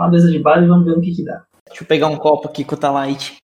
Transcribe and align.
uma 0.00 0.08
mesa 0.08 0.30
de 0.30 0.38
bar 0.38 0.62
e 0.62 0.66
vamos 0.66 0.86
ver 0.86 0.96
o 0.96 1.00
que 1.00 1.14
que 1.14 1.22
dá. 1.22 1.44
Deixa 1.68 1.82
eu 1.82 1.86
pegar 1.86 2.06
um 2.06 2.16
copo 2.16 2.48
aqui 2.48 2.64
com 2.64 2.74
o 2.74 2.78
Talite. 2.78 3.36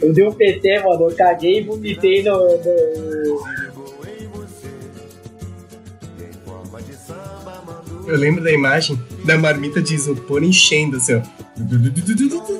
Eu 0.00 0.14
dei 0.14 0.26
um 0.26 0.32
PT, 0.32 0.78
mano, 0.82 1.10
eu 1.10 1.16
caguei 1.16 1.58
e 1.58 1.64
vomitei 1.64 2.22
no. 2.22 2.38
no... 2.38 3.60
Eu 8.06 8.16
lembro 8.16 8.42
da 8.42 8.50
imagem 8.50 8.98
da 9.26 9.36
marmita 9.36 9.82
de 9.82 9.94
isopor 9.94 10.42
enchendo, 10.42 10.96
assim, 10.96 11.16
ó. 11.16 12.59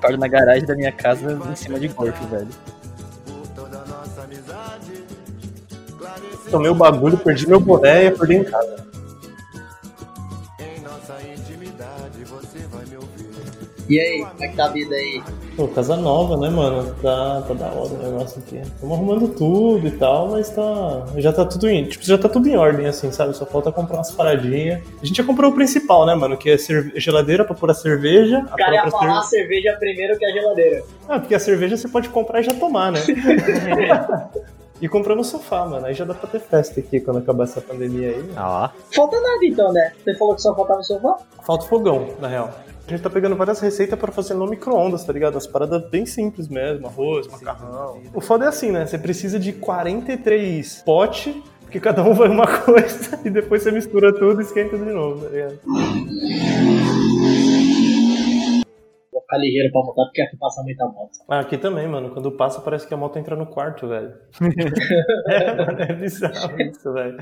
Paro 0.00 0.16
na 0.16 0.28
garagem 0.28 0.66
da 0.66 0.74
minha 0.74 0.92
casa 0.92 1.38
em 1.50 1.56
cima 1.56 1.78
de 1.78 1.88
golfe, 1.88 2.24
velho. 2.26 2.48
Tomei 6.50 6.70
o 6.70 6.74
bagulho, 6.74 7.18
perdi 7.18 7.46
meu 7.46 7.60
boné 7.60 8.04
e 8.04 8.08
acordei 8.08 8.38
em 8.38 8.44
casa. 8.44 8.88
E 13.88 13.98
aí, 13.98 14.24
como 14.24 14.44
é 14.44 14.48
que 14.48 14.56
tá 14.56 14.66
a 14.66 14.68
vida 14.68 14.94
aí? 14.94 15.22
Pô, 15.60 15.68
casa 15.68 15.94
nova, 15.94 16.38
né, 16.38 16.48
mano? 16.48 16.94
Tá, 17.02 17.42
tá 17.46 17.52
da 17.52 17.66
hora 17.66 17.90
o 17.92 17.98
negócio 18.02 18.40
aqui. 18.40 18.56
Estamos 18.60 18.96
arrumando 18.96 19.28
tudo 19.28 19.86
e 19.86 19.90
tal, 19.90 20.28
mas 20.30 20.48
tá. 20.48 21.04
Já 21.18 21.34
tá 21.34 21.44
tudo 21.44 21.68
em. 21.68 21.84
Tipo, 21.84 22.02
já 22.02 22.16
tá 22.16 22.30
tudo 22.30 22.48
em 22.48 22.56
ordem, 22.56 22.86
assim, 22.86 23.12
sabe? 23.12 23.36
Só 23.36 23.44
falta 23.44 23.70
comprar 23.70 23.96
umas 23.98 24.10
paradinhas. 24.10 24.80
A 25.02 25.04
gente 25.04 25.18
já 25.18 25.22
comprou 25.24 25.50
o 25.50 25.54
principal, 25.54 26.06
né, 26.06 26.14
mano? 26.14 26.34
Que 26.38 26.48
é 26.52 26.56
cerve- 26.56 26.98
geladeira 26.98 27.44
pra 27.44 27.54
pôr 27.54 27.70
a 27.70 27.74
cerveja. 27.74 28.38
O 28.50 28.56
cara 28.56 28.72
ia 28.74 28.90
falar 28.90 29.18
a 29.18 29.22
cerve- 29.22 29.48
cerveja 29.48 29.76
primeiro 29.78 30.18
que 30.18 30.24
a 30.24 30.32
geladeira. 30.32 30.82
Ah, 31.06 31.18
porque 31.20 31.34
a 31.34 31.38
cerveja 31.38 31.76
você 31.76 31.88
pode 31.88 32.08
comprar 32.08 32.40
e 32.40 32.44
já 32.44 32.54
tomar, 32.54 32.92
né? 32.92 33.00
e 34.80 34.88
comprar 34.88 35.14
no 35.14 35.22
sofá, 35.22 35.66
mano. 35.66 35.84
Aí 35.84 35.92
já 35.92 36.06
dá 36.06 36.14
pra 36.14 36.26
ter 36.30 36.40
festa 36.40 36.80
aqui 36.80 37.00
quando 37.00 37.18
acabar 37.18 37.44
essa 37.44 37.60
pandemia 37.60 38.08
aí. 38.08 38.30
Ah 38.34 38.48
lá. 38.48 38.72
Falta 38.94 39.20
nada 39.20 39.44
então, 39.44 39.70
né? 39.74 39.92
Você 40.02 40.14
falou 40.14 40.34
que 40.34 40.40
só 40.40 40.54
faltava 40.54 40.80
o 40.80 40.84
sofá? 40.84 41.18
Falta 41.42 41.66
o 41.66 41.68
fogão, 41.68 42.08
na 42.18 42.28
real. 42.28 42.50
A 42.86 42.90
gente 42.90 43.02
tá 43.02 43.10
pegando 43.10 43.36
várias 43.36 43.60
receitas 43.60 43.98
pra 43.98 44.10
fazer 44.10 44.34
no 44.34 44.46
micro-ondas, 44.46 45.04
tá 45.04 45.12
ligado? 45.12 45.36
As 45.38 45.46
paradas 45.46 45.88
bem 45.90 46.04
simples 46.04 46.48
mesmo, 46.48 46.86
arroz, 46.86 47.28
macarrão. 47.28 48.00
O 48.12 48.20
foda 48.20 48.46
é 48.46 48.48
assim, 48.48 48.72
né? 48.72 48.84
Você 48.86 48.98
precisa 48.98 49.38
de 49.38 49.52
43 49.52 50.82
potes, 50.84 51.34
porque 51.60 51.78
cada 51.78 52.02
um 52.02 52.14
vai 52.14 52.28
uma 52.28 52.46
coisa, 52.46 53.20
e 53.24 53.30
depois 53.30 53.62
você 53.62 53.70
mistura 53.70 54.12
tudo 54.12 54.40
e 54.40 54.44
esquenta 54.44 54.76
de 54.76 54.90
novo, 54.90 55.24
tá 55.24 55.30
ligado? 55.30 55.60
Vou 59.12 59.22
ficar 59.22 59.38
ligeiro 59.38 59.70
pra 59.70 59.82
montar 59.82 60.04
porque 60.06 60.22
aqui 60.22 60.36
passa 60.36 60.62
muita 60.62 60.84
moto. 60.86 61.10
Ah, 61.28 61.40
aqui 61.40 61.56
também, 61.58 61.86
mano. 61.86 62.10
Quando 62.10 62.32
passa, 62.32 62.60
parece 62.60 62.88
que 62.88 62.94
a 62.94 62.96
moto 62.96 63.18
entra 63.18 63.36
no 63.36 63.46
quarto, 63.46 63.86
velho. 63.86 64.14
é, 65.28 65.54
mano, 65.54 65.80
é 65.80 65.92
bizarro 65.92 66.60
isso, 66.60 66.92
velho. 66.92 67.18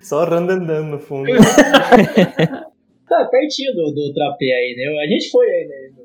Só 0.00 0.24
andando 0.24 0.82
no 0.82 0.98
fundo. 0.98 1.30
Tá 3.08 3.24
pertinho 3.30 3.72
do, 3.74 3.92
do 3.92 4.12
trapé 4.12 4.46
aí, 4.46 4.74
né? 4.76 5.02
A 5.02 5.06
gente 5.06 5.30
foi 5.30 5.46
aí, 5.46 5.66
né, 5.66 5.97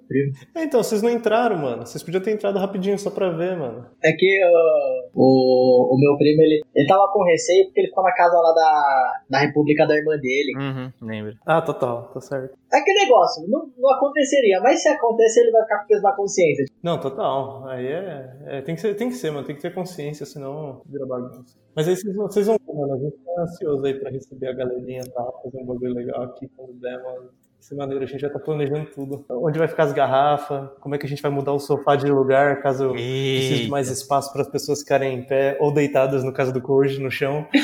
É, 0.55 0.63
Então, 0.63 0.81
vocês 0.83 1.01
não 1.01 1.09
entraram, 1.09 1.57
mano. 1.57 1.85
Vocês 1.85 2.03
podiam 2.03 2.21
ter 2.21 2.31
entrado 2.31 2.59
rapidinho 2.59 2.97
só 2.99 3.09
pra 3.09 3.29
ver, 3.29 3.57
mano. 3.57 3.85
É 4.03 4.11
que 4.11 4.39
ó, 4.45 5.09
o, 5.15 5.95
o 5.95 5.99
meu 5.99 6.17
primo, 6.17 6.41
ele, 6.41 6.61
ele 6.75 6.87
tava 6.87 7.11
com 7.11 7.23
receio 7.23 7.65
porque 7.65 7.81
ele 7.81 7.87
ficou 7.89 8.03
na 8.03 8.13
casa 8.13 8.35
lá 8.37 8.53
da, 8.53 9.21
da 9.29 9.39
República 9.39 9.85
da 9.85 9.95
irmã 9.97 10.17
dele. 10.17 10.53
Uhum, 10.57 10.91
lembro. 11.07 11.33
Ah, 11.45 11.61
total, 11.61 12.09
tá 12.13 12.19
certo. 12.21 12.55
É 12.73 12.81
que 12.81 12.91
negócio, 12.93 13.47
não, 13.47 13.69
não 13.77 13.89
aconteceria, 13.91 14.59
mas 14.61 14.81
se 14.81 14.89
acontece, 14.89 15.39
ele 15.39 15.51
vai 15.51 15.61
ficar 15.63 15.79
com 15.81 15.87
peso 15.87 16.01
na 16.01 16.11
consciência. 16.15 16.65
Não, 16.81 16.99
total. 16.99 17.67
Aí 17.67 17.85
é. 17.85 18.37
é, 18.47 18.61
tem, 18.61 18.75
que 18.75 18.81
ser, 18.81 18.95
tem 18.95 19.09
que 19.09 19.15
ser, 19.15 19.31
mano. 19.31 19.45
Tem 19.45 19.55
que 19.55 19.61
ter 19.61 19.73
consciência, 19.73 20.25
senão 20.25 20.81
vira 20.85 21.05
bagunça. 21.05 21.55
Mas 21.75 21.87
aí 21.87 21.95
vocês, 21.95 22.15
vão- 22.15 22.27
vocês 22.27 22.47
vão 22.47 22.57
ver, 22.67 22.73
mano. 22.73 22.93
A 22.93 22.97
gente 22.97 23.15
tá 23.17 23.41
ansioso 23.41 23.85
aí 23.85 23.93
pra 23.99 24.09
receber 24.11 24.47
a 24.47 24.53
galerinha 24.53 25.01
e 25.05 25.09
tal, 25.11 25.41
fazer 25.43 25.57
um 25.57 25.65
bagulho 25.65 25.93
legal 25.93 26.23
aqui 26.23 26.47
quando 26.55 26.73
der, 26.79 27.01
mano. 27.03 27.29
Dessa 27.63 27.75
maneira, 27.75 28.03
a 28.03 28.07
gente 28.07 28.19
já 28.19 28.29
tá 28.29 28.39
planejando 28.39 28.87
tudo. 28.93 29.23
Onde 29.29 29.57
vai 29.57 29.69
ficar 29.69 29.83
as 29.83 29.93
garrafas, 29.93 30.67
como 30.81 30.95
é 30.95 30.97
que 30.97 31.05
a 31.05 31.09
gente 31.09 31.21
vai 31.21 31.31
mudar 31.31 31.53
o 31.53 31.59
sofá 31.59 31.95
de 31.95 32.11
lugar, 32.11 32.61
caso 32.61 32.89
precise 32.89 33.63
de 33.63 33.69
mais 33.69 33.89
espaço 33.89 34.33
para 34.33 34.41
as 34.41 34.49
pessoas 34.49 34.81
ficarem 34.81 35.17
em 35.17 35.23
pé 35.23 35.55
ou 35.61 35.73
deitadas, 35.73 36.25
no 36.25 36.33
caso 36.33 36.51
do 36.51 36.61
Koji, 36.61 37.01
no 37.01 37.09
chão. 37.09 37.47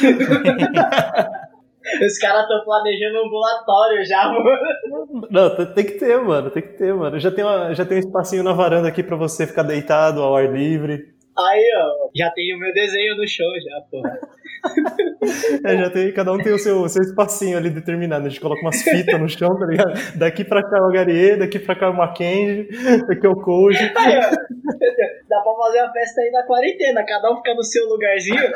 Os 2.02 2.18
caras 2.20 2.44
estão 2.44 2.64
planejando 2.64 3.18
um 3.18 3.26
ambulatório 3.28 4.06
já, 4.06 4.26
mano. 4.30 5.28
Não, 5.30 5.74
tem- 5.74 5.86
que 5.86 5.94
ter, 5.94 6.18
mano. 6.22 6.50
Tem 6.50 6.62
que 6.64 6.78
ter, 6.78 6.94
mano. 6.94 7.20
Já 7.20 7.30
tem, 7.31 7.44
uma, 7.44 7.74
já 7.74 7.84
tem 7.84 7.98
um 7.98 8.00
espacinho 8.00 8.44
na 8.44 8.54
varanda 8.54 8.88
aqui 8.88 9.04
pra 9.04 9.18
você 9.18 9.46
ficar 9.46 9.64
deitado 9.64 10.22
ao 10.22 10.34
ar 10.34 10.50
livre. 10.50 11.14
Aí, 11.39 11.63
ó, 11.77 12.09
já 12.16 12.29
tem 12.31 12.53
o 12.53 12.59
meu 12.59 12.73
desenho 12.73 13.16
no 13.16 13.27
chão 13.27 13.47
já, 13.63 13.81
porra. 13.89 14.19
É, 15.63 15.77
já 15.77 15.89
tem, 15.89 16.11
cada 16.13 16.33
um 16.33 16.38
tem 16.38 16.51
o 16.51 16.59
seu, 16.59 16.81
o 16.81 16.89
seu 16.89 17.01
espacinho 17.01 17.57
ali 17.57 17.69
determinado. 17.69 18.25
A 18.25 18.29
gente 18.29 18.41
coloca 18.41 18.61
umas 18.61 18.81
fitas 18.81 19.17
no 19.19 19.29
chão, 19.29 19.57
tá 19.57 19.66
ligado? 19.66 19.94
Daqui 20.17 20.44
pra 20.44 20.61
cá 20.61 20.79
é 20.79 20.81
o 20.81 20.91
Garie, 20.91 21.38
daqui 21.38 21.59
pra 21.59 21.75
cá 21.75 21.85
é 21.85 21.89
o 21.89 21.95
Mackenzie, 21.95 22.67
daqui 23.07 23.25
é 23.25 23.29
o 23.29 23.35
Koji. 23.35 23.91
Aí, 23.95 24.17
ó, 24.17 24.22
dá 25.29 25.41
pra 25.41 25.53
fazer 25.63 25.81
uma 25.81 25.94
festa 25.94 26.22
aí 26.22 26.31
na 26.31 26.44
quarentena, 26.44 27.05
cada 27.05 27.31
um 27.31 27.38
fica 27.38 27.53
no 27.53 27.63
seu 27.63 27.85
lugarzinho. 27.88 28.51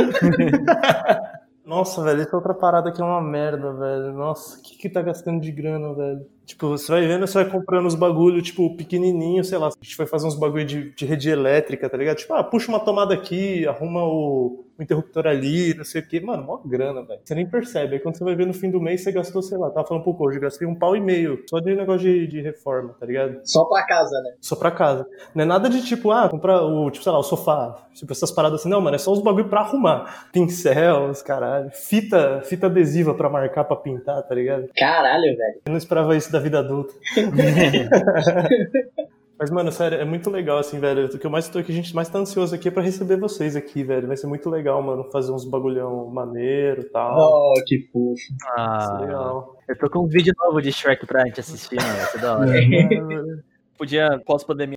Nossa, 1.64 2.02
velho, 2.02 2.22
essa 2.22 2.34
outra 2.34 2.54
parada 2.54 2.88
aqui 2.88 3.02
é 3.02 3.04
uma 3.04 3.20
merda, 3.20 3.72
velho. 3.74 4.12
Nossa, 4.14 4.58
o 4.58 4.62
que 4.62 4.78
que 4.78 4.88
tá 4.88 5.02
gastando 5.02 5.40
de 5.40 5.52
grana, 5.52 5.94
velho? 5.94 6.26
Tipo, 6.48 6.68
você 6.68 6.90
vai 6.90 7.06
vendo, 7.06 7.26
você 7.26 7.44
vai 7.44 7.52
comprando 7.52 7.84
os 7.84 7.94
bagulho, 7.94 8.40
tipo, 8.40 8.74
pequenininho, 8.74 9.44
sei 9.44 9.58
lá. 9.58 9.68
A 9.68 9.84
gente 9.84 9.96
vai 9.98 10.06
fazer 10.06 10.26
uns 10.26 10.34
bagulho 10.34 10.64
de, 10.64 10.90
de 10.94 11.04
rede 11.04 11.28
elétrica, 11.28 11.90
tá 11.90 11.96
ligado? 11.98 12.16
Tipo, 12.16 12.32
ah, 12.32 12.42
puxa 12.42 12.70
uma 12.70 12.80
tomada 12.80 13.12
aqui, 13.12 13.66
arruma 13.66 14.02
o, 14.02 14.64
o 14.78 14.82
interruptor 14.82 15.26
ali, 15.26 15.74
não 15.74 15.84
sei 15.84 16.00
o 16.00 16.06
quê. 16.06 16.20
Mano, 16.20 16.44
mó 16.44 16.60
grana, 16.64 17.02
velho. 17.02 17.20
Você 17.24 17.34
nem 17.34 17.46
percebe. 17.46 17.94
Aí 17.94 18.00
quando 18.00 18.16
você 18.16 18.24
vai 18.24 18.36
ver 18.36 18.46
no 18.46 18.54
fim 18.54 18.70
do 18.70 18.80
mês, 18.80 19.02
você 19.02 19.10
gastou, 19.10 19.42
sei 19.42 19.58
lá, 19.58 19.70
tava 19.70 19.86
falando 19.86 20.04
pro 20.04 20.16
hoje, 20.18 20.38
gastei 20.38 20.66
um 20.66 20.74
pau 20.74 20.94
e 20.94 21.00
meio 21.00 21.42
só 21.50 21.58
de 21.58 21.74
negócio 21.74 22.00
de, 22.00 22.26
de 22.28 22.40
reforma, 22.40 22.94
tá 22.98 23.04
ligado? 23.04 23.40
Só 23.44 23.64
pra 23.64 23.84
casa, 23.84 24.20
né? 24.22 24.34
Só 24.40 24.54
pra 24.54 24.70
casa. 24.70 25.06
Não 25.34 25.42
é 25.42 25.46
nada 25.46 25.68
de 25.68 25.84
tipo, 25.84 26.12
ah, 26.12 26.28
comprar 26.28 26.62
o, 26.62 26.90
tipo, 26.90 27.02
sei 27.02 27.12
lá, 27.12 27.18
o 27.18 27.22
sofá. 27.22 27.88
Tipo, 27.92 28.12
essas 28.12 28.30
paradas 28.30 28.60
assim. 28.60 28.68
Não, 28.68 28.80
mano, 28.80 28.94
é 28.94 28.98
só 28.98 29.12
os 29.12 29.20
bagulho 29.20 29.48
pra 29.48 29.60
arrumar. 29.60 30.28
Pincel, 30.32 31.10
os 31.10 31.22
caralho. 31.22 31.70
Fita, 31.72 32.40
fita 32.44 32.66
adesiva 32.66 33.14
pra 33.14 33.28
marcar, 33.28 33.64
pra 33.64 33.76
pintar, 33.76 34.22
tá 34.22 34.34
ligado? 34.34 34.68
Caralho, 34.76 35.36
velho. 35.36 35.60
Eu 35.66 35.70
não 35.70 35.76
esperava 35.76 36.16
isso 36.16 36.30
da 36.30 36.38
vida 36.38 36.60
adulta. 36.60 36.94
Mas, 39.38 39.50
mano, 39.50 39.70
sério, 39.70 39.98
é 39.98 40.04
muito 40.04 40.28
legal, 40.30 40.58
assim, 40.58 40.80
velho. 40.80 41.06
O 41.06 41.18
que 41.18 41.24
eu 41.24 41.30
mais 41.30 41.48
tô 41.48 41.62
que 41.62 41.70
a 41.70 41.74
gente 41.74 41.94
mais 41.94 42.08
tá 42.08 42.18
ansioso 42.18 42.52
aqui 42.54 42.66
é 42.66 42.70
pra 42.72 42.82
receber 42.82 43.16
vocês 43.16 43.54
aqui, 43.54 43.84
velho. 43.84 44.08
Vai 44.08 44.16
ser 44.16 44.26
muito 44.26 44.50
legal, 44.50 44.82
mano, 44.82 45.08
fazer 45.12 45.30
uns 45.30 45.44
bagulhão 45.48 46.06
maneiro 46.08 46.80
e 46.80 46.84
tal. 46.90 47.16
Oh, 47.16 47.54
que 47.64 47.88
fofo. 47.92 48.16
Ah, 48.56 48.98
legal. 49.00 49.56
eu 49.68 49.78
tô 49.78 49.88
com 49.88 50.00
um 50.04 50.08
vídeo 50.08 50.34
novo 50.36 50.60
de 50.60 50.72
Shrek 50.72 51.06
pra 51.06 51.24
gente 51.24 51.38
assistir, 51.38 51.76
mano. 51.76 51.96
Vai 51.96 52.06
ser 52.06 52.20
da 52.20 52.38
hora. 52.38 52.50
Podia, 53.78 54.20
pós-pandemia. 54.26 54.76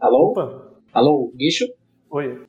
Alô? 0.00 0.30
Opa, 0.30 0.72
Alô, 0.92 1.32
guicho? 1.36 1.64
oi. 2.10 2.44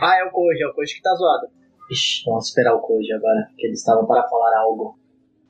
Ah, 0.00 0.20
é 0.20 0.24
o 0.24 0.30
Koji, 0.30 0.62
é 0.62 0.68
o 0.68 0.74
Koji 0.74 0.94
que 0.94 1.02
tá 1.02 1.12
zoado. 1.16 1.48
Ixi, 1.90 2.22
vamos 2.26 2.46
esperar 2.46 2.74
o 2.74 2.80
Koji 2.80 3.12
agora, 3.12 3.48
que 3.56 3.66
eles 3.66 3.80
estavam 3.80 4.06
para 4.06 4.22
falar 4.28 4.56
algo. 4.60 4.96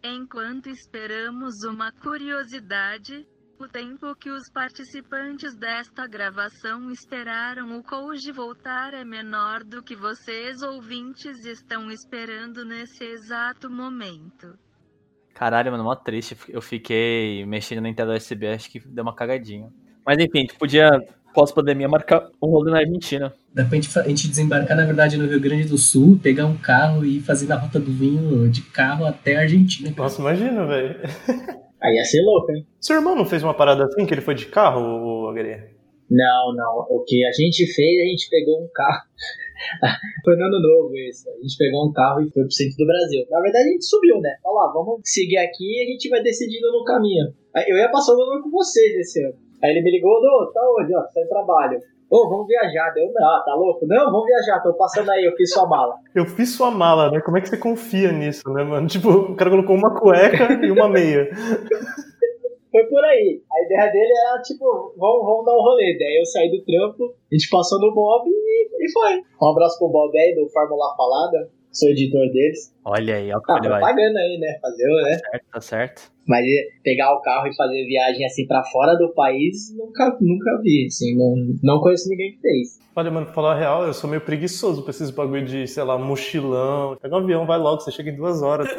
Enquanto 0.03 0.71
esperamos 0.71 1.63
uma 1.63 1.93
curiosidade, 1.93 3.27
o 3.61 3.67
tempo 3.67 4.15
que 4.15 4.31
os 4.31 4.49
participantes 4.49 5.57
desta 5.57 6.07
gravação 6.07 6.91
esperaram 6.93 7.77
o 7.77 7.83
Koji 7.83 8.31
voltar 8.31 8.95
é 8.95 9.05
menor 9.05 9.65
do 9.65 9.83
que 9.83 9.97
vocês 9.97 10.63
ouvintes 10.63 11.45
estão 11.45 11.91
esperando 11.91 12.65
nesse 12.65 13.05
exato 13.05 13.69
momento. 13.69 14.57
Caralho, 15.35 15.73
mano, 15.73 15.85
mó 15.85 15.95
triste. 15.97 16.37
Eu 16.49 16.63
fiquei 16.63 17.45
mexendo 17.47 17.81
na 17.81 17.89
entrada 17.89 18.15
USB, 18.15 18.47
acho 18.47 18.71
que 18.71 18.79
deu 18.79 19.03
uma 19.03 19.15
cagadinha. 19.15 19.69
Mas 20.07 20.19
enfim, 20.19 20.39
a 20.39 20.41
gente 20.43 20.55
podia, 20.57 20.89
pós-pandemia, 21.35 21.89
marcar 21.89 22.29
um 22.41 22.51
rolê 22.51 22.71
na 22.71 22.79
Argentina. 22.79 23.33
Dá 23.53 23.65
pra 23.65 23.75
gente, 23.75 23.99
a 23.99 24.09
gente 24.09 24.29
desembarcar, 24.29 24.77
na 24.77 24.85
verdade, 24.85 25.17
no 25.17 25.27
Rio 25.27 25.41
Grande 25.41 25.65
do 25.65 25.79
Sul, 25.79 26.19
pegar 26.23 26.47
um 26.47 26.57
carro 26.57 27.05
e 27.05 27.19
ir 27.19 27.21
fazer 27.21 27.53
a 27.53 27.57
rota 27.57 27.81
do 27.81 27.91
vinho 27.91 28.49
de 28.49 28.63
carro 28.63 29.05
até 29.05 29.37
a 29.37 29.41
Argentina. 29.41 29.91
cara. 29.91 30.03
Nossa, 30.03 30.21
imagina, 30.21 30.65
velho. 30.65 31.01
Aí 31.81 31.95
ia 31.95 32.05
ser 32.05 32.23
louco, 32.23 32.51
hein? 32.53 32.67
Seu 32.81 32.97
irmão 32.97 33.15
não 33.15 33.25
fez 33.25 33.43
uma 33.43 33.55
parada 33.55 33.85
assim, 33.85 34.05
que 34.05 34.13
ele 34.13 34.21
foi 34.21 34.35
de 34.35 34.47
carro, 34.47 34.81
o 34.81 35.29
Agri? 35.29 35.79
Não, 36.11 36.55
não. 36.55 36.87
O 36.89 37.05
que 37.05 37.25
a 37.25 37.33
gente 37.33 37.67
fez, 37.67 38.03
a 38.03 38.09
gente 38.11 38.29
pegou 38.31 38.63
um 38.63 38.69
carro. 38.73 39.03
foi 40.25 40.37
no 40.37 40.45
ano 40.47 40.61
novo 40.61 40.97
isso. 40.97 41.29
A 41.31 41.41
gente 41.43 41.57
pegou 41.57 41.89
um 41.89 41.93
carro 41.93 42.21
e 42.23 42.31
foi 42.31 42.43
pro 42.43 42.53
centro 42.53 42.77
do 42.79 42.87
Brasil. 42.87 43.27
Na 43.31 43.41
verdade, 43.41 43.69
a 43.69 43.73
gente 43.73 43.85
subiu, 43.85 44.21
né? 44.21 44.37
Falou, 44.43 44.73
vamos 44.73 45.03
seguir 45.05 45.37
aqui 45.37 45.65
e 45.65 45.83
a 45.83 45.87
gente 45.93 46.09
vai 46.09 46.23
decidindo 46.23 46.73
no 46.73 46.85
caminho. 46.85 47.33
Eu 47.67 47.77
ia 47.77 47.91
passar 47.91 48.15
o 48.15 48.23
ano 48.23 48.43
com 48.43 48.51
vocês 48.51 48.97
esse 48.97 49.23
ano. 49.23 49.35
Aí 49.63 49.71
ele 49.71 49.83
me 49.83 49.91
ligou, 49.91 50.13
Ô, 50.13 50.53
tá 50.53 50.61
onde? 50.81 50.95
Ó, 50.95 51.03
tá 51.03 51.21
em 51.21 51.29
trabalho. 51.29 51.81
Ô, 52.11 52.29
vamos 52.29 52.47
viajar. 52.47 52.91
Deu, 52.95 53.11
não, 53.13 53.27
ah, 53.29 53.43
tá 53.45 53.55
louco? 53.55 53.87
Não, 53.87 54.07
vamos 54.11 54.27
viajar, 54.27 54.63
tô 54.63 54.73
passando 54.75 55.11
aí, 55.11 55.25
eu 55.25 55.33
fiz 55.37 55.53
sua 55.53 55.69
mala. 55.69 55.97
Eu 56.15 56.25
fiz 56.25 56.55
sua 56.57 56.71
mala, 56.71 57.11
né? 57.11 57.21
Como 57.21 57.37
é 57.37 57.41
que 57.41 57.49
você 57.49 57.57
confia 57.59 58.11
nisso, 58.13 58.49
né, 58.51 58.65
mano? 58.65 58.87
Tipo, 58.87 59.11
o 59.11 59.37
cara 59.37 59.51
colocou 59.51 59.77
uma 59.77 59.95
cueca 59.99 60.53
e 60.65 60.71
uma 60.71 60.89
meia. 60.89 61.29
foi 62.73 62.85
por 62.85 63.05
aí. 63.05 63.43
A 63.53 63.65
ideia 63.65 63.93
dele 63.93 64.13
era, 64.27 64.41
tipo, 64.43 64.65
vamos, 64.97 65.25
vamos 65.27 65.45
dar 65.45 65.53
um 65.53 65.63
rolê. 65.63 65.97
Daí 65.99 66.19
eu 66.19 66.25
saí 66.27 66.51
do 66.51 66.65
trampo, 66.65 67.15
a 67.31 67.35
gente 67.35 67.49
passou 67.51 67.79
no 67.81 67.93
Bob 67.95 68.29
e, 68.29 68.69
e 68.87 68.93
foi. 68.93 69.23
Um 69.43 69.51
abraço 69.51 69.79
pro 69.79 69.89
Bob 69.89 70.17
aí, 70.19 70.35
do 70.35 70.49
Fórmula 70.49 70.95
Falada. 70.97 71.51
Sou 71.71 71.91
editor 71.91 72.27
deles. 72.33 72.75
Olha 72.85 73.17
aí, 73.17 73.31
ó, 73.31 73.39
Ah, 73.49 73.57
ele 73.59 73.63
tá 73.65 73.69
vai. 73.69 73.81
pagando 73.81 74.17
aí, 74.17 74.39
né? 74.41 74.59
Fazer, 74.61 74.89
o, 74.89 75.03
né? 75.03 75.19
Certo, 75.19 75.45
tá 75.53 75.61
certo. 75.61 76.13
Mas 76.29 76.45
pegar 76.85 77.15
o 77.15 77.23
carro 77.23 77.47
e 77.49 77.57
fazer 77.57 77.85
viagem 77.87 78.25
assim 78.27 78.47
pra 78.47 78.63
fora 78.65 78.95
do 78.97 79.13
país, 79.15 79.75
nunca, 79.75 80.17
nunca 80.21 80.61
vi. 80.63 80.87
Assim, 80.87 81.17
não, 81.17 81.35
não 81.63 81.81
conheço 81.81 82.09
ninguém 82.09 82.33
que 82.33 82.41
fez. 82.41 82.79
Olha, 82.95 83.11
mano, 83.11 83.27
pra 83.27 83.35
falar 83.35 83.53
a 83.53 83.59
real, 83.59 83.87
eu 83.87 83.95
sou 83.95 84.11
meio 84.11 84.21
preguiçoso 84.21 84.83
pra 84.83 84.91
esses 84.91 85.11
bagulho 85.11 85.45
de, 85.45 85.67
sei 85.67 85.85
lá, 85.85 85.97
mochilão. 85.97 86.97
Pega 87.01 87.15
um 87.15 87.19
avião, 87.19 87.47
vai 87.47 87.59
logo, 87.59 87.81
você 87.81 87.93
chega 87.93 88.11
em 88.11 88.17
duas 88.17 88.43
horas. 88.43 88.69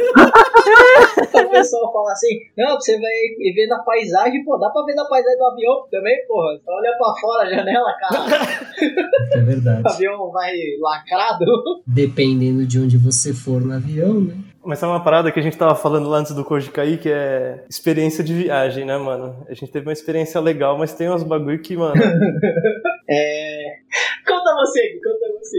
O 1.49 1.51
pessoal 1.51 1.91
fala 1.91 2.11
assim, 2.11 2.39
não, 2.57 2.75
você 2.75 2.93
vai 2.99 3.53
ver 3.53 3.67
na 3.67 3.79
paisagem, 3.79 4.43
pô, 4.43 4.57
dá 4.57 4.69
pra 4.69 4.83
ver 4.83 4.93
na 4.93 5.05
paisagem 5.05 5.37
do 5.37 5.45
avião 5.45 5.87
também, 5.89 6.15
porra. 6.27 6.59
Só 6.63 6.71
olha 6.71 6.95
pra 6.97 7.13
fora 7.19 7.43
a 7.43 7.49
janela, 7.49 7.93
cara. 7.99 8.19
É 9.33 9.41
verdade. 9.41 9.83
O 9.83 9.89
avião 9.89 10.31
vai 10.31 10.53
lacrado. 10.79 11.45
Dependendo 11.85 12.65
de 12.65 12.79
onde 12.79 12.97
você 12.97 13.33
for 13.33 13.61
no 13.61 13.73
avião, 13.73 14.21
né? 14.21 14.35
Mas 14.63 14.79
sabe 14.79 14.91
uma 14.91 15.03
parada 15.03 15.31
que 15.31 15.39
a 15.39 15.43
gente 15.43 15.57
tava 15.57 15.73
falando 15.75 16.09
lá 16.09 16.17
antes 16.17 16.33
do 16.33 16.43
Koji 16.43 16.69
cair, 16.69 16.99
que 16.99 17.09
é 17.09 17.63
experiência 17.69 18.23
de 18.23 18.33
viagem, 18.33 18.85
né, 18.85 18.97
mano? 18.97 19.45
A 19.47 19.53
gente 19.53 19.71
teve 19.71 19.87
uma 19.87 19.93
experiência 19.93 20.39
legal, 20.41 20.77
mas 20.77 20.93
tem 20.93 21.09
uns 21.09 21.23
bagulho 21.23 21.61
que, 21.61 21.75
mano. 21.75 21.95
É. 23.11 23.77
Conta 24.23 24.55
você, 24.55 24.99
conta 25.03 25.39
você. 25.39 25.57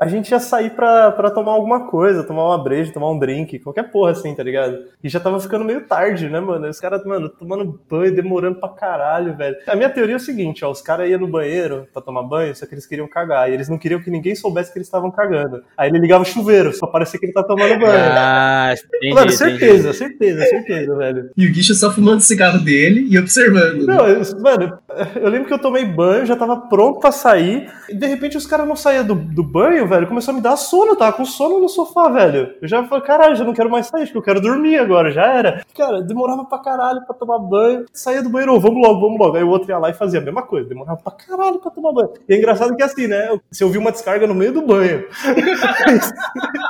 A 0.00 0.08
gente 0.08 0.30
ia 0.30 0.40
sair 0.40 0.70
pra, 0.70 1.12
pra 1.12 1.30
tomar 1.30 1.52
alguma 1.52 1.86
coisa, 1.88 2.24
tomar 2.24 2.44
uma 2.48 2.62
breja, 2.62 2.92
tomar 2.92 3.10
um 3.10 3.18
drink, 3.18 3.58
qualquer 3.60 3.84
porra 3.90 4.10
assim, 4.10 4.34
tá 4.34 4.42
ligado? 4.42 4.78
E 5.02 5.08
já 5.08 5.20
tava 5.20 5.38
ficando 5.38 5.64
meio 5.64 5.82
tarde, 5.86 6.28
né, 6.28 6.40
mano? 6.40 6.68
Os 6.68 6.80
caras, 6.80 7.04
mano, 7.04 7.28
tomando 7.28 7.80
banho, 7.88 8.14
demorando 8.14 8.58
pra 8.58 8.68
caralho, 8.70 9.36
velho. 9.36 9.54
A 9.66 9.76
minha 9.76 9.88
teoria 9.88 10.14
é 10.14 10.16
o 10.16 10.20
seguinte, 10.20 10.64
ó, 10.64 10.70
os 10.70 10.82
caras 10.82 11.08
iam 11.08 11.20
no 11.20 11.28
banheiro 11.28 11.86
pra 11.92 12.02
tomar 12.02 12.22
banho, 12.24 12.54
só 12.56 12.66
que 12.66 12.74
eles 12.74 12.86
queriam 12.86 13.06
cagar. 13.08 13.48
E 13.50 13.54
eles 13.54 13.68
não 13.68 13.78
queriam 13.78 14.00
que 14.00 14.10
ninguém 14.10 14.34
soubesse 14.34 14.72
que 14.72 14.78
eles 14.78 14.88
estavam 14.88 15.10
cagando. 15.10 15.62
Aí 15.78 15.88
ele 15.90 15.98
ligava 15.98 16.22
o 16.22 16.26
chuveiro, 16.26 16.72
só 16.72 16.86
parecia 16.86 17.18
que 17.20 17.26
ele 17.26 17.32
tá 17.32 17.42
tomando 17.44 17.78
banho. 17.78 18.12
Ah, 18.16 18.74
entendi, 18.74 19.14
mano, 19.14 19.26
entendi. 19.32 19.36
certeza, 19.36 19.92
certeza, 19.92 20.44
certeza, 20.46 20.96
velho. 20.96 21.30
E 21.36 21.46
o 21.46 21.52
Guicho 21.52 21.74
só 21.74 21.90
fumando 21.92 22.18
o 22.18 22.22
cigarro 22.22 22.58
dele 22.58 23.06
e 23.08 23.18
observando. 23.18 23.86
Não, 23.86 24.06
eu- 24.08 24.22
mano, 24.40 24.78
eu 25.16 25.28
lembro 25.28 25.46
que 25.46 25.54
eu 25.54 25.58
tomei 25.58 25.84
banho, 25.84 26.26
já 26.26 26.34
tava 26.36 26.56
pronto 26.68 26.98
pra 27.00 27.12
sair, 27.12 27.70
e 27.88 27.94
de 27.94 28.06
repente 28.06 28.36
os 28.36 28.46
caras 28.46 28.66
não 28.66 28.74
saíam 28.76 29.04
do, 29.04 29.14
do 29.14 29.42
banho, 29.44 29.83
velho, 29.86 30.06
começou 30.06 30.32
a 30.32 30.34
me 30.34 30.40
dar 30.40 30.56
sono, 30.56 30.92
eu 30.92 30.96
tava 30.96 31.16
com 31.16 31.24
sono 31.24 31.60
no 31.60 31.68
sofá, 31.68 32.08
velho. 32.08 32.54
Eu 32.60 32.68
já 32.68 32.84
falei, 32.84 33.04
caralho, 33.04 33.36
já 33.36 33.44
não 33.44 33.52
quero 33.52 33.70
mais 33.70 33.86
sair, 33.86 34.02
acho 34.02 34.12
que 34.12 34.18
eu 34.18 34.22
quero 34.22 34.40
dormir 34.40 34.78
agora, 34.78 35.10
já 35.10 35.26
era. 35.26 35.64
Cara, 35.76 36.02
demorava 36.02 36.44
pra 36.44 36.58
caralho 36.58 37.04
pra 37.04 37.14
tomar 37.14 37.38
banho, 37.38 37.84
saía 37.92 38.22
do 38.22 38.30
banheiro, 38.30 38.58
vamos 38.60 38.80
logo, 38.86 39.00
vamos 39.00 39.18
logo. 39.18 39.36
Aí 39.36 39.44
o 39.44 39.48
outro 39.48 39.70
ia 39.70 39.78
lá 39.78 39.90
e 39.90 39.94
fazia 39.94 40.20
a 40.20 40.22
mesma 40.22 40.42
coisa, 40.42 40.68
demorava 40.68 41.00
pra 41.02 41.12
caralho 41.12 41.58
pra 41.58 41.70
tomar 41.70 41.92
banho. 41.92 42.10
E 42.28 42.34
é 42.34 42.38
engraçado 42.38 42.74
que 42.76 42.82
é 42.82 42.86
assim, 42.86 43.06
né, 43.06 43.38
você 43.50 43.64
ouviu 43.64 43.80
uma 43.80 43.92
descarga 43.92 44.26
no 44.26 44.34
meio 44.34 44.52
do 44.52 44.62
banho. 44.62 45.04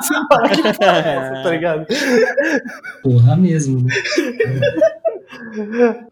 você 0.01 0.15
fala, 0.29 0.49
que 0.49 0.63
porra 0.63 0.99
é 0.99 1.17
essa, 1.17 1.43
tá 1.43 1.51
ligado? 1.51 1.87
Porra 3.03 3.37
mesmo, 3.37 3.83
né? 3.83 3.95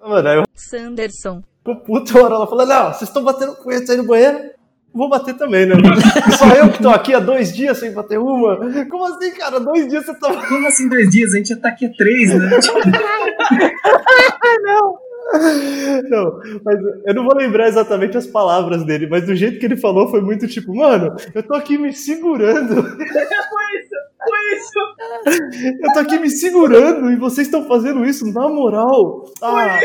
Mano, 0.00 0.28
aí 0.28 0.36
eu 0.38 0.44
Sanderson. 0.54 1.42
Ficou 1.64 1.82
uma 1.88 2.24
hora 2.24 2.34
ela 2.34 2.46
falou, 2.46 2.66
não, 2.66 2.92
vocês 2.92 3.02
estão 3.02 3.22
batendo 3.22 3.54
punheta 3.54 3.92
aí 3.92 3.98
no 3.98 4.06
banheiro? 4.06 4.50
Vou 4.94 5.08
bater 5.08 5.34
também, 5.34 5.66
né? 5.66 5.74
Só 6.38 6.46
eu 6.54 6.70
que 6.70 6.82
tô 6.82 6.90
aqui 6.90 7.14
há 7.14 7.20
dois 7.20 7.52
dias 7.52 7.78
sem 7.78 7.92
bater 7.92 8.18
uma? 8.18 8.56
Como 8.86 9.06
assim, 9.06 9.30
cara? 9.32 9.58
Dois 9.58 9.88
dias 9.88 10.04
você 10.04 10.14
tá... 10.14 10.46
Como 10.46 10.66
assim 10.66 10.88
dois 10.88 11.10
dias? 11.10 11.32
A 11.32 11.38
gente 11.38 11.48
já 11.48 11.56
tá 11.56 11.68
aqui 11.68 11.86
há 11.86 11.90
três, 11.96 12.34
né? 12.34 12.50
Não, 16.10 16.40
mas 16.64 16.78
eu 17.06 17.14
não 17.14 17.24
vou 17.24 17.34
lembrar 17.34 17.68
exatamente 17.68 18.18
as 18.18 18.26
palavras 18.26 18.84
dele, 18.84 19.06
mas 19.06 19.24
do 19.24 19.34
jeito 19.34 19.58
que 19.58 19.64
ele 19.64 19.76
falou 19.76 20.10
foi 20.10 20.20
muito 20.20 20.46
tipo, 20.46 20.74
mano, 20.74 21.16
eu 21.34 21.42
tô 21.42 21.54
aqui 21.54 21.78
me 21.78 21.90
segurando. 21.92 22.82
Foi 23.52 23.64
isso, 23.80 23.96
foi 24.28 24.40
isso. 24.56 24.80
Eu 25.82 25.92
tô 25.92 25.98
aqui 25.98 26.18
me 26.18 26.30
segurando 26.30 27.10
e 27.10 27.16
vocês 27.16 27.46
estão 27.46 27.66
fazendo 27.66 28.04
isso 28.04 28.30
na 28.32 28.48
moral. 28.48 29.24
Ah. 29.42 29.80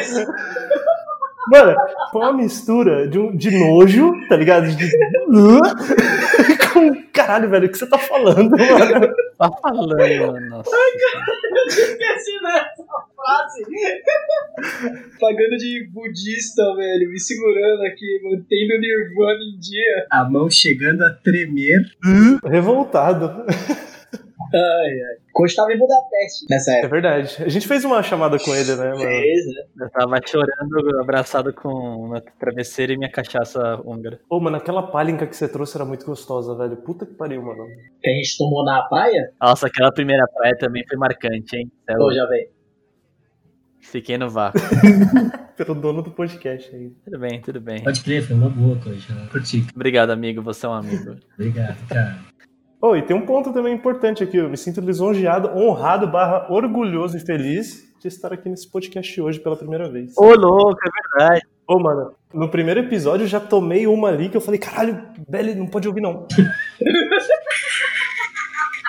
Mano, 1.49 1.75
foi 2.11 2.21
uma 2.21 2.33
mistura 2.33 3.07
de, 3.07 3.17
um- 3.19 3.35
de 3.35 3.51
nojo, 3.57 4.11
tá 4.27 4.35
ligado? 4.35 4.67
De... 4.75 4.87
Com 6.73 7.03
caralho, 7.13 7.49
velho, 7.49 7.65
o 7.67 7.69
que 7.69 7.77
você 7.77 7.87
tá 7.89 7.97
falando, 7.97 8.51
mano? 8.51 9.13
Tá 9.37 9.49
falando, 9.61 9.97
mano. 9.97 10.49
Nossa. 10.49 10.71
Esqueci 11.67 12.39
dessa 12.41 12.83
frase. 13.15 13.63
Pagando 15.19 15.57
de 15.57 15.89
budista, 15.91 16.63
velho. 16.75 17.09
Me 17.09 17.19
segurando 17.19 17.81
aqui, 17.83 18.19
mantendo 18.23 18.73
o 18.75 18.79
Nirvana 18.79 19.39
em 19.55 19.59
dia. 19.59 20.07
A 20.11 20.23
mão 20.29 20.49
chegando 20.49 21.03
a 21.03 21.09
tremer. 21.13 21.81
Revoltado. 22.43 23.45
Ai, 24.53 24.91
ai. 24.91 25.17
Coach 25.37 25.55
tava 25.55 25.71
em 25.71 25.77
Budapeste 25.77 26.45
nessa 26.49 26.71
É 26.71 26.79
época. 26.79 26.87
verdade. 26.89 27.43
A 27.43 27.47
gente 27.47 27.67
fez 27.67 27.85
uma 27.85 28.01
chamada 28.01 28.39
com 28.39 28.55
ele, 28.55 28.75
né, 28.75 28.85
mano? 28.89 28.97
Fez, 29.01 29.45
né? 29.45 29.63
Eu 29.81 29.89
tava 29.91 30.19
chorando, 30.25 30.99
abraçado 30.99 31.53
com 31.53 32.07
meu 32.07 32.21
travesseiro 32.39 32.93
e 32.93 32.97
minha 32.97 33.11
cachaça 33.11 33.79
húngara. 33.85 34.19
Ô, 34.27 34.39
mano, 34.39 34.57
aquela 34.57 34.81
pálinca 34.81 35.27
que 35.27 35.35
você 35.35 35.47
trouxe 35.47 35.77
era 35.77 35.85
muito 35.85 36.05
gostosa, 36.07 36.55
velho. 36.55 36.75
Puta 36.77 37.05
que 37.05 37.13
pariu, 37.13 37.43
mano. 37.43 37.65
Que 38.01 38.09
a 38.09 38.13
gente 38.13 38.35
tomou 38.35 38.65
na 38.65 38.81
praia. 38.83 39.31
Nossa, 39.39 39.67
aquela 39.67 39.91
primeira 39.91 40.25
praia 40.27 40.57
também 40.57 40.83
foi 40.87 40.97
marcante, 40.97 41.55
hein? 41.55 41.71
Cê 41.85 41.93
é 41.93 41.97
louco. 41.97 42.15
jovem. 42.15 42.47
Fiquei 43.79 44.17
no 44.17 44.29
vácuo. 44.31 44.59
Pelo 45.55 45.75
dono 45.75 46.01
do 46.01 46.11
podcast 46.11 46.75
aí. 46.75 46.91
tudo 47.05 47.19
bem, 47.19 47.41
tudo 47.41 47.61
bem. 47.61 47.83
Pode 47.83 48.01
crer, 48.03 48.23
foi 48.23 48.35
uma 48.35 48.49
boa 48.49 48.75
coisa. 48.79 49.05
Curti. 49.31 49.65
Obrigado, 49.75 50.09
amigo. 50.09 50.41
Você 50.41 50.65
é 50.65 50.69
um 50.69 50.73
amigo. 50.73 51.15
Obrigado, 51.35 51.87
cara. 51.87 52.17
Oh, 52.79 52.95
e 52.95 53.01
tem 53.01 53.15
um 53.15 53.25
ponto 53.25 53.51
também 53.51 53.73
importante 53.73 54.23
aqui. 54.23 54.37
Eu 54.37 54.49
me 54.49 54.57
sinto 54.57 54.81
lisonjeado, 54.81 55.49
honrado, 55.57 56.07
barra 56.07 56.47
orgulhoso 56.51 57.17
e 57.17 57.19
feliz 57.19 57.87
de 57.99 58.07
estar 58.07 58.31
aqui 58.31 58.47
nesse 58.47 58.69
podcast 58.69 59.19
hoje 59.19 59.39
pela 59.39 59.55
primeira 59.55 59.89
vez. 59.89 60.13
Ô, 60.15 60.35
louco, 60.35 60.77
é 60.85 61.17
verdade. 61.17 61.41
Ô, 61.67 61.79
mano, 61.79 62.13
no 62.33 62.47
primeiro 62.49 62.79
episódio 62.81 63.23
eu 63.23 63.27
já 63.27 63.39
tomei 63.39 63.87
uma 63.87 64.09
ali 64.09 64.29
que 64.29 64.37
eu 64.37 64.41
falei, 64.41 64.59
caralho, 64.59 65.01
Belly, 65.27 65.55
não 65.55 65.65
pode 65.65 65.87
ouvir 65.87 66.01
não. 66.01 66.27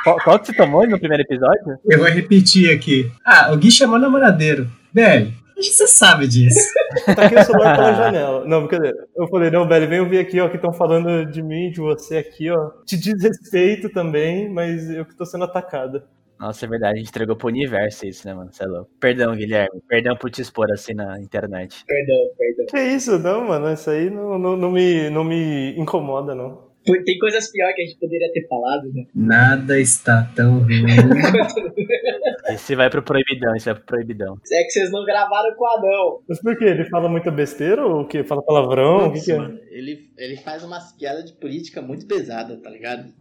Qual, 0.04 0.16
qual 0.22 0.38
que 0.38 0.46
você 0.46 0.52
tomou 0.54 0.86
no 0.86 0.98
primeiro 0.98 1.22
episódio? 1.22 1.78
Eu 1.84 1.98
vou 1.98 2.08
repetir 2.08 2.72
aqui. 2.72 3.10
Ah, 3.22 3.52
o 3.52 3.56
Gui 3.58 3.70
chamou 3.70 3.98
namoradeiro. 3.98 4.66
Que 4.94 5.34
você 5.62 5.86
sabe 5.86 6.26
disso. 6.26 6.58
Taquei 7.06 7.38
o 7.38 7.44
celular 7.44 7.76
pela 7.76 7.94
janela. 7.94 8.44
Não, 8.44 8.66
brincadeira. 8.66 8.96
Eu 9.16 9.26
falei, 9.28 9.50
não, 9.50 9.66
Belly, 9.66 9.86
vem 9.86 10.00
ouvir 10.00 10.18
aqui, 10.18 10.40
ó, 10.40 10.48
que 10.48 10.56
estão 10.56 10.72
falando 10.72 11.24
de 11.30 11.42
mim, 11.42 11.70
de 11.70 11.80
você 11.80 12.18
aqui, 12.18 12.50
ó. 12.50 12.70
Te 12.84 12.96
desrespeito 12.96 13.90
também, 13.90 14.48
mas 14.48 14.88
eu 14.90 15.04
que 15.04 15.16
tô 15.16 15.24
sendo 15.24 15.44
atacada. 15.44 16.06
Nossa, 16.38 16.64
é 16.64 16.68
verdade. 16.68 16.94
A 16.94 16.98
gente 16.98 17.08
entregou 17.08 17.36
pro 17.36 17.48
universo 17.48 18.06
isso, 18.06 18.26
né, 18.26 18.32
mano? 18.32 18.52
Você 18.52 18.62
é 18.62 18.66
louco. 18.66 18.90
Perdão, 19.00 19.34
Guilherme. 19.34 19.80
Perdão 19.88 20.16
por 20.16 20.30
te 20.30 20.40
expor 20.40 20.70
assim 20.72 20.94
na 20.94 21.20
internet. 21.20 21.84
Perdão, 21.84 22.16
perdão. 22.38 22.66
Que 22.66 22.80
isso? 22.94 23.18
Não, 23.18 23.48
mano, 23.48 23.72
isso 23.72 23.90
aí 23.90 24.08
não, 24.08 24.38
não, 24.38 24.56
não, 24.56 24.70
me, 24.70 25.10
não 25.10 25.24
me 25.24 25.76
incomoda, 25.76 26.34
não. 26.34 26.67
Tem 26.84 27.18
coisas 27.18 27.50
piores 27.50 27.76
que 27.76 27.82
a 27.82 27.84
gente 27.84 27.98
poderia 27.98 28.32
ter 28.32 28.46
falado, 28.48 28.92
né? 28.92 29.04
Nada 29.14 29.78
está 29.78 30.22
tão 30.34 30.60
ruim. 30.60 30.84
Esse 32.48 32.74
vai 32.74 32.88
pro 32.88 33.02
proibidão, 33.02 33.54
esse 33.54 33.66
vai 33.66 33.74
pro 33.74 33.84
proibidão. 33.84 34.38
É 34.50 34.64
que 34.64 34.70
vocês 34.70 34.90
não 34.90 35.04
gravaram 35.04 35.54
com 35.54 35.64
o 35.64 35.68
Adão. 35.68 36.22
Mas 36.26 36.40
por 36.40 36.56
quê? 36.56 36.64
Ele 36.64 36.84
fala 36.84 37.08
muita 37.08 37.30
besteira 37.30 37.84
ou 37.84 38.02
o 38.02 38.06
quê? 38.06 38.24
Fala 38.24 38.42
palavrão? 38.42 39.08
O 39.08 39.12
que, 39.12 39.20
que 39.20 39.32
é? 39.32 39.36
mano, 39.36 39.60
ele, 39.70 40.10
ele 40.16 40.36
faz 40.36 40.64
umas 40.64 40.92
piadas 40.96 41.26
de 41.26 41.34
política 41.34 41.82
muito 41.82 42.06
pesadas, 42.06 42.58
tá 42.60 42.70
ligado? 42.70 43.12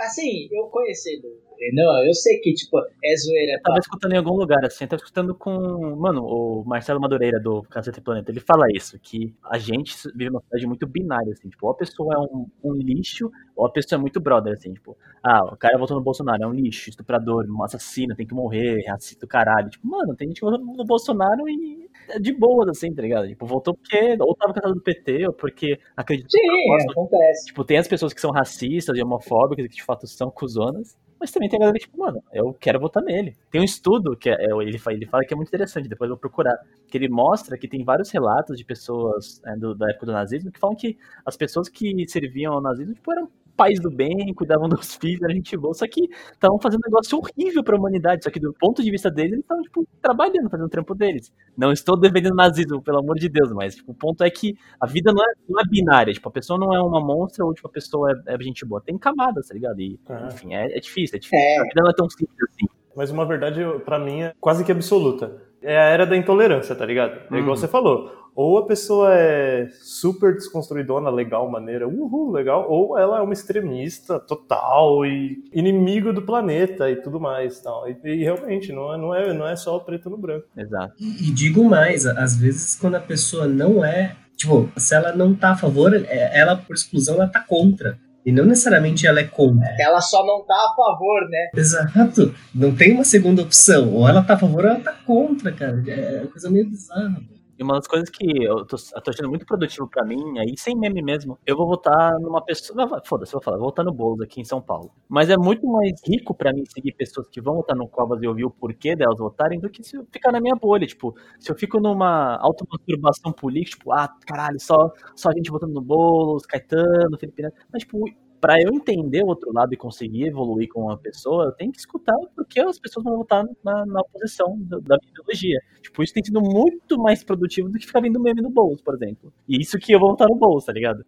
Assim, 0.00 0.48
eu 0.52 0.64
conhecendo 0.66 1.26
o 1.26 1.56
Renan, 1.58 2.06
eu 2.06 2.14
sei 2.14 2.38
que, 2.38 2.54
tipo, 2.54 2.78
é 2.78 3.16
zoeira. 3.16 3.52
Eu 3.52 3.62
tava 3.62 3.74
Tá? 3.74 3.80
escutando 3.80 4.12
em 4.12 4.16
algum 4.16 4.34
lugar, 4.34 4.64
assim, 4.64 4.84
eu 4.84 4.88
tava 4.88 5.00
escutando 5.02 5.34
com, 5.34 5.96
mano, 5.96 6.22
o 6.24 6.64
Marcelo 6.64 7.00
Madureira 7.00 7.38
do 7.38 7.62
Cacete 7.64 8.00
Planeta, 8.00 8.30
ele 8.30 8.40
fala 8.40 8.66
isso, 8.74 8.98
que 8.98 9.34
a 9.44 9.58
gente 9.58 9.94
vive 10.14 10.30
numa 10.30 10.40
cidade 10.42 10.66
muito 10.66 10.86
binária, 10.86 11.32
assim, 11.32 11.48
tipo, 11.50 11.66
ou 11.66 11.72
a 11.72 11.76
pessoa 11.76 12.14
é 12.14 12.18
um, 12.18 12.46
um 12.64 12.72
lixo, 12.74 13.30
ou 13.54 13.66
a 13.66 13.70
pessoa 13.70 13.98
é 13.98 14.00
muito 14.00 14.18
brother, 14.20 14.54
assim, 14.54 14.72
tipo, 14.72 14.96
ah, 15.22 15.44
o 15.52 15.56
cara 15.56 15.76
votou 15.78 15.96
no 15.98 16.02
Bolsonaro, 16.02 16.42
é 16.42 16.46
um 16.46 16.54
lixo, 16.54 16.88
estuprador, 16.88 17.44
um 17.46 17.62
assassino, 17.62 18.16
tem 18.16 18.26
que 18.26 18.34
morrer, 18.34 18.82
racista 18.88 19.26
do 19.26 19.28
caralho, 19.28 19.68
tipo, 19.68 19.86
mano, 19.86 20.16
tem 20.16 20.28
gente 20.28 20.40
que 20.40 20.46
votou 20.46 20.64
no 20.64 20.84
Bolsonaro 20.84 21.46
e 21.46 21.89
de 22.18 22.32
boas, 22.32 22.68
assim, 22.68 22.92
tá 22.94 23.02
ligado? 23.02 23.28
Tipo, 23.28 23.46
votou 23.46 23.74
porque, 23.74 24.16
ou 24.20 24.34
tava 24.34 24.52
casado 24.54 24.74
do 24.74 24.80
PT, 24.82 25.26
ou 25.26 25.32
porque 25.32 25.78
acredita 25.96 26.28
Sim, 26.30 26.46
propósito, 26.46 26.90
acontece. 26.92 27.46
Tipo, 27.46 27.64
tem 27.64 27.78
as 27.78 27.88
pessoas 27.88 28.12
que 28.12 28.20
são 28.20 28.30
racistas 28.30 28.96
e 28.96 29.02
homofóbicas, 29.02 29.66
que 29.68 29.74
de 29.76 29.82
fato 29.82 30.06
são 30.06 30.30
cuzonas, 30.30 30.96
mas 31.18 31.30
também 31.30 31.48
tem 31.50 31.58
a 31.58 31.60
galera 31.60 31.78
que, 31.78 31.84
tipo, 31.84 31.98
mano, 31.98 32.22
eu 32.32 32.54
quero 32.54 32.80
votar 32.80 33.02
nele. 33.02 33.36
Tem 33.50 33.60
um 33.60 33.64
estudo 33.64 34.16
que 34.16 34.30
é, 34.30 34.34
é- 34.34 34.62
ele, 34.62 34.78
fa- 34.78 34.92
ele 34.92 35.06
fala 35.06 35.22
que 35.24 35.34
é 35.34 35.36
muito 35.36 35.48
interessante, 35.48 35.88
depois 35.88 36.08
eu 36.08 36.16
vou 36.16 36.20
procurar, 36.20 36.56
que 36.88 36.96
ele 36.96 37.08
mostra 37.08 37.58
que 37.58 37.68
tem 37.68 37.84
vários 37.84 38.10
relatos 38.10 38.56
de 38.56 38.64
pessoas 38.64 39.40
é, 39.46 39.54
do- 39.56 39.74
da 39.74 39.90
época 39.90 40.06
do 40.06 40.12
nazismo 40.12 40.50
que 40.50 40.58
falam 40.58 40.74
que 40.76 40.96
as 41.26 41.36
pessoas 41.36 41.68
que 41.68 42.08
serviam 42.08 42.54
ao 42.54 42.62
nazismo, 42.62 42.94
tipo, 42.94 43.12
eram 43.12 43.28
pais 43.60 43.78
do 43.78 43.90
bem, 43.90 44.32
cuidavam 44.34 44.70
dos 44.70 44.94
filhos, 44.96 45.20
era 45.22 45.34
gente 45.34 45.54
boa, 45.54 45.74
só 45.74 45.86
que 45.86 46.08
estavam 46.32 46.58
fazendo 46.58 46.80
um 46.80 46.88
negócio 46.90 47.18
horrível 47.18 47.62
pra 47.62 47.76
humanidade, 47.76 48.24
só 48.24 48.30
que 48.30 48.40
do 48.40 48.54
ponto 48.58 48.82
de 48.82 48.90
vista 48.90 49.10
deles, 49.10 49.32
eles 49.32 49.42
estavam, 49.44 49.62
tipo, 49.62 49.86
trabalhando, 50.00 50.48
fazendo 50.48 50.66
o 50.66 50.70
trampo 50.70 50.94
deles. 50.94 51.30
Não 51.54 51.70
estou 51.70 51.94
defendendo 51.98 52.34
nazismo, 52.34 52.80
pelo 52.82 53.00
amor 53.00 53.16
de 53.16 53.28
Deus, 53.28 53.52
mas, 53.52 53.74
tipo, 53.74 53.92
o 53.92 53.94
ponto 53.94 54.24
é 54.24 54.30
que 54.30 54.54
a 54.80 54.86
vida 54.86 55.12
não 55.12 55.22
é, 55.22 55.26
não 55.46 55.60
é 55.60 55.64
binária, 55.68 56.12
tipo, 56.14 56.26
a 56.26 56.32
pessoa 56.32 56.58
não 56.58 56.74
é 56.74 56.80
uma 56.80 57.04
monstra 57.04 57.44
ou, 57.44 57.52
tipo, 57.52 57.68
a 57.68 57.70
pessoa 57.70 58.10
é, 58.26 58.34
é 58.34 58.42
gente 58.42 58.64
boa. 58.64 58.80
Tem 58.80 58.96
camadas, 58.96 59.48
tá 59.48 59.54
ligado? 59.54 59.78
E, 59.78 60.00
Ah. 60.08 60.28
enfim, 60.32 60.54
é, 60.54 60.76
é 60.76 60.80
difícil, 60.80 61.16
é 61.16 61.20
difícil. 61.20 61.38
É. 61.38 61.58
A 61.58 61.62
vida 61.64 61.82
não 61.82 61.90
é 61.90 61.94
tão 61.94 62.08
simples 62.08 62.36
assim. 62.50 62.66
Mas 62.96 63.10
uma 63.10 63.26
verdade, 63.26 63.60
pra 63.84 63.98
mim, 63.98 64.22
é 64.22 64.32
quase 64.40 64.64
que 64.64 64.72
absoluta. 64.72 65.49
É 65.62 65.76
a 65.76 65.84
era 65.84 66.06
da 66.06 66.16
intolerância, 66.16 66.74
tá 66.74 66.86
ligado? 66.86 67.12
É 67.30 67.38
igual 67.38 67.50
Uhum. 67.50 67.56
você 67.56 67.68
falou. 67.68 68.18
Ou 68.34 68.58
a 68.58 68.66
pessoa 68.66 69.12
é 69.12 69.68
super 69.80 70.34
desconstruidona, 70.34 71.10
legal, 71.10 71.50
maneira, 71.50 71.86
uhul, 71.88 72.30
legal, 72.30 72.64
ou 72.70 72.96
ela 72.96 73.18
é 73.18 73.20
uma 73.20 73.32
extremista 73.32 74.18
total 74.20 75.04
e 75.04 75.42
inimigo 75.52 76.12
do 76.12 76.22
planeta 76.22 76.88
e 76.90 76.96
tudo 76.96 77.20
mais. 77.20 77.60
Tal. 77.60 77.86
E, 77.88 77.98
e 78.04 78.22
realmente, 78.22 78.72
não 78.72 78.94
é, 78.94 78.96
não, 78.96 79.14
é, 79.14 79.32
não 79.34 79.46
é 79.48 79.56
só 79.56 79.76
o 79.76 79.80
preto 79.80 80.08
no 80.08 80.16
branco. 80.16 80.46
Exato. 80.56 80.94
E, 80.98 81.28
e 81.28 81.32
digo 81.34 81.64
mais, 81.64 82.06
às 82.06 82.36
vezes 82.36 82.76
quando 82.76 82.94
a 82.94 83.00
pessoa 83.00 83.46
não 83.46 83.84
é, 83.84 84.16
tipo, 84.36 84.70
se 84.76 84.94
ela 84.94 85.12
não 85.12 85.34
tá 85.34 85.50
a 85.50 85.56
favor, 85.56 85.92
é- 85.94 86.30
ela 86.38 86.56
por 86.56 86.74
exclusão 86.74 87.16
ela 87.16 87.26
tá 87.28 87.40
contra. 87.46 87.98
E 88.24 88.32
não 88.32 88.44
necessariamente 88.44 89.06
ela 89.06 89.20
é 89.20 89.24
contra. 89.24 89.68
Ela 89.78 90.00
só 90.00 90.24
não 90.26 90.44
tá 90.44 90.54
a 90.54 90.74
favor, 90.74 91.28
né? 91.30 91.50
Exato. 91.56 92.34
Não 92.54 92.74
tem 92.74 92.92
uma 92.92 93.04
segunda 93.04 93.42
opção. 93.42 93.94
Ou 93.94 94.08
ela 94.08 94.22
tá 94.22 94.34
a 94.34 94.38
favor 94.38 94.64
ou 94.64 94.70
ela 94.70 94.80
tá 94.80 94.92
contra, 95.06 95.52
cara. 95.52 95.82
É 95.86 96.20
uma 96.20 96.30
coisa 96.30 96.50
meio 96.50 96.68
bizarra. 96.68 97.20
E 97.60 97.62
uma 97.62 97.74
das 97.74 97.86
coisas 97.86 98.08
que 98.08 98.24
eu 98.42 98.64
tô, 98.64 98.74
eu 98.96 99.02
tô 99.02 99.10
achando 99.10 99.28
muito 99.28 99.44
produtivo 99.44 99.86
pra 99.86 100.02
mim, 100.02 100.38
aí 100.38 100.54
sem 100.56 100.74
meme 100.74 101.02
mesmo, 101.02 101.38
eu 101.46 101.54
vou 101.58 101.66
votar 101.66 102.18
numa 102.18 102.42
pessoa. 102.42 102.88
Foda-se, 103.04 103.32
vou 103.32 103.42
falar, 103.42 103.58
vou 103.58 103.66
votar 103.66 103.84
no 103.84 103.92
Boulos 103.92 104.22
aqui 104.22 104.40
em 104.40 104.44
São 104.46 104.62
Paulo. 104.62 104.90
Mas 105.06 105.28
é 105.28 105.36
muito 105.36 105.66
mais 105.66 105.92
rico 106.06 106.34
pra 106.34 106.54
mim 106.54 106.64
seguir 106.66 106.92
pessoas 106.92 107.28
que 107.28 107.38
vão 107.38 107.56
votar 107.56 107.76
no 107.76 107.86
Covas 107.86 108.22
e 108.22 108.26
ouvir 108.26 108.46
o 108.46 108.50
porquê 108.50 108.96
delas 108.96 109.18
votarem 109.18 109.60
do 109.60 109.68
que 109.68 109.84
se 109.84 109.94
eu 109.94 110.06
ficar 110.10 110.32
na 110.32 110.40
minha 110.40 110.56
bolha. 110.56 110.86
Tipo, 110.86 111.14
se 111.38 111.52
eu 111.52 111.54
fico 111.54 111.78
numa 111.78 112.36
automasturbação 112.40 113.30
política, 113.30 113.76
tipo, 113.76 113.92
ah, 113.92 114.08
caralho, 114.26 114.58
só, 114.58 114.90
só 115.14 115.28
a 115.28 115.32
gente 115.34 115.50
votando 115.50 115.74
no 115.74 115.82
Boulos, 115.82 116.46
Caetano, 116.46 117.18
Felipe 117.20 117.42
Neto. 117.42 117.56
Mas, 117.70 117.82
tipo, 117.82 117.98
pra 118.40 118.60
eu 118.60 118.72
entender 118.72 119.22
o 119.22 119.28
outro 119.28 119.52
lado 119.52 119.72
e 119.74 119.76
conseguir 119.76 120.26
evoluir 120.26 120.68
com 120.68 120.82
uma 120.82 120.96
pessoa, 120.96 121.46
eu 121.46 121.52
tenho 121.52 121.70
que 121.70 121.78
escutar 121.78 122.16
porque 122.34 122.60
as 122.60 122.78
pessoas 122.78 123.04
vão 123.04 123.16
votar 123.16 123.44
na, 123.62 123.84
na 123.86 124.00
oposição 124.00 124.56
da, 124.60 124.78
minha 124.78 125.10
ideologia. 125.10 125.60
Tipo, 125.82 126.02
isso 126.02 126.14
tem 126.14 126.24
sido 126.24 126.40
muito 126.40 126.98
mais 126.98 127.22
produtivo 127.22 127.68
do 127.68 127.78
que 127.78 127.86
ficar 127.86 128.00
vendo 128.00 128.20
meme 128.20 128.40
no 128.40 128.50
Boulos, 128.50 128.80
por 128.80 128.94
exemplo. 128.94 129.32
E 129.48 129.60
isso 129.60 129.78
que 129.78 129.92
eu 129.92 130.00
vou 130.00 130.10
votar 130.10 130.28
no 130.28 130.36
Boulos, 130.36 130.64
tá 130.64 130.72
ligado? 130.72 131.04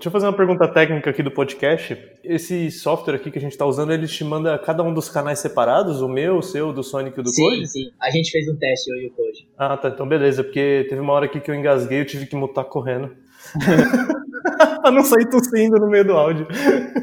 Deixa 0.00 0.08
eu 0.08 0.12
fazer 0.12 0.24
uma 0.28 0.32
pergunta 0.32 0.66
técnica 0.66 1.10
aqui 1.10 1.22
do 1.22 1.30
podcast. 1.30 1.94
Esse 2.24 2.70
software 2.70 3.16
aqui 3.16 3.30
que 3.30 3.36
a 3.36 3.40
gente 3.40 3.54
tá 3.54 3.66
usando, 3.66 3.92
ele 3.92 4.06
te 4.06 4.24
manda 4.24 4.58
cada 4.58 4.82
um 4.82 4.94
dos 4.94 5.10
canais 5.10 5.40
separados? 5.40 6.00
O 6.00 6.08
meu, 6.08 6.38
o 6.38 6.42
seu, 6.42 6.70
o 6.70 6.72
do 6.72 6.82
Sonic 6.82 7.18
e 7.18 7.20
o 7.20 7.22
do 7.22 7.28
sim, 7.28 7.42
Code? 7.42 7.66
sim. 7.70 7.90
A 8.00 8.08
gente 8.10 8.30
fez 8.30 8.48
um 8.48 8.56
teste, 8.56 8.90
eu 8.90 8.96
e 8.96 9.06
o 9.08 9.10
Code. 9.10 9.46
Ah, 9.58 9.76
tá. 9.76 9.88
Então 9.90 10.08
beleza, 10.08 10.42
porque 10.42 10.86
teve 10.88 11.02
uma 11.02 11.12
hora 11.12 11.26
aqui 11.26 11.38
que 11.38 11.50
eu 11.50 11.54
engasguei, 11.54 12.00
eu 12.00 12.06
tive 12.06 12.24
que 12.24 12.34
mutar 12.34 12.64
correndo. 12.64 13.14
pra 14.80 14.90
não 14.90 15.04
sair 15.04 15.28
tossindo 15.28 15.78
no 15.78 15.90
meio 15.90 16.06
do 16.06 16.12
áudio. 16.14 16.46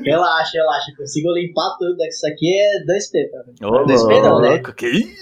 Relaxa, 0.04 0.54
relaxa. 0.58 0.92
Consigo 0.98 1.32
limpar 1.34 1.78
tudo. 1.78 2.04
Isso 2.04 2.26
aqui 2.26 2.52
é 2.52 2.84
2P 2.84 3.30
pra 3.30 3.44
mim. 3.46 3.76
Ô, 3.76 3.86
Não 3.86 3.94
espera, 3.94 4.40
né? 4.40 4.60
que 4.76 5.16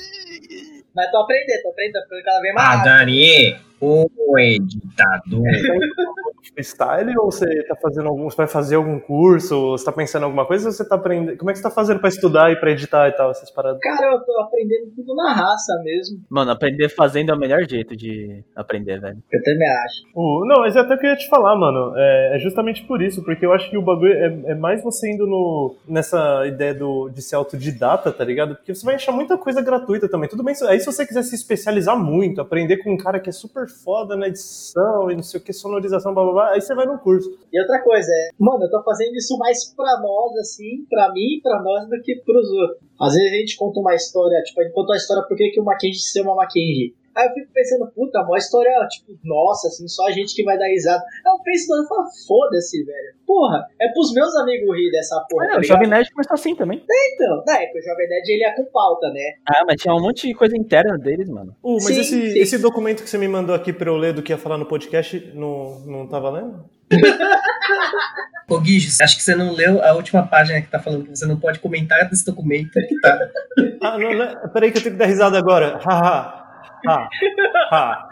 Mas 0.96 1.12
tô 1.12 1.17
aprendendo, 1.17 1.62
tô 1.62 1.70
aprendendo, 1.72 1.94
tô 1.96 2.03
ficando 2.03 2.24
cada 2.24 2.39
vez 2.39 2.53
mais 2.55 2.67
Ah, 2.67 2.72
rápido. 2.77 2.86
Dani, 2.86 3.58
o 3.82 4.08
editador. 4.39 5.44
Freestyle 6.53 7.17
ou 7.17 7.32
você 7.32 7.63
tá 7.63 7.75
fazendo 7.82 8.08
algum. 8.08 8.29
Você 8.29 8.38
vai 8.38 8.48
fazer 8.48 8.75
algum 8.75 9.00
curso? 9.00 9.55
Ou 9.55 9.77
você 9.77 9.86
tá 9.86 9.91
pensando 9.91 10.22
em 10.22 10.25
alguma 10.25 10.46
coisa 10.46 10.67
ou 10.67 10.72
você 10.72 10.88
tá 10.88 10.96
aprendendo. 10.96 11.38
Como 11.38 11.50
é 11.50 11.53
que 11.53 11.58
você 11.60 11.63
tá 11.63 11.72
fazendo 11.72 12.00
pra 12.00 12.10
estudar 12.10 12.51
e 12.51 12.55
pra 12.60 12.72
editar 12.72 13.08
e 13.10 13.12
tal, 13.13 13.32
essas 13.32 13.50
paradas? 13.51 13.79
Cara, 13.82 14.13
eu 14.13 14.20
tô 14.24 14.39
aprendendo 14.41 14.91
tudo 14.96 15.15
na 15.15 15.34
raça 15.34 15.74
mesmo. 15.84 16.20
Mano, 16.29 16.51
aprender 16.51 16.89
fazendo 16.89 17.32
é 17.32 17.36
o 17.36 17.39
melhor 17.39 17.67
jeito 17.67 17.96
de 17.96 18.44
aprender, 18.55 19.00
velho. 19.00 19.17
Eu 19.32 19.44
também 19.44 19.67
acho. 19.67 20.03
O- 20.15 20.46
não, 20.48 20.62
mas 20.62 20.75
é 20.75 20.79
até 20.79 20.94
o 20.96 20.98
que 21.00 21.05
eu 21.08 21.10
ia 21.12 21.15
te 21.17 21.27
falar, 21.29 21.55
mano. 21.58 21.94
É, 21.98 22.36
é 22.36 22.39
justamente 22.39 22.84
por 22.84 23.01
isso, 23.01 23.24
porque 23.24 23.46
eu 23.46 23.51
acho 23.53 23.70
que 23.70 23.77
o 23.77 23.82
bagulho 23.82 24.13
é, 24.13 24.51
é 24.51 24.55
mais 24.55 24.84
você 24.84 25.12
indo 25.12 25.25
no, 25.25 25.75
nessa 25.88 26.46
ideia 26.46 26.74
do, 26.74 27.10
de 27.10 27.22
ser 27.22 27.36
autodidata, 27.36 28.12
tá 28.12 28.24
ligado? 28.24 28.55
Porque 28.55 28.74
você 28.74 28.86
vai 28.86 28.96
achar 28.96 29.12
muita 29.12 29.38
coisa 29.38 29.62
gratuita 29.62 30.08
também. 30.08 30.29
Tudo 30.29 30.44
bem, 30.44 30.53
aí 30.70 30.79
se 30.79 30.86
você 30.86 31.05
quiser 31.05 31.24
se 31.24 31.34
especializar 31.36 31.98
muito, 31.98 32.39
aprender 32.39 32.77
com 32.77 32.94
um 32.94 32.98
cara 32.98 33.20
que 33.20 33.29
é 33.29 33.34
super 33.34 33.64
foda 33.67 34.15
na 34.15 34.27
edição 34.27 35.10
e 35.12 35.15
não 35.15 35.24
sei 35.24 35.39
o 35.39 35.43
que, 35.43 35.53
sonorização, 35.53 36.13
blá 36.13 36.24
blá 36.24 36.34
blá, 36.34 36.51
aí 36.51 36.62
você 36.62 36.74
vai 36.75 36.86
no 36.86 37.00
curso. 37.00 37.29
E 37.51 37.60
outra 37.60 37.81
coisa 37.84 38.12
é, 38.12 38.29
mano, 38.39 38.63
eu 38.63 38.69
tô 38.69 38.84
fazendo 38.84 39.15
isso 39.15 39.38
mais 39.38 39.74
pra 39.75 40.00
nós, 40.01 40.38
assim, 40.38 40.86
pra 40.89 41.12
mim 41.13 41.38
e 41.38 41.41
pra 41.41 41.62
nós 41.62 41.88
do 41.88 42.01
que 42.01 42.15
pros 42.25 42.50
outros. 42.50 42.79
Às 43.00 43.13
vezes 43.13 43.31
a 43.31 43.36
gente 43.36 43.57
conta 43.57 43.79
uma 43.79 43.95
história, 43.95 44.41
tipo, 44.43 44.62
a 44.62 44.63
gente 44.63 44.74
conta 44.74 44.91
uma 44.91 44.98
história 44.98 45.24
por 45.27 45.36
que 45.36 45.60
o 45.60 45.63
Mackenzie 45.63 46.01
se 46.01 46.19
chama 46.19 46.36
Mackenzie. 46.36 46.93
Aí 47.15 47.27
eu 47.27 47.34
fico 47.34 47.51
pensando, 47.53 47.89
puta, 47.95 48.22
uma 48.22 48.38
história, 48.38 48.72
tipo, 48.89 49.17
nossa, 49.24 49.67
assim, 49.67 49.88
só 49.88 50.07
a 50.07 50.12
gente 50.12 50.36
que 50.36 50.43
vai 50.43 50.57
dar 50.57 50.67
risada. 50.67 51.01
Aí 51.25 51.34
eu 51.34 51.41
penso, 51.43 51.74
eu 51.74 51.88
falo, 51.88 52.05
foda-se, 52.27 52.84
velho. 52.84 53.15
Porra, 53.25 53.65
é 53.81 53.88
pros 53.93 54.13
meus 54.13 54.36
amigos 54.36 54.75
rir 54.75 54.91
dessa 54.91 55.25
porra. 55.29 55.45
É, 55.45 55.51
tá 55.51 55.60
o? 55.60 55.63
Jovem 55.63 55.88
Nerd 55.88 56.12
começou 56.12 56.34
assim 56.34 56.55
também. 56.55 56.84
Então, 56.84 57.43
né, 57.48 57.65
que 57.67 57.79
o 57.79 57.81
Jovem 57.81 58.10
Nerd 58.10 58.29
ele 58.29 58.43
é 58.43 58.55
com 58.55 58.65
pauta, 58.65 59.10
né? 59.12 59.36
Ah, 59.48 59.63
mas 59.65 59.81
tinha 59.81 59.95
um 59.95 60.01
monte 60.01 60.27
de 60.27 60.34
coisa 60.34 60.57
interna 60.57 60.98
deles, 60.98 61.29
mano. 61.29 61.55
Uh, 61.63 61.75
mas 61.75 61.86
Sim, 61.86 62.01
esse, 62.01 62.31
sim. 62.31 62.39
esse 62.39 62.57
documento 62.57 63.03
que 63.03 63.10
você 63.10 63.17
me 63.17 63.27
mandou 63.27 63.55
aqui 63.55 63.72
pra 63.72 63.89
eu 63.89 63.95
ler 63.95 64.13
do 64.13 64.22
que 64.22 64.34
ia 64.34 64.38
falar 64.38 64.57
no 64.57 64.65
podcast, 64.65 65.31
não, 65.34 65.79
não 65.86 66.07
tá 66.07 66.19
valendo? 66.19 66.65
Ô, 68.48 68.60
Guijo, 68.60 68.91
acho 69.01 69.17
que 69.17 69.24
você 69.24 69.36
não 69.36 69.53
leu 69.53 69.84
a 69.84 69.93
última 69.93 70.25
página 70.27 70.62
que 70.62 70.69
tá 70.69 70.79
falando 70.79 71.05
que 71.05 71.15
você 71.15 71.25
não 71.25 71.39
pode 71.39 71.60
comentar 71.60 72.07
desse 72.07 72.25
documento 72.25 72.74
que 72.74 72.95
tá. 73.01 73.19
Ah, 73.81 73.98
não, 73.98 74.13
não, 74.13 74.50
peraí 74.50 74.72
que 74.72 74.77
eu 74.77 74.84
tenho 74.84 74.93
que 74.93 75.00
dar 75.00 75.07
risada 75.07 75.38
agora. 75.38 75.79
Ha, 75.84 76.44
ha, 76.88 77.10
ha, 77.72 78.07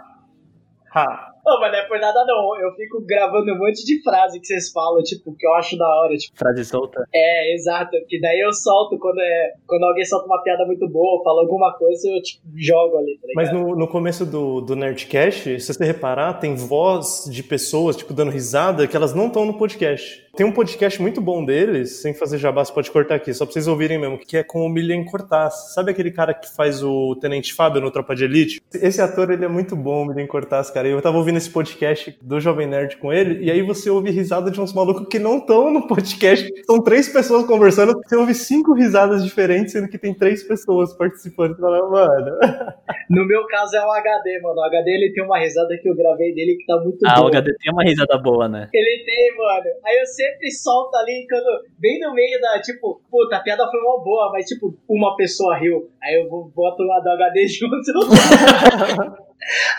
ha. 0.93 1.33
Não, 1.45 1.59
mas 1.59 1.73
não 1.73 1.79
é 1.79 1.87
por 1.87 1.99
nada 1.99 2.23
não. 2.25 2.57
Eu 2.57 2.73
fico 2.73 3.01
gravando 3.05 3.51
um 3.51 3.57
monte 3.57 3.83
de 3.85 4.01
frase 4.01 4.39
que 4.39 4.47
vocês 4.47 4.71
falam, 4.71 5.03
tipo, 5.03 5.35
que 5.37 5.45
eu 5.45 5.53
acho 5.55 5.77
da 5.77 5.85
hora. 5.85 6.15
Tipo, 6.15 6.37
Frase 6.37 6.63
solta. 6.63 7.05
é, 7.13 7.53
exato. 7.53 7.97
Que 8.07 8.19
daí 8.21 8.39
eu 8.39 8.53
solto 8.53 8.97
quando, 8.97 9.19
é, 9.19 9.51
quando 9.67 9.83
alguém 9.83 10.05
solta 10.05 10.25
uma 10.25 10.41
piada 10.41 10.65
muito 10.65 10.87
boa, 10.87 11.21
fala 11.21 11.41
alguma 11.41 11.73
coisa, 11.73 12.07
eu 12.07 12.21
tipo, 12.21 12.41
jogo 12.55 12.97
ali, 12.97 13.19
tá? 13.21 13.27
Mas 13.35 13.51
no, 13.51 13.75
no 13.75 13.87
começo 13.89 14.25
do, 14.25 14.61
do 14.61 14.73
Nerdcast, 14.75 15.59
se 15.59 15.73
você 15.73 15.83
reparar, 15.83 16.35
tem 16.35 16.55
voz 16.55 17.25
de 17.29 17.43
pessoas, 17.43 17.97
tipo, 17.97 18.13
dando 18.13 18.31
risada, 18.31 18.87
que 18.87 18.95
elas 18.95 19.13
não 19.13 19.27
estão 19.27 19.45
no 19.45 19.57
podcast. 19.57 20.23
Tem 20.35 20.43
um 20.43 20.51
podcast 20.51 20.99
muito 20.99 21.21
bom 21.21 21.45
deles, 21.45 22.01
sem 22.01 22.11
fazer 22.11 22.39
jabá, 22.39 22.65
você 22.65 22.73
pode 22.73 22.89
cortar 22.89 23.13
aqui, 23.13 23.31
só 23.35 23.45
pra 23.45 23.53
vocês 23.53 23.67
ouvirem 23.67 23.99
mesmo, 23.99 24.17
que 24.17 24.35
é 24.35 24.43
com 24.43 24.65
o 24.65 24.69
Milian 24.69 25.03
Cortaz. 25.05 25.73
Sabe 25.75 25.91
aquele 25.91 26.09
cara 26.09 26.33
que 26.33 26.51
faz 26.55 26.81
o 26.81 27.15
Tenente 27.17 27.53
Fábio 27.53 27.79
no 27.79 27.91
Tropa 27.91 28.15
de 28.15 28.23
Elite? 28.23 28.59
Esse 28.73 28.99
ator, 28.99 29.29
ele 29.29 29.45
é 29.45 29.47
muito 29.47 29.75
bom, 29.75 30.01
o 30.01 30.05
Milian 30.07 30.25
Cortaz, 30.25 30.71
cara. 30.71 30.87
Eu 30.87 30.99
tava 31.03 31.17
ouvindo 31.19 31.37
esse 31.37 31.51
podcast 31.51 32.17
do 32.19 32.39
Jovem 32.39 32.65
Nerd 32.65 32.97
com 32.97 33.13
ele, 33.13 33.45
e 33.45 33.51
aí 33.51 33.61
você 33.61 33.91
ouve 33.91 34.09
risada 34.09 34.49
de 34.49 34.59
uns 34.59 34.73
malucos 34.73 35.07
que 35.07 35.19
não 35.19 35.37
estão 35.37 35.71
no 35.71 35.85
podcast. 35.87 36.51
São 36.65 36.81
três 36.81 37.07
pessoas 37.09 37.45
conversando, 37.45 37.93
você 38.03 38.15
ouve 38.15 38.33
cinco 38.33 38.73
risadas 38.73 39.23
diferentes, 39.23 39.73
sendo 39.73 39.87
que 39.87 39.99
tem 39.99 40.15
três 40.15 40.41
pessoas 40.41 40.93
participando. 40.97 41.55
Fala, 41.57 41.87
mano... 41.87 42.37
No 43.09 43.27
meu 43.27 43.45
caso 43.45 43.75
é 43.75 43.85
o 43.85 43.91
HD, 43.91 44.39
mano. 44.41 44.55
O 44.55 44.63
HD 44.63 44.89
ele 44.89 45.13
tem 45.13 45.23
uma 45.23 45.37
risada 45.37 45.77
que 45.79 45.87
eu 45.87 45.95
gravei 45.95 46.33
dele 46.33 46.55
que 46.57 46.65
tá 46.65 46.77
muito 46.79 46.97
Ah, 47.05 47.15
boa. 47.15 47.25
o 47.25 47.27
HD 47.27 47.53
tem 47.61 47.71
uma 47.71 47.83
risada 47.83 48.17
boa, 48.17 48.47
né? 48.49 48.69
Ele 48.73 49.03
tem, 49.05 49.37
mano. 49.37 49.65
Aí 49.85 49.99
eu 49.99 50.05
sempre 50.23 50.51
solto 50.51 50.95
ali 50.95 51.25
quando. 51.29 51.63
Bem 51.77 51.99
no 51.99 52.13
meio 52.13 52.39
da, 52.39 52.61
tipo, 52.61 53.01
puta, 53.11 53.37
a 53.37 53.41
piada 53.41 53.69
foi 53.69 53.79
uma 53.81 54.01
boa, 54.03 54.31
mas 54.31 54.45
tipo, 54.45 54.73
uma 54.87 55.15
pessoa 55.15 55.57
riu. 55.57 55.89
Aí 56.01 56.15
eu 56.15 56.29
boto 56.29 56.83
lá 56.83 56.99
do 56.99 57.09
HD 57.09 57.47
junto. 57.51 57.75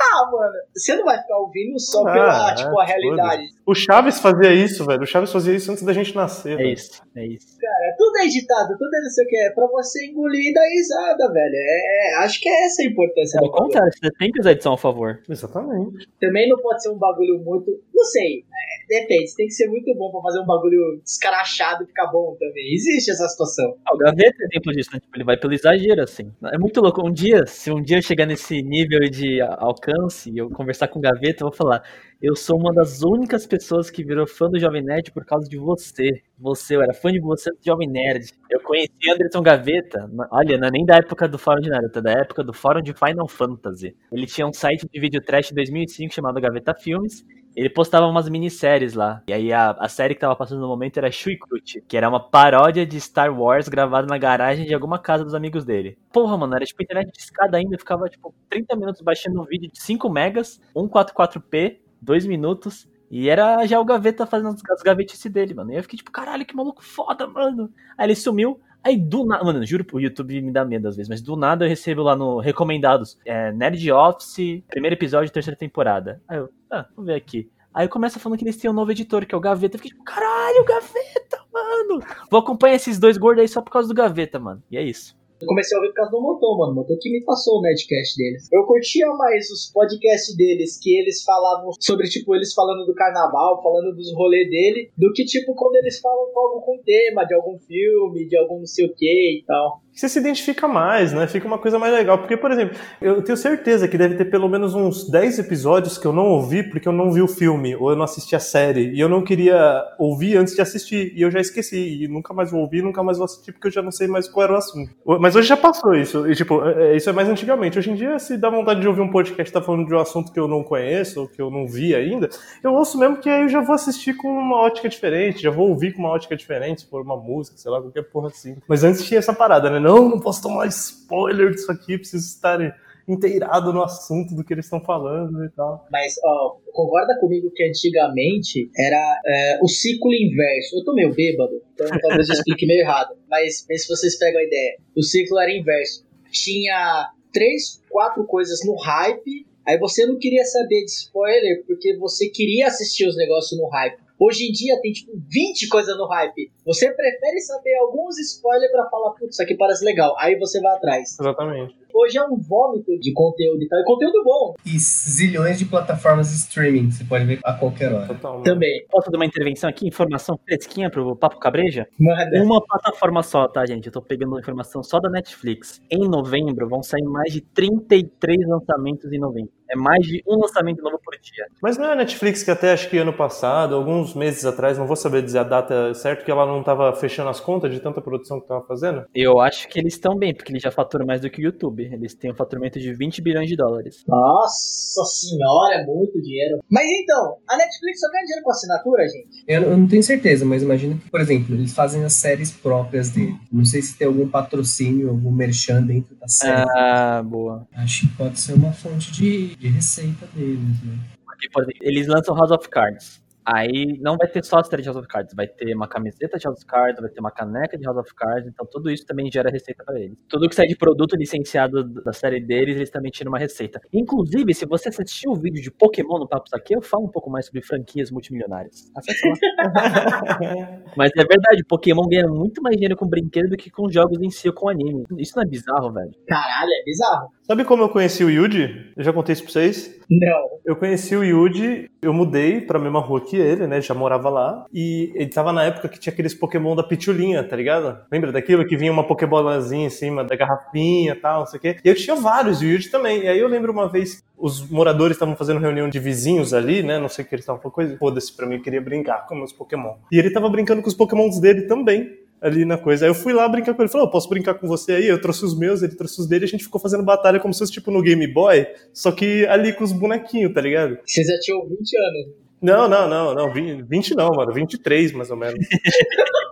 ah, 0.00 0.30
mano, 0.30 0.52
você 0.74 0.94
não 0.96 1.04
vai 1.04 1.18
ficar 1.18 1.38
ouvindo 1.38 1.78
só 1.80 2.06
Ah, 2.06 2.12
pela, 2.12 2.50
é, 2.50 2.54
tipo, 2.54 2.78
a 2.78 2.84
realidade. 2.84 3.44
O 3.66 3.75
Chaves 3.75 4.21
fazia 4.21 4.52
isso, 4.52 4.85
velho. 4.85 5.02
O 5.02 5.06
Chaves 5.06 5.33
fazia 5.33 5.54
isso 5.54 5.73
antes 5.73 5.83
da 5.83 5.92
gente 5.92 6.14
nascer. 6.14 6.52
É 6.52 6.56
velho. 6.56 6.73
isso, 6.73 7.02
é 7.16 7.26
isso. 7.26 7.59
Cara, 7.59 7.94
tudo 7.97 8.18
é 8.18 8.25
editado, 8.26 8.76
tudo 8.78 8.94
é 8.94 9.00
não 9.00 9.11
sei 9.11 9.25
o 9.25 9.28
que. 9.28 9.37
É 9.37 9.50
pra 9.50 9.66
você 9.68 10.06
engolir 10.06 10.50
e 10.50 10.52
dar 10.52 10.68
risada, 10.68 11.33
velho. 11.33 11.54
É, 11.54 12.14
acho 12.25 12.40
que 12.40 12.49
é 12.49 12.66
essa 12.66 12.83
a 12.83 12.85
importância 12.85 13.40
bagulho. 13.40 13.62
contrário, 13.62 13.90
você 13.92 14.11
tem 14.18 14.30
que 14.30 14.40
usar 14.40 14.50
a 14.50 14.52
edição 14.52 14.75
a 14.75 14.78
favor. 14.78 15.21
Exatamente. 15.28 16.06
Também 16.21 16.49
não 16.49 16.59
pode 16.61 16.83
ser 16.83 16.90
um 16.90 16.99
bagulho 16.99 17.38
muito. 17.42 17.71
Não 17.94 18.04
sei. 18.04 18.40
é, 18.40 19.00
depende. 19.00 19.28
Você 19.28 19.37
tem 19.37 19.47
que 19.47 19.54
ser 19.54 19.68
muito 19.68 19.94
bom 19.94 20.11
pra 20.11 20.21
fazer 20.21 20.40
um 20.40 20.47
bagulho 20.47 21.00
descarachado 21.02 21.85
e 21.85 21.87
ficar 21.87 22.09
bom 22.09 22.37
também. 22.38 22.75
Existe 22.75 23.11
essa 23.12 23.28
situação. 23.28 23.76
Ah, 23.87 23.94
o 23.94 23.99
Gaveta 23.99 24.37
é 24.42 24.47
exemplo 24.47 24.73
disso, 24.73 24.90
né? 24.92 25.00
Tipo, 25.00 25.16
ele 25.16 25.25
vai 25.25 25.38
pelo 25.38 25.54
exagero, 25.54 26.02
assim. 26.02 26.30
É 26.52 26.59
muito 26.59 26.80
louco. 26.80 27.06
Um 27.06 27.12
dia, 27.12 27.47
se 27.47 27.71
um 27.71 27.83
dia 27.83 27.97
eu 27.99 28.02
chegar 28.02 28.26
nesse 28.26 28.62
nível 28.62 29.00
de 29.11 29.40
alcance 29.40 30.30
e 30.30 30.37
eu 30.38 30.50
conversar 30.50 30.88
com 30.88 30.99
o 30.99 31.02
Gaveta, 31.02 31.44
eu 31.44 31.49
vou 31.49 31.56
falar: 31.56 31.83
eu 32.25 32.35
sou 32.35 32.59
uma 32.59 32.73
das 32.73 33.02
únicas 33.02 33.47
pessoas 33.47 33.90
que 33.90 34.02
virou 34.02 34.26
fã 34.26 34.49
do 34.49 34.59
Jovem 34.59 34.83
Nerd 34.83 35.12
por 35.12 35.26
causa 35.26 35.47
de 35.47 35.59
você. 35.59 36.23
Você, 36.38 36.75
eu 36.75 36.83
era 36.83 36.95
fã 36.95 37.12
de 37.12 37.21
você 37.21 37.50
do 37.50 37.59
Jovem 37.62 37.87
Nerd. 37.87 38.33
Eu 38.50 38.61
conheci 38.61 39.11
Anderson 39.11 39.43
Gaveta, 39.43 40.11
olha, 40.31 40.57
não 40.57 40.69
é 40.69 40.71
nem 40.71 40.87
da 40.87 40.97
época 40.97 41.28
do 41.28 41.37
Fórum 41.37 41.61
de 41.61 41.69
Naruto, 41.69 41.99
é 41.99 42.02
da 42.02 42.12
época 42.12 42.43
do 42.43 42.54
Fórum 42.54 42.81
de 42.81 42.95
Final 42.95 43.28
Fantasy. 43.28 43.95
Ele 44.11 44.26
tinha 44.26 44.47
um 44.47 44.54
site 44.54 44.87
de 44.90 44.99
vídeo 45.00 45.21
trash 45.21 45.52
em 45.52 45.54
2005 45.54 46.14
chamado 46.14 46.40
Gaveta 46.40 46.75
Filmes. 46.75 47.26
ele 47.54 47.69
postava 47.69 48.07
umas 48.07 48.26
minisséries 48.26 48.95
lá. 48.95 49.23
E 49.28 49.33
aí 49.33 49.52
a, 49.52 49.73
a 49.73 49.88
série 49.90 50.14
que 50.14 50.21
tava 50.21 50.35
passando 50.35 50.62
no 50.62 50.69
momento 50.69 50.97
era 50.97 51.11
Shuikut, 51.11 51.83
que 51.87 51.95
era 51.95 52.09
uma 52.09 52.21
paródia 52.31 52.87
de 52.87 52.99
Star 52.99 53.38
Wars 53.38 53.69
gravada 53.69 54.07
na 54.07 54.16
garagem 54.16 54.64
de 54.64 54.73
alguma 54.73 54.99
casa 54.99 55.25
dos 55.25 55.35
amigos 55.35 55.62
dele. 55.62 55.99
Porra, 56.11 56.38
mano, 56.38 56.57
era 56.57 56.64
tipo 56.64 56.83
internet 56.83 57.12
de 57.12 57.21
escada 57.21 57.59
ainda, 57.59 57.76
ficava 57.76 58.09
tipo 58.09 58.35
30 58.49 58.76
minutos 58.76 59.02
baixando 59.02 59.43
um 59.43 59.45
vídeo 59.45 59.71
de 59.71 59.78
5 59.78 60.09
megas, 60.09 60.59
144p, 60.75 61.84
2 62.04 62.26
minutos. 62.26 62.88
E 63.11 63.28
era 63.28 63.64
já 63.66 63.78
o 63.78 63.84
Gaveta 63.84 64.26
fazendo 64.26 64.49
as 64.49 64.62
as 64.70 64.82
gavetices 64.82 65.30
dele, 65.30 65.54
mano. 65.54 65.73
E 65.73 65.76
eu 65.76 65.82
fiquei 65.82 65.96
tipo, 65.96 66.11
caralho, 66.11 66.44
que 66.44 66.56
maluco 66.56 66.82
foda, 66.82 67.26
mano. 67.26 67.73
Aí 67.96 68.06
ele 68.06 68.16
sumiu. 68.16 68.61
Aí 68.82 68.99
do 68.99 69.25
nada, 69.25 69.42
mano, 69.42 69.64
juro 69.64 69.82
pro 69.82 70.00
YouTube 70.00 70.42
me 70.42 70.52
dá 70.52 70.62
medo 70.62 70.87
às 70.87 70.94
vezes, 70.94 71.08
mas 71.08 71.23
do 71.23 71.37
nada 71.37 71.64
eu 71.64 71.68
recebo 71.68 72.02
lá 72.02 72.14
no 72.14 72.38
Recomendados, 72.38 73.18
é, 73.25 73.50
Nerd 73.50 73.90
Office, 73.90 74.62
primeiro 74.68 74.94
episódio, 74.94 75.32
terceira 75.32 75.56
temporada. 75.56 76.20
Aí 76.28 76.37
eu, 76.37 76.50
ah, 76.70 76.87
vamos 76.94 77.06
ver 77.06 77.14
aqui. 77.14 77.50
Aí 77.73 77.88
começa 77.88 78.20
falando 78.20 78.38
que 78.38 78.44
eles 78.44 78.58
têm 78.58 78.70
um 78.70 78.75
novo 78.75 78.92
editor, 78.92 79.25
que 79.25 79.34
é 79.34 79.38
o 79.38 79.40
Gaveta. 79.40 79.76
Eu 79.76 79.78
fiquei 79.78 79.90
tipo, 79.90 80.04
caralho, 80.04 80.64
Gaveta, 80.64 81.40
mano. 81.52 82.02
Vou 82.30 82.40
acompanhar 82.40 82.75
esses 82.75 82.99
dois 82.99 83.16
gordos 83.16 83.40
aí 83.40 83.49
só 83.49 83.62
por 83.62 83.70
causa 83.70 83.88
do 83.88 83.94
Gaveta, 83.94 84.38
mano. 84.38 84.62
E 84.70 84.76
é 84.76 84.82
isso. 84.82 85.16
Eu 85.44 85.46
comecei 85.46 85.76
a 85.76 85.80
ouvir 85.80 85.90
por 85.90 85.96
causa 85.96 86.10
do 86.10 86.22
Motor, 86.22 86.58
mano. 86.58 86.72
O 86.72 86.74
Motor 86.76 86.96
que 86.98 87.10
me 87.10 87.22
passou 87.22 87.58
o 87.58 87.60
Nerdcast 87.60 88.16
deles. 88.16 88.48
Eu 88.50 88.64
curtia 88.64 89.06
mais 89.08 89.50
os 89.50 89.70
podcasts 89.70 90.34
deles, 90.34 90.78
que 90.80 90.98
eles 90.98 91.22
falavam 91.22 91.70
sobre, 91.78 92.08
tipo, 92.08 92.34
eles 92.34 92.54
falando 92.54 92.86
do 92.86 92.94
carnaval, 92.94 93.62
falando 93.62 93.94
dos 93.94 94.10
rolês 94.14 94.48
dele, 94.48 94.90
do 94.96 95.12
que, 95.12 95.24
tipo, 95.26 95.54
quando 95.54 95.76
eles 95.76 96.00
falam 96.00 96.32
com 96.32 96.40
algum 96.40 96.82
tema, 96.82 97.24
de 97.24 97.34
algum 97.34 97.58
filme, 97.58 98.26
de 98.26 98.38
algum 98.38 98.60
não 98.60 98.66
sei 98.66 98.86
o 98.86 98.94
que 98.94 99.40
e 99.40 99.44
tal. 99.46 99.84
Você 99.94 100.08
se 100.08 100.18
identifica 100.18 100.66
mais, 100.66 101.12
né? 101.12 101.26
Fica 101.28 101.46
uma 101.46 101.56
coisa 101.58 101.78
mais 101.78 101.92
legal. 101.94 102.18
Porque, 102.18 102.36
por 102.36 102.50
exemplo, 102.50 102.76
eu 103.00 103.22
tenho 103.22 103.36
certeza 103.38 103.86
que 103.86 103.96
deve 103.96 104.16
ter 104.16 104.24
pelo 104.24 104.48
menos 104.48 104.74
uns 104.74 105.08
10 105.08 105.38
episódios 105.38 105.96
que 105.96 106.04
eu 106.06 106.12
não 106.12 106.26
ouvi 106.26 106.64
porque 106.64 106.88
eu 106.88 106.92
não 106.92 107.12
vi 107.12 107.22
o 107.22 107.28
filme 107.28 107.76
ou 107.76 107.90
eu 107.90 107.96
não 107.96 108.02
assisti 108.04 108.34
a 108.34 108.40
série. 108.40 108.90
E 108.92 108.98
eu 108.98 109.08
não 109.08 109.22
queria 109.22 109.84
ouvir 109.98 110.36
antes 110.36 110.54
de 110.54 110.60
assistir. 110.60 111.12
E 111.14 111.22
eu 111.22 111.30
já 111.30 111.38
esqueci. 111.40 112.02
E 112.02 112.08
nunca 112.08 112.34
mais 112.34 112.50
vou 112.50 112.60
ouvir, 112.62 112.82
nunca 112.82 113.02
mais 113.04 113.18
vou 113.18 113.24
assistir 113.24 113.52
porque 113.52 113.68
eu 113.68 113.72
já 113.72 113.82
não 113.82 113.92
sei 113.92 114.08
mais 114.08 114.26
qual 114.28 114.44
era 114.44 114.54
o 114.54 114.56
assunto. 114.56 114.90
Mas 115.20 115.36
hoje 115.36 115.46
já 115.46 115.56
passou 115.56 115.94
isso. 115.94 116.28
E, 116.28 116.34
tipo, 116.34 116.64
é- 116.64 116.92
é- 116.92 116.96
isso 116.96 117.08
é 117.08 117.12
mais 117.12 117.28
antigamente. 117.28 117.78
Hoje 117.78 117.90
em 117.92 117.94
dia, 117.94 118.18
se 118.18 118.36
dá 118.36 118.50
vontade 118.50 118.80
de 118.80 118.88
ouvir 118.88 119.00
um 119.00 119.10
podcast 119.10 119.44
que 119.44 119.52
tá 119.58 119.64
falando 119.64 119.86
de 119.86 119.94
um 119.94 119.98
assunto 120.00 120.32
que 120.32 120.40
eu 120.40 120.48
não 120.48 120.64
conheço 120.64 121.20
ou 121.20 121.28
que 121.28 121.40
eu 121.40 121.50
não 121.52 121.68
vi 121.68 121.94
ainda, 121.94 122.28
eu 122.64 122.74
ouço 122.74 122.98
mesmo 122.98 123.18
que 123.18 123.30
aí 123.30 123.42
eu 123.42 123.48
já 123.48 123.60
vou 123.60 123.74
assistir 123.76 124.14
com 124.16 124.26
uma 124.28 124.56
ótica 124.56 124.88
diferente. 124.88 125.40
Já 125.40 125.50
vou 125.52 125.68
ouvir 125.68 125.92
com 125.92 126.00
uma 126.00 126.10
ótica 126.10 126.34
diferente, 126.36 126.80
se 126.80 126.88
for 126.90 127.00
uma 127.02 127.16
música, 127.16 127.56
sei 127.56 127.70
lá, 127.70 127.80
qualquer 127.80 128.02
porra 128.02 128.26
assim. 128.26 128.56
Mas 128.66 128.82
antes 128.82 129.04
tinha 129.04 129.18
essa 129.18 129.32
parada, 129.32 129.70
né? 129.70 129.84
Não, 129.85 130.09
não 130.09 130.19
posso 130.19 130.41
tomar 130.41 130.67
spoiler 130.69 131.50
disso 131.50 131.71
aqui, 131.71 131.99
preciso 131.99 132.25
estar 132.25 132.59
inteirado 133.07 133.71
no 133.71 133.83
assunto 133.83 134.35
do 134.35 134.43
que 134.43 134.55
eles 134.55 134.64
estão 134.64 134.81
falando 134.81 135.45
e 135.45 135.50
tal. 135.50 135.87
Mas, 135.93 136.14
ó, 136.25 136.57
concorda 136.73 137.19
comigo 137.21 137.50
que 137.55 137.62
antigamente 137.62 138.71
era 138.79 139.21
é, 139.26 139.59
o 139.62 139.69
ciclo 139.69 140.11
inverso. 140.14 140.79
Eu 140.79 140.85
tô 140.85 140.95
meio 140.95 141.14
bêbado, 141.14 141.61
então 141.75 141.87
talvez 142.00 142.31
eu 142.31 142.35
explique 142.35 142.67
meio 142.67 142.81
errado. 142.81 143.14
Mas 143.29 143.67
vê 143.69 143.76
se 143.76 143.87
vocês 143.87 144.19
pegam 144.19 144.41
a 144.41 144.45
ideia. 144.45 144.79
O 144.97 145.03
ciclo 145.03 145.38
era 145.38 145.55
inverso. 145.55 146.07
Tinha 146.33 147.11
três, 147.31 147.83
quatro 147.91 148.25
coisas 148.25 148.64
no 148.64 148.76
hype. 148.76 149.47
Aí 149.69 149.79
você 149.79 150.07
não 150.07 150.19
queria 150.19 150.45
saber 150.47 150.81
de 150.85 150.93
spoiler 150.93 151.62
porque 151.67 151.95
você 151.99 152.31
queria 152.31 152.69
assistir 152.69 153.07
os 153.07 153.19
negócios 153.19 153.61
no 153.61 153.69
hype. 153.69 153.99
Hoje 154.25 154.49
em 154.49 154.52
dia 154.52 154.81
tem 154.81 154.90
tipo 154.90 155.12
20 155.28 155.69
coisas 155.69 155.99
no 155.99 156.07
hype. 156.07 156.50
Você 156.64 156.90
prefere 156.90 157.40
saber 157.40 157.75
alguns 157.76 158.19
spoilers 158.19 158.73
pra 158.73 158.88
falar, 158.88 159.11
putz, 159.11 159.35
isso 159.35 159.43
aqui 159.43 159.54
parece 159.54 159.85
legal. 159.85 160.14
Aí 160.19 160.38
você 160.38 160.62
vai 160.62 160.75
atrás. 160.75 161.19
Exatamente. 161.21 161.84
Hoje 161.94 162.18
é 162.18 162.24
um 162.24 162.36
vômito 162.36 162.98
de 162.98 163.12
conteúdo 163.12 163.62
e 163.62 163.68
tal. 163.68 163.78
E 163.78 163.84
conteúdo 163.84 164.24
bom 164.24 164.54
E 164.66 164.76
zilhões 164.78 165.58
de 165.58 165.64
plataformas 165.64 166.30
de 166.30 166.34
streaming, 166.34 166.90
você 166.90 167.04
pode 167.04 167.24
ver 167.24 167.38
a 167.44 167.52
qualquer 167.52 167.92
hora. 167.92 168.08
Total. 168.08 168.42
também. 168.42 168.84
Posso 168.90 169.10
dar 169.10 169.18
uma 169.18 169.26
intervenção 169.26 169.70
aqui? 169.70 169.86
Informação 169.86 170.36
fresquinha 170.44 170.90
pro 170.90 171.14
Papo 171.14 171.38
Cabreja? 171.38 171.86
Manda. 171.98 172.42
Uma 172.42 172.60
plataforma 172.60 173.22
só, 173.22 173.46
tá, 173.46 173.64
gente? 173.64 173.86
Eu 173.86 173.92
tô 173.92 174.02
pegando 174.02 174.38
informação 174.38 174.82
só 174.82 174.98
da 174.98 175.08
Netflix. 175.08 175.80
Em 175.88 176.08
novembro 176.08 176.68
vão 176.68 176.82
sair 176.82 177.04
mais 177.04 177.32
de 177.32 177.40
33 177.40 178.38
lançamentos 178.48 179.12
em 179.12 179.18
novembro. 179.18 179.52
É 179.70 179.76
mais 179.76 180.04
de 180.06 180.22
um 180.26 180.38
lançamento 180.38 180.82
novo 180.82 181.00
por 181.02 181.14
dia. 181.20 181.46
Mas 181.62 181.78
não 181.78 181.86
é 181.86 181.92
a 181.92 181.96
Netflix 181.96 182.42
que 182.42 182.50
até 182.50 182.72
acho 182.72 182.88
que 182.90 182.98
ano 182.98 183.12
passado, 183.12 183.74
alguns 183.74 184.14
meses 184.14 184.44
atrás, 184.44 184.76
não 184.76 184.87
vou 184.87 184.96
saber 184.96 185.22
dizer 185.22 185.38
a 185.38 185.44
data 185.44 185.94
certa, 185.94 186.24
que 186.24 186.30
ela 186.30 186.46
não 186.46 186.62
tava 186.62 186.92
fechando 186.94 187.30
as 187.30 187.40
contas 187.40 187.72
de 187.72 187.80
tanta 187.80 188.00
produção 188.00 188.40
que 188.40 188.46
tava 188.46 188.64
fazendo? 188.66 189.04
Eu 189.14 189.40
acho 189.40 189.68
que 189.68 189.78
eles 189.78 189.94
estão 189.94 190.16
bem, 190.16 190.35
porque 190.35 190.52
eles 190.52 190.62
já 190.62 190.70
faturam 190.70 191.07
mais 191.07 191.20
do 191.20 191.30
que 191.30 191.40
o 191.40 191.44
YouTube. 191.44 191.84
Eles 191.92 192.14
têm 192.14 192.33
um 192.33 192.35
faturamento 192.35 192.79
de 192.79 192.92
20 192.94 193.23
bilhões 193.23 193.49
de 193.49 193.57
dólares. 193.57 194.03
Nossa 194.07 195.05
senhora, 195.05 195.77
é 195.77 195.87
muito 195.87 196.20
dinheiro. 196.20 196.59
Mas 196.70 196.85
então, 197.03 197.37
a 197.49 197.57
Netflix 197.57 198.01
só 198.01 198.11
ganha 198.11 198.25
dinheiro 198.25 198.44
com 198.44 198.51
assinatura, 198.51 199.09
gente? 199.09 199.44
Eu, 199.47 199.62
eu 199.62 199.77
não 199.77 199.87
tenho 199.87 200.03
certeza, 200.03 200.44
mas 200.44 200.62
imagino 200.62 200.99
que, 200.99 201.11
por 201.11 201.20
exemplo, 201.20 201.55
eles 201.55 201.73
fazem 201.73 202.05
as 202.05 202.12
séries 202.12 202.51
próprias 202.51 203.11
dele. 203.11 203.35
Não 203.53 203.64
sei 203.64 203.83
se 203.83 203.97
tem 203.97 204.07
algum 204.07 204.29
patrocínio, 204.29 205.11
algum 205.11 205.31
merchan 205.31 205.83
dentro 205.83 206.14
da 206.16 206.29
série. 206.29 206.64
Ah, 206.77 207.23
boa. 207.25 207.66
Acho 207.75 208.09
que 208.09 208.16
pode 208.16 208.38
ser 208.38 208.55
uma 208.55 208.73
fonte 208.73 209.12
de, 209.12 209.57
de 209.57 209.68
receita 209.68 210.27
deles, 210.35 210.83
né? 210.85 210.99
Porque, 211.25 211.49
por 211.51 211.62
exemplo, 211.62 211.81
eles 211.83 212.07
lançam 212.07 212.35
House 212.37 212.51
of 212.51 212.68
Cards. 212.68 213.23
Aí 213.46 213.98
não 214.00 214.16
vai 214.16 214.26
ter 214.26 214.44
só 214.44 214.59
a 214.59 214.64
série 214.64 214.83
de 214.83 214.88
House 214.88 214.98
of 214.98 215.07
Cards, 215.07 215.35
vai 215.35 215.46
ter 215.46 215.74
uma 215.74 215.87
camiseta 215.87 216.38
de 216.38 216.44
House 216.44 216.59
of 216.59 216.66
Cards, 216.66 217.00
vai 217.00 217.11
ter 217.11 217.20
uma 217.20 217.30
caneca 217.30 217.76
de 217.76 217.85
House 217.85 217.98
of 217.98 218.14
Cards, 218.14 218.48
então 218.48 218.66
tudo 218.70 218.90
isso 218.90 219.04
também 219.04 219.30
gera 219.30 219.50
receita 219.50 219.85
para 219.85 220.00
eles. 220.00 220.16
Tudo 220.28 220.48
que 220.48 220.54
sai 220.54 220.66
de 220.66 220.76
produto 220.76 221.14
licenciado 221.14 221.85
da 221.85 222.12
série 222.12 222.40
deles, 222.40 222.76
eles 222.76 222.90
também 222.90 223.11
tiram 223.11 223.30
uma 223.30 223.38
receita. 223.38 223.80
Inclusive, 223.92 224.54
se 224.54 224.64
você 224.64 224.88
assistiu 224.88 225.33
o 225.33 225.37
vídeo 225.37 225.62
de 225.62 225.70
Pokémon 225.70 226.18
no 226.18 226.28
Papos 226.28 226.52
Aqui, 226.54 226.74
eu 226.74 226.80
falo 226.80 227.04
um 227.04 227.11
pouco 227.11 227.30
mais 227.30 227.46
sobre 227.46 227.62
franquias 227.62 228.11
multimilionárias. 228.11 228.90
Acesse 228.96 229.28
lá. 229.28 229.35
Mas 230.96 231.11
é 231.16 231.24
verdade, 231.24 231.64
Pokémon 231.68 232.07
ganha 232.09 232.28
muito 232.28 232.62
mais 232.62 232.76
dinheiro 232.76 232.96
com 232.96 233.07
brinquedo 233.07 233.50
do 233.50 233.57
que 233.57 233.70
com 233.70 233.90
jogos 233.90 234.20
em 234.22 234.30
si 234.30 234.48
ou 234.48 234.54
com 234.54 234.68
anime. 234.68 235.04
Isso 235.18 235.33
não 235.37 235.42
é 235.42 235.46
bizarro, 235.46 235.92
velho? 235.92 236.12
Caralho, 236.26 236.70
é 236.70 236.85
bizarro. 236.85 237.28
Sabe 237.46 237.62
como 237.62 237.83
eu 237.83 237.90
conheci 237.90 238.24
o 238.24 238.30
Yuji? 238.30 238.92
Eu 238.96 239.04
já 239.04 239.12
contei 239.12 239.35
isso 239.35 239.42
pra 239.42 239.52
vocês? 239.52 240.00
Não. 240.11 240.48
Eu 240.64 240.74
conheci 240.76 241.14
o 241.14 241.22
Yuji, 241.22 241.90
eu 242.00 242.11
mudei 242.11 242.62
pra 242.62 242.78
mesma 242.78 243.00
rua 243.00 243.20
que 243.20 243.37
ele, 243.37 243.66
né? 243.66 243.83
Já 243.83 243.92
morava 243.92 244.30
lá. 244.30 244.64
E 244.72 245.12
ele 245.14 245.28
tava 245.28 245.52
na 245.52 245.62
época 245.62 245.90
que 245.90 246.00
tinha 246.00 246.11
aqueles 246.11 246.33
Pokémon 246.33 246.74
da 246.74 246.83
Pitulinha, 246.83 247.44
tá 247.44 247.54
ligado? 247.54 247.98
Lembra 248.11 248.33
daquilo 248.33 248.66
que 248.66 248.78
vinha 248.78 248.90
uma 248.90 249.07
Pokébolazinha 249.07 249.88
em 249.88 249.90
cima 249.90 250.24
da 250.24 250.35
garrafinha 250.35 251.12
e 251.12 251.16
tal, 251.16 251.40
não 251.40 251.46
sei 251.46 251.59
o 251.59 251.61
quê? 251.61 251.76
E 251.85 251.88
eu 251.88 251.94
tinha 251.94 252.16
vários, 252.16 252.62
e 252.62 252.64
o 252.64 252.68
Yuji 252.70 252.90
também. 252.90 253.24
E 253.24 253.28
aí 253.28 253.38
eu 253.38 253.48
lembro 253.48 253.72
uma 253.72 253.90
vez, 253.90 254.22
os 254.38 254.66
moradores 254.70 255.16
estavam 255.16 255.37
fazendo 255.37 255.61
reunião 255.61 255.90
de 255.90 255.98
vizinhos 255.98 256.54
ali, 256.54 256.83
né? 256.83 256.98
Não 256.98 257.11
sei 257.11 257.26
o 257.26 257.28
que 257.28 257.35
eles 257.35 257.42
estavam 257.42 257.61
falando, 257.61 257.74
coisa. 257.74 257.98
Foda-se 257.98 258.35
pra 258.35 258.46
mim, 258.46 258.54
eu 258.54 258.62
queria 258.62 258.80
brincar 258.80 259.26
com 259.26 259.35
meus 259.35 259.52
Pokémon. 259.52 259.96
E 260.11 260.18
ele 260.18 260.30
tava 260.30 260.48
brincando 260.48 260.80
com 260.80 260.88
os 260.88 260.94
Pokémons 260.94 261.38
dele 261.38 261.66
também. 261.66 262.23
Ali 262.40 262.64
na 262.64 262.77
coisa. 262.77 263.07
Aí 263.07 263.11
eu 263.11 263.14
fui 263.14 263.33
lá 263.33 263.49
brincar 263.49 263.75
com 263.75 263.83
ele. 263.83 263.90
Falou: 263.90 264.07
"Eu 264.07 264.11
posso 264.11 264.29
brincar 264.29 264.55
com 264.55 264.66
você 264.66 264.92
aí? 264.92 265.07
Eu 265.07 265.20
trouxe 265.20 265.44
os 265.44 265.59
meus, 265.59 265.83
ele 265.83 265.94
trouxe 265.94 266.20
os 266.20 266.27
dele. 266.27 266.44
A 266.44 266.49
gente 266.49 266.64
ficou 266.64 266.81
fazendo 266.81 267.03
batalha 267.03 267.40
como 267.40 267.55
se 267.55 267.59
fosse 267.61 267.73
tipo 267.73 267.90
no 267.90 268.03
Game 268.03 268.27
Boy, 268.33 268.66
só 268.92 269.11
que 269.12 269.47
ali 269.47 269.73
com 269.73 269.85
os 269.85 269.92
bonequinhos, 269.92 270.53
tá 270.53 270.61
ligado? 270.61 270.99
Vocês 271.05 271.27
já 271.27 271.38
tinham 271.40 271.61
20 271.66 271.73
anos. 271.73 272.44
Não, 272.61 272.88
não, 272.88 273.09
não, 273.09 273.35
não. 273.35 273.53
20, 273.53 273.83
20 273.83 274.14
não, 274.14 274.31
mano. 274.31 274.53
23 274.53 275.12
mais 275.12 275.31
ou 275.31 275.37
menos. 275.37 275.59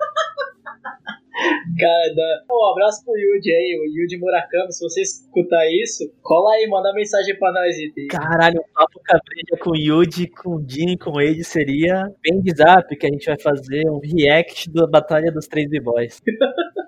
Cara, 1.79 2.15
dá- 2.15 2.45
um 2.55 2.71
abraço 2.73 3.05
pro 3.05 3.15
Yuji 3.17 3.51
aí, 3.51 3.79
o 3.81 3.85
Yuji 4.03 4.19
Murakami. 4.19 4.73
Se 4.73 4.83
você 4.85 5.01
escutar 5.03 5.65
isso, 5.83 6.05
cola 6.23 6.53
aí, 6.55 6.67
manda 6.69 6.93
mensagem 6.95 7.37
pra 7.39 7.53
nós. 7.53 7.75
Caralho, 8.11 8.61
um 8.61 8.75
papo 8.75 9.01
cabreja 9.05 9.57
com 9.61 9.71
o 9.71 9.77
Yuji, 9.77 10.27
com 10.29 10.57
o 10.57 10.65
Jin, 10.69 10.97
com 10.97 11.13
o 11.13 11.21
Ed 11.21 11.43
seria 11.45 12.05
bem 12.23 12.41
de 12.41 12.55
zap 12.57 12.95
que 12.97 13.07
a 13.07 13.11
gente 13.11 13.27
vai 13.27 13.39
fazer 13.41 13.89
um 13.89 13.99
react 14.01 14.71
da 14.73 14.87
Batalha 14.87 15.33
dos 15.33 15.47
Três 15.47 15.69
B-Boys. 15.69 16.21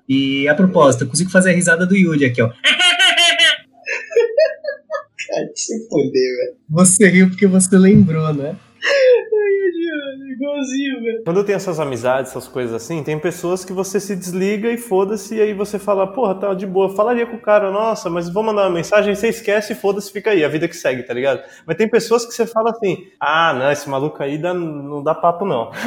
E 0.07 0.47
a 0.49 0.55
propósito, 0.55 1.05
eu 1.05 1.09
consigo 1.09 1.31
fazer 1.31 1.49
a 1.49 1.55
risada 1.55 1.87
do 1.87 1.97
Yuji 1.97 2.27
aqui, 2.27 2.43
ó. 2.43 2.51
Cara, 5.27 5.51
se 5.55 5.89
fuder, 5.89 6.13
velho. 6.13 6.57
Você 6.69 7.09
riu 7.09 7.29
porque 7.31 7.47
você 7.47 7.77
lembrou, 7.79 8.35
né? 8.35 8.55
Igualzinho, 10.15 11.03
velho. 11.03 11.23
Quando 11.25 11.37
eu 11.39 11.45
tenho 11.45 11.57
essas 11.57 11.79
amizades, 11.81 12.31
essas 12.31 12.49
coisas 12.49 12.75
assim, 12.75 13.03
tem 13.03 13.19
pessoas 13.19 13.65
que 13.65 13.73
você 13.73 13.99
se 14.01 14.15
desliga 14.17 14.71
e 14.71 14.77
foda-se, 14.79 15.37
e 15.37 15.41
aí 15.41 15.53
você 15.55 15.79
fala, 15.79 16.07
porra, 16.07 16.35
tá 16.35 16.55
de 16.55 16.67
boa. 16.67 16.95
Falaria 16.95 17.27
com 17.27 17.37
o 17.37 17.41
cara, 17.41 17.71
nossa, 17.71 18.09
mas 18.11 18.29
vou 18.29 18.43
mandar 18.43 18.63
uma 18.63 18.71
mensagem, 18.71 19.15
você 19.15 19.29
esquece 19.29 19.73
e 19.73 19.77
foda-se, 19.77 20.11
fica 20.13 20.31
aí, 20.31 20.45
a 20.45 20.49
vida 20.49 20.69
que 20.69 20.77
segue, 20.77 21.03
tá 21.03 21.15
ligado? 21.15 21.41
Mas 21.67 21.77
tem 21.77 21.89
pessoas 21.89 22.25
que 22.27 22.33
você 22.33 22.47
fala 22.47 22.71
assim, 22.71 23.07
ah, 23.21 23.53
não, 23.55 23.71
esse 23.71 23.89
maluco 23.89 24.23
aí 24.23 24.39
dá- 24.39 24.55
não 24.55 25.03
dá 25.03 25.15
papo 25.15 25.45
não. 25.45 25.71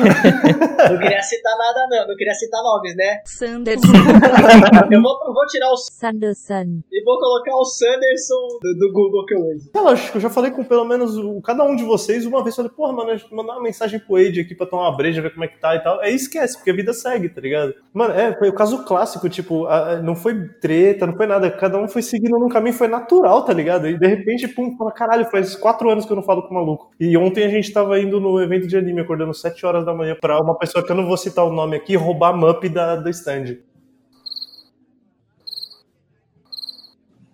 Não 0.88 0.98
queria 1.00 1.22
citar 1.22 1.58
nada, 1.58 1.88
não. 1.90 2.08
Não 2.08 2.16
queria 2.16 2.34
citar 2.34 2.62
nomes, 2.62 2.96
né? 2.96 3.22
Sanderson. 3.26 3.88
Eu 4.92 5.02
vou, 5.02 5.34
vou 5.34 5.46
tirar 5.48 5.72
o 5.72 5.78
Sanderson. 5.78 6.82
e 6.92 7.04
vou 7.04 7.20
colocar 7.20 7.56
o 7.56 7.66
Sanderson 7.66 8.48
do, 8.62 8.74
do 8.80 8.94
Google 8.94 9.26
que 9.26 9.34
eu 9.34 9.40
uso. 9.40 9.70
É 9.76 9.80
lógico, 9.82 10.18
eu 10.18 10.22
já 10.22 10.30
falei 10.30 10.52
com 10.52 10.64
pelo 10.64 10.86
menos 10.86 11.18
o- 11.18 11.42
cada 11.42 11.64
um 11.64 11.76
de 11.76 11.84
vocês 11.84 12.26
uma 12.26 12.44
vez, 12.44 12.56
falei, 12.56 12.72
porra, 12.72 12.94
mano, 12.94 13.20
mandar 13.32 13.54
uma 13.54 13.64
mensagem 13.64 14.00
pro 14.00 14.17
Vídeo 14.18 14.44
aqui 14.44 14.54
pra 14.56 14.66
tomar 14.68 14.90
uma 14.90 14.98
breja, 14.98 15.22
ver 15.22 15.32
como 15.32 15.44
é 15.46 15.48
que 15.48 15.60
tá 15.60 15.76
e 15.76 15.80
tal. 15.80 16.00
Aí 16.02 16.14
esquece, 16.14 16.58
porque 16.58 16.72
a 16.72 16.74
vida 16.76 16.94
segue, 16.94 17.30
tá 17.30 17.40
ligado? 17.42 17.74
Mano, 17.94 18.14
é, 18.14 18.36
foi 18.38 18.50
o 18.50 18.54
caso 18.54 18.84
clássico, 18.86 19.30
tipo, 19.30 19.66
a- 19.68 19.92
a- 19.94 20.02
não 20.02 20.16
foi 20.16 20.48
treta, 20.62 21.06
não 21.08 21.16
foi 21.16 21.26
nada. 21.28 21.50
Cada 21.52 21.78
um 21.78 21.88
foi 21.88 22.02
seguindo 22.02 22.38
num 22.38 22.50
caminho, 22.50 22.74
foi 22.76 22.88
natural, 22.88 23.44
tá 23.46 23.54
ligado? 23.54 23.88
E 23.88 23.98
de 23.98 24.08
repente, 24.08 24.48
pum, 24.48 24.76
fala, 24.78 24.92
caralho, 24.92 25.26
faz 25.26 25.56
quatro 25.56 25.90
anos 25.90 26.06
que 26.06 26.12
eu 26.12 26.16
não 26.16 26.24
falo 26.24 26.44
com 26.44 26.52
o 26.52 26.54
maluco. 26.56 26.92
E 27.00 27.16
ontem 27.18 27.44
a 27.46 27.50
gente 27.50 27.72
tava 27.72 28.00
indo 28.00 28.20
no 28.20 28.42
evento 28.42 28.68
de 28.68 28.76
anime, 28.78 29.02
acordando 29.02 29.34
sete 29.34 29.66
horas 29.66 29.86
da 29.86 29.94
manhã 29.94 30.16
pra 30.20 30.40
uma 30.42 30.58
pessoa 30.58 30.84
que 30.86 30.92
eu 30.92 30.96
não 30.96 31.06
vou 31.08 31.18
citar 31.18 31.46
o 31.46 31.52
nome 31.54 31.76
aqui, 31.78 31.96
roubar 31.96 32.30
a 32.30 32.38
mup 32.38 32.68
da, 32.70 32.96
do 32.96 33.10
stand. 33.10 33.58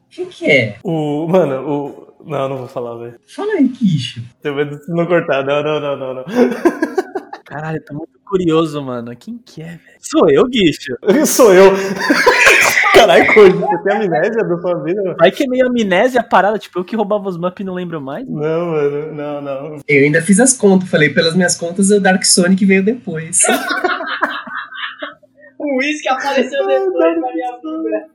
Quem 0.09 0.25
que 0.27 0.45
é? 0.49 0.77
O. 0.83 1.27
Mano, 1.27 1.69
o. 1.69 2.12
Não, 2.25 2.49
não 2.49 2.57
vou 2.57 2.67
falar, 2.67 2.95
velho. 2.97 3.19
Fala 3.27 3.53
aí, 3.53 3.67
Quicho. 3.69 4.21
Tenho 4.41 4.55
medo 4.55 4.77
de 4.77 4.89
não 4.89 5.05
cortar. 5.05 5.45
Não, 5.45 5.61
não, 5.61 5.79
não, 5.79 5.97
não, 5.97 6.13
não. 6.15 6.23
Caralho, 7.43 7.77
eu 7.77 7.85
tô 7.85 7.93
muito 7.93 8.19
curioso, 8.25 8.81
mano. 8.81 9.15
Quem 9.15 9.37
que 9.37 9.61
é, 9.61 9.65
velho? 9.65 9.99
Sou 9.99 10.29
eu, 10.29 10.45
Guicho. 10.47 10.95
Sou 11.27 11.53
eu. 11.53 11.71
Caralho, 12.93 13.33
coisa, 13.33 13.57
você 13.57 13.77
tem 13.83 13.93
amnésia 13.93 14.43
da 14.43 14.57
sua 14.59 14.83
vida? 14.83 15.01
mano? 15.01 15.15
Vai 15.19 15.31
que 15.31 15.43
é 15.43 15.47
meio 15.47 15.67
amnésia 15.67 16.21
a 16.21 16.23
parada, 16.23 16.59
tipo, 16.59 16.79
eu 16.79 16.85
que 16.85 16.95
roubava 16.95 17.27
os 17.27 17.37
Mup 17.37 17.59
e 17.59 17.63
não 17.63 17.73
lembro 17.73 17.99
mais. 17.99 18.25
Não, 18.27 18.67
mano, 18.67 19.13
não, 19.13 19.41
não. 19.41 19.79
Eu 19.87 20.03
ainda 20.03 20.21
fiz 20.21 20.39
as 20.39 20.53
contas, 20.53 20.89
falei, 20.89 21.09
pelas 21.09 21.35
minhas 21.35 21.55
contas, 21.55 21.89
o 21.89 21.99
Dark 21.99 22.23
Sonic 22.23 22.63
veio 22.63 22.83
depois. 22.83 23.41
O 25.73 25.77
uísque 25.79 26.07
apareceu 26.09 26.67
depois 26.67 27.19
na 27.21 27.33
minha 27.33 27.57
vida. 27.57 28.07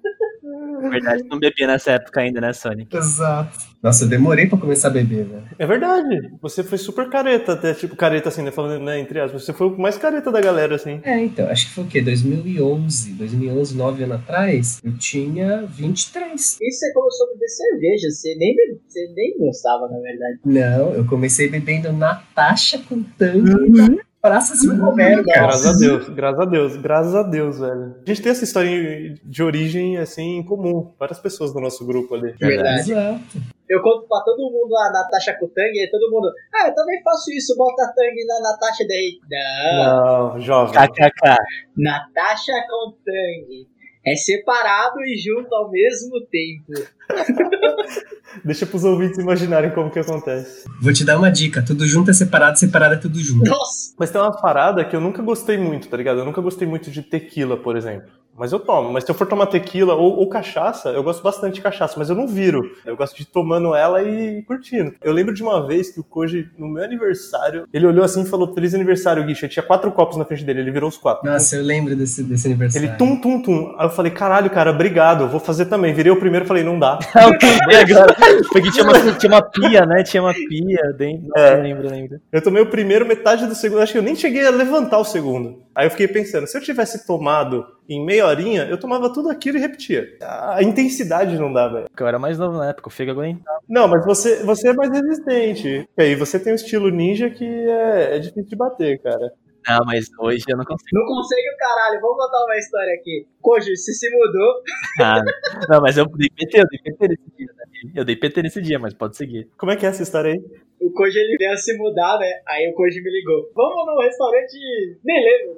Na 0.82 0.88
verdade, 0.90 1.24
não 1.28 1.38
bebia 1.38 1.66
nessa 1.66 1.92
época 1.92 2.20
ainda, 2.20 2.40
né, 2.40 2.52
Sonic? 2.52 2.96
Exato. 2.96 3.66
Nossa, 3.82 4.04
eu 4.04 4.08
demorei 4.08 4.46
pra 4.46 4.58
começar 4.58 4.88
a 4.88 4.90
beber, 4.90 5.24
velho. 5.24 5.42
É 5.58 5.66
verdade. 5.66 6.30
Você 6.40 6.62
foi 6.64 6.78
super 6.78 7.08
careta, 7.08 7.52
até, 7.52 7.74
tipo, 7.74 7.94
careta 7.96 8.28
assim, 8.28 8.42
né? 8.42 8.50
Falando, 8.50 8.82
né, 8.84 8.98
entre 9.00 9.20
aspas. 9.20 9.44
Você 9.44 9.52
foi 9.52 9.68
o 9.68 9.78
mais 9.78 9.96
careta 9.96 10.30
da 10.32 10.40
galera, 10.40 10.74
assim. 10.76 11.00
É, 11.04 11.18
então, 11.20 11.48
acho 11.48 11.66
que 11.68 11.74
foi 11.74 11.84
o 11.84 11.86
quê? 11.86 12.00
2011. 12.00 13.12
2011, 13.14 13.76
nove 13.76 14.02
anos 14.04 14.16
atrás, 14.16 14.80
eu 14.84 14.96
tinha 14.98 15.62
23. 15.66 16.58
E 16.60 16.70
você 16.72 16.92
começou 16.92 17.26
a 17.28 17.32
beber 17.34 17.48
cerveja, 17.48 18.10
você 18.10 18.34
nem, 18.36 18.54
bebe- 18.56 18.80
você 18.86 19.12
nem 19.14 19.38
gostava, 19.38 19.88
na 19.88 19.98
verdade. 20.00 20.38
Não, 20.44 20.94
eu 20.94 21.04
comecei 21.06 21.48
bebendo 21.48 21.92
Natasha 21.92 22.78
com 22.88 23.02
tangue 23.02 23.70
na 23.70 23.88
Praça 24.20 24.56
Silvio 24.56 24.84
Romero, 24.84 25.24
cara. 25.24 25.42
Graças 25.42 25.66
a 25.66 25.78
Deus, 25.78 26.08
graças 26.08 26.40
a 26.40 26.44
Deus, 26.44 26.76
graças 26.76 27.14
a 27.14 27.22
Deus, 27.22 27.58
velho. 27.60 27.94
A 28.04 28.08
gente 28.08 28.20
tem 28.20 28.32
essa 28.32 28.44
história 28.44 29.14
de 29.24 29.42
origem, 29.42 29.96
assim, 29.96 30.38
em 30.38 30.44
comum. 30.44 30.92
Várias 30.98 31.20
pessoas 31.20 31.52
do 31.52 31.60
nosso 31.60 31.86
grupo 31.86 32.14
ali. 32.16 32.32
Verdade. 32.32 32.90
Exato. 32.92 33.38
Eu 33.68 33.82
conto 33.82 34.08
pra 34.08 34.20
todo 34.24 34.50
mundo 34.50 34.74
a 34.76 34.90
Natasha 34.90 35.36
com 35.38 35.46
tangue, 35.48 35.84
e 35.84 35.90
todo 35.90 36.10
mundo, 36.10 36.32
ah, 36.54 36.68
eu 36.68 36.74
também 36.74 37.00
faço 37.02 37.30
isso, 37.30 37.54
bota 37.56 37.92
tangue 37.94 38.24
na 38.26 38.40
Natasha 38.50 38.84
daí. 38.88 39.18
Não, 39.30 40.28
Não, 40.34 40.40
jovem. 40.40 40.74
KKK. 40.74 41.36
Natasha 41.76 42.52
com 42.68 42.92
tangue. 43.04 43.68
É 44.06 44.14
separado 44.14 45.00
e 45.00 45.16
junto 45.18 45.54
ao 45.54 45.70
mesmo 45.70 46.20
tempo. 46.30 46.72
Deixa 48.44 48.66
pros 48.66 48.84
ouvintes 48.84 49.18
imaginarem 49.18 49.70
como 49.70 49.90
que 49.90 49.98
acontece. 49.98 50.64
Vou 50.80 50.92
te 50.92 51.04
dar 51.04 51.18
uma 51.18 51.30
dica: 51.30 51.64
tudo 51.64 51.86
junto 51.86 52.10
é 52.10 52.14
separado, 52.14 52.58
separado 52.58 52.94
é 52.94 52.98
tudo 52.98 53.18
junto. 53.18 53.48
Nossa! 53.48 53.94
Mas 53.98 54.10
tem 54.10 54.20
uma 54.20 54.32
parada 54.32 54.84
que 54.84 54.94
eu 54.94 55.00
nunca 55.00 55.22
gostei 55.22 55.58
muito, 55.58 55.88
tá 55.88 55.96
ligado? 55.96 56.20
Eu 56.20 56.24
nunca 56.24 56.40
gostei 56.40 56.66
muito 56.66 56.90
de 56.90 57.02
tequila, 57.02 57.56
por 57.56 57.76
exemplo. 57.76 58.10
Mas 58.38 58.52
eu 58.52 58.60
tomo. 58.60 58.92
Mas 58.92 59.04
se 59.04 59.10
eu 59.10 59.14
for 59.14 59.26
tomar 59.26 59.46
tequila 59.46 59.94
ou, 59.94 60.16
ou 60.16 60.28
cachaça, 60.28 60.90
eu 60.90 61.02
gosto 61.02 61.22
bastante 61.22 61.54
de 61.54 61.60
cachaça, 61.60 61.94
mas 61.96 62.08
eu 62.08 62.16
não 62.16 62.26
viro. 62.26 62.62
Eu 62.84 62.96
gosto 62.96 63.16
de 63.16 63.22
ir 63.22 63.26
tomando 63.26 63.74
ela 63.74 64.02
e 64.02 64.42
curtindo. 64.42 64.94
Eu 65.02 65.12
lembro 65.12 65.34
de 65.34 65.42
uma 65.42 65.66
vez 65.66 65.90
que 65.90 66.00
o 66.00 66.04
Koji, 66.04 66.50
no 66.58 66.68
meu 66.68 66.84
aniversário, 66.84 67.66
ele 67.72 67.86
olhou 67.86 68.04
assim 68.04 68.22
e 68.22 68.26
falou: 68.26 68.54
Feliz 68.54 68.74
aniversário, 68.74 69.24
Guicha. 69.24 69.46
Eu 69.46 69.50
tinha 69.50 69.62
quatro 69.62 69.90
copos 69.92 70.16
na 70.16 70.24
frente 70.24 70.44
dele, 70.44 70.60
ele 70.60 70.70
virou 70.70 70.88
os 70.88 70.96
quatro. 70.96 71.30
Nossa, 71.30 71.56
eu 71.56 71.62
lembro 71.62 71.96
desse, 71.96 72.22
desse 72.22 72.46
aniversário. 72.46 72.88
Ele 72.88 72.96
tum, 72.96 73.20
tum, 73.20 73.42
tum. 73.42 73.74
Aí 73.78 73.86
eu 73.86 73.90
falei, 73.90 74.12
caralho, 74.12 74.50
cara, 74.50 74.70
obrigado, 74.70 75.24
eu 75.24 75.28
vou 75.28 75.40
fazer 75.40 75.66
também. 75.66 75.92
Virei 75.92 76.12
o 76.12 76.18
primeiro 76.18 76.44
e 76.44 76.48
falei, 76.48 76.62
não 76.62 76.78
dá. 76.78 76.98
Agora. 77.14 78.14
Porque 78.50 78.70
tinha 78.70 78.84
uma, 78.84 79.12
tinha 79.14 79.32
uma 79.32 79.42
pia, 79.42 79.86
né? 79.86 80.02
Tinha 80.02 80.22
uma 80.22 80.34
pia 80.34 80.92
dentro. 80.96 81.28
É. 81.36 81.54
Eu 81.54 81.62
lembro, 81.62 81.86
eu 81.86 81.90
lembro. 81.90 82.20
Eu 82.32 82.42
tomei 82.42 82.62
o 82.62 82.66
primeiro, 82.66 83.06
metade 83.06 83.46
do 83.46 83.54
segundo, 83.54 83.80
acho 83.80 83.92
que 83.92 83.98
eu 83.98 84.02
nem 84.02 84.14
cheguei 84.14 84.46
a 84.46 84.50
levantar 84.50 84.98
o 84.98 85.04
segundo. 85.04 85.62
Aí 85.78 85.86
eu 85.86 85.92
fiquei 85.92 86.08
pensando, 86.08 86.44
se 86.48 86.58
eu 86.58 86.60
tivesse 86.60 87.06
tomado 87.06 87.64
em 87.88 88.04
meia 88.04 88.26
horinha, 88.26 88.64
eu 88.64 88.76
tomava 88.76 89.12
tudo 89.12 89.30
aquilo 89.30 89.58
e 89.58 89.60
repetia. 89.60 90.08
A 90.20 90.60
intensidade 90.60 91.38
não 91.38 91.52
dá, 91.52 91.68
velho. 91.68 91.84
Porque 91.88 92.02
eu 92.02 92.08
era 92.08 92.18
mais 92.18 92.36
novo 92.36 92.58
na 92.58 92.70
época, 92.70 92.88
o 92.88 92.90
Fega 92.90 93.12
aguentava. 93.12 93.60
Não, 93.68 93.86
mas 93.86 94.04
você, 94.04 94.42
você 94.42 94.70
é 94.70 94.72
mais 94.72 94.90
resistente. 94.90 95.88
E 95.96 96.02
aí 96.02 96.16
você 96.16 96.40
tem 96.40 96.52
um 96.52 96.56
estilo 96.56 96.90
ninja 96.90 97.30
que 97.30 97.44
é, 97.44 98.16
é 98.16 98.18
difícil 98.18 98.48
de 98.48 98.56
bater, 98.56 99.00
cara. 99.00 99.32
Não, 99.68 99.84
mas 99.84 100.06
hoje 100.18 100.44
eu 100.48 100.56
não 100.56 100.64
consigo. 100.64 100.88
Não 100.92 101.06
consegue 101.06 101.48
o 101.50 101.56
caralho. 101.58 102.00
Vamos 102.00 102.16
contar 102.16 102.44
uma 102.44 102.56
história 102.56 102.94
aqui. 102.94 103.26
Koji, 103.42 103.76
você 103.76 103.92
se 103.92 104.08
mudou. 104.10 104.62
Ah, 105.00 105.20
não, 105.68 105.80
mas 105.82 105.96
eu 105.98 106.06
dei 106.06 106.28
PT, 106.30 106.60
eu 106.60 106.66
dei 106.68 106.80
PT 106.80 107.08
nesse 107.08 107.36
dia, 107.36 107.52
né? 107.54 107.64
Eu 107.94 108.04
dei 108.04 108.16
PT 108.16 108.42
nesse 108.42 108.62
dia, 108.62 108.78
mas 108.78 108.94
pode 108.94 109.16
seguir. 109.16 109.48
Como 109.58 109.70
é 109.70 109.76
que 109.76 109.84
é 109.84 109.90
essa 109.90 110.02
história 110.02 110.32
aí? 110.32 110.40
O 110.80 110.92
Koji 110.92 111.18
ele 111.18 111.36
veio 111.38 111.56
se 111.56 111.76
mudar, 111.76 112.18
né? 112.18 112.30
Aí 112.46 112.68
o 112.70 112.74
Koji 112.74 113.02
me 113.02 113.10
ligou. 113.10 113.50
Vamos 113.54 113.86
num 113.86 114.02
restaurante. 114.02 114.56
Nem 115.04 115.22
lembro. 115.22 115.56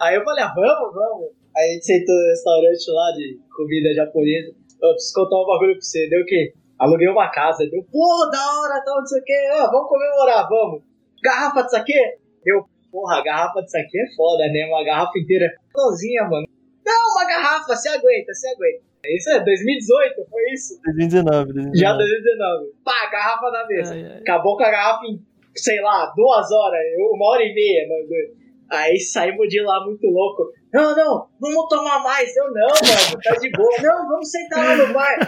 Aí 0.00 0.16
eu 0.16 0.24
falei, 0.24 0.44
ah, 0.44 0.52
vamos, 0.54 0.94
vamos. 0.94 1.28
Aí 1.56 1.70
a 1.70 1.72
gente 1.74 1.84
sentou 1.84 2.14
no 2.14 2.28
restaurante 2.30 2.90
lá 2.90 3.12
de 3.12 3.38
comida 3.54 3.92
japonesa. 3.94 4.54
Eu 4.80 4.92
preciso 4.92 5.14
contar 5.14 5.36
um 5.36 5.46
bagulho 5.46 5.72
pra 5.72 5.82
você. 5.82 6.08
Deu 6.08 6.22
o 6.22 6.24
quê? 6.24 6.54
Aluguei 6.78 7.08
uma 7.08 7.30
casa. 7.30 7.68
Deu, 7.68 7.84
pô, 7.92 8.30
da 8.32 8.38
hora, 8.38 8.82
tal, 8.84 8.98
não 8.98 9.06
sei 9.06 9.20
o 9.20 9.24
quê. 9.24 9.48
Ah, 9.52 9.68
vamos 9.70 9.88
comemorar, 9.88 10.48
vamos. 10.48 10.82
Garrafa 11.22 11.62
de 11.62 11.70
saquê? 11.70 12.16
Deu, 12.42 12.64
porra, 12.90 13.22
garrafa 13.22 13.62
de 13.62 13.70
saquê 13.70 13.98
é 14.00 14.14
foda, 14.14 14.44
né? 14.48 14.66
Uma 14.68 14.84
garrafa 14.84 15.18
inteira. 15.18 15.52
Sozinha, 15.74 16.24
mano. 16.24 16.46
Não, 16.84 17.10
uma 17.12 17.24
garrafa, 17.26 17.74
você 17.74 17.88
aguenta, 17.88 18.32
você 18.32 18.48
aguenta. 18.48 18.90
Isso 19.06 19.30
é 19.30 19.42
2018, 19.42 20.14
foi 20.28 20.42
isso? 20.52 20.80
2019, 20.84 21.52
2019. 21.54 21.78
Já 21.78 21.92
2019. 21.94 22.72
Pá, 22.84 23.10
garrafa 23.10 23.50
na 23.50 23.66
mesa. 23.66 23.94
Ai, 23.94 24.04
ai. 24.04 24.18
Acabou 24.18 24.56
com 24.56 24.64
a 24.64 24.70
garrafa 24.70 25.06
em, 25.06 25.20
sei 25.54 25.80
lá, 25.80 26.12
duas 26.14 26.50
horas, 26.52 26.80
uma 27.12 27.30
hora 27.30 27.42
e 27.42 27.54
meia. 27.54 27.86
Deus. 28.08 28.40
Aí 28.70 29.00
saímos 29.00 29.48
de 29.48 29.60
lá 29.62 29.84
muito 29.84 30.06
louco. 30.06 30.52
Não, 30.72 30.94
não, 30.94 31.26
vamos 31.40 31.68
tomar 31.68 32.02
mais. 32.02 32.34
Eu 32.36 32.44
não, 32.52 32.68
mano, 32.68 33.22
tá 33.22 33.34
de 33.36 33.50
boa. 33.50 33.76
Não, 33.82 34.08
vamos 34.08 34.30
sentar 34.30 34.64
lá 34.64 34.86
no 34.86 34.92
bar. 34.92 35.18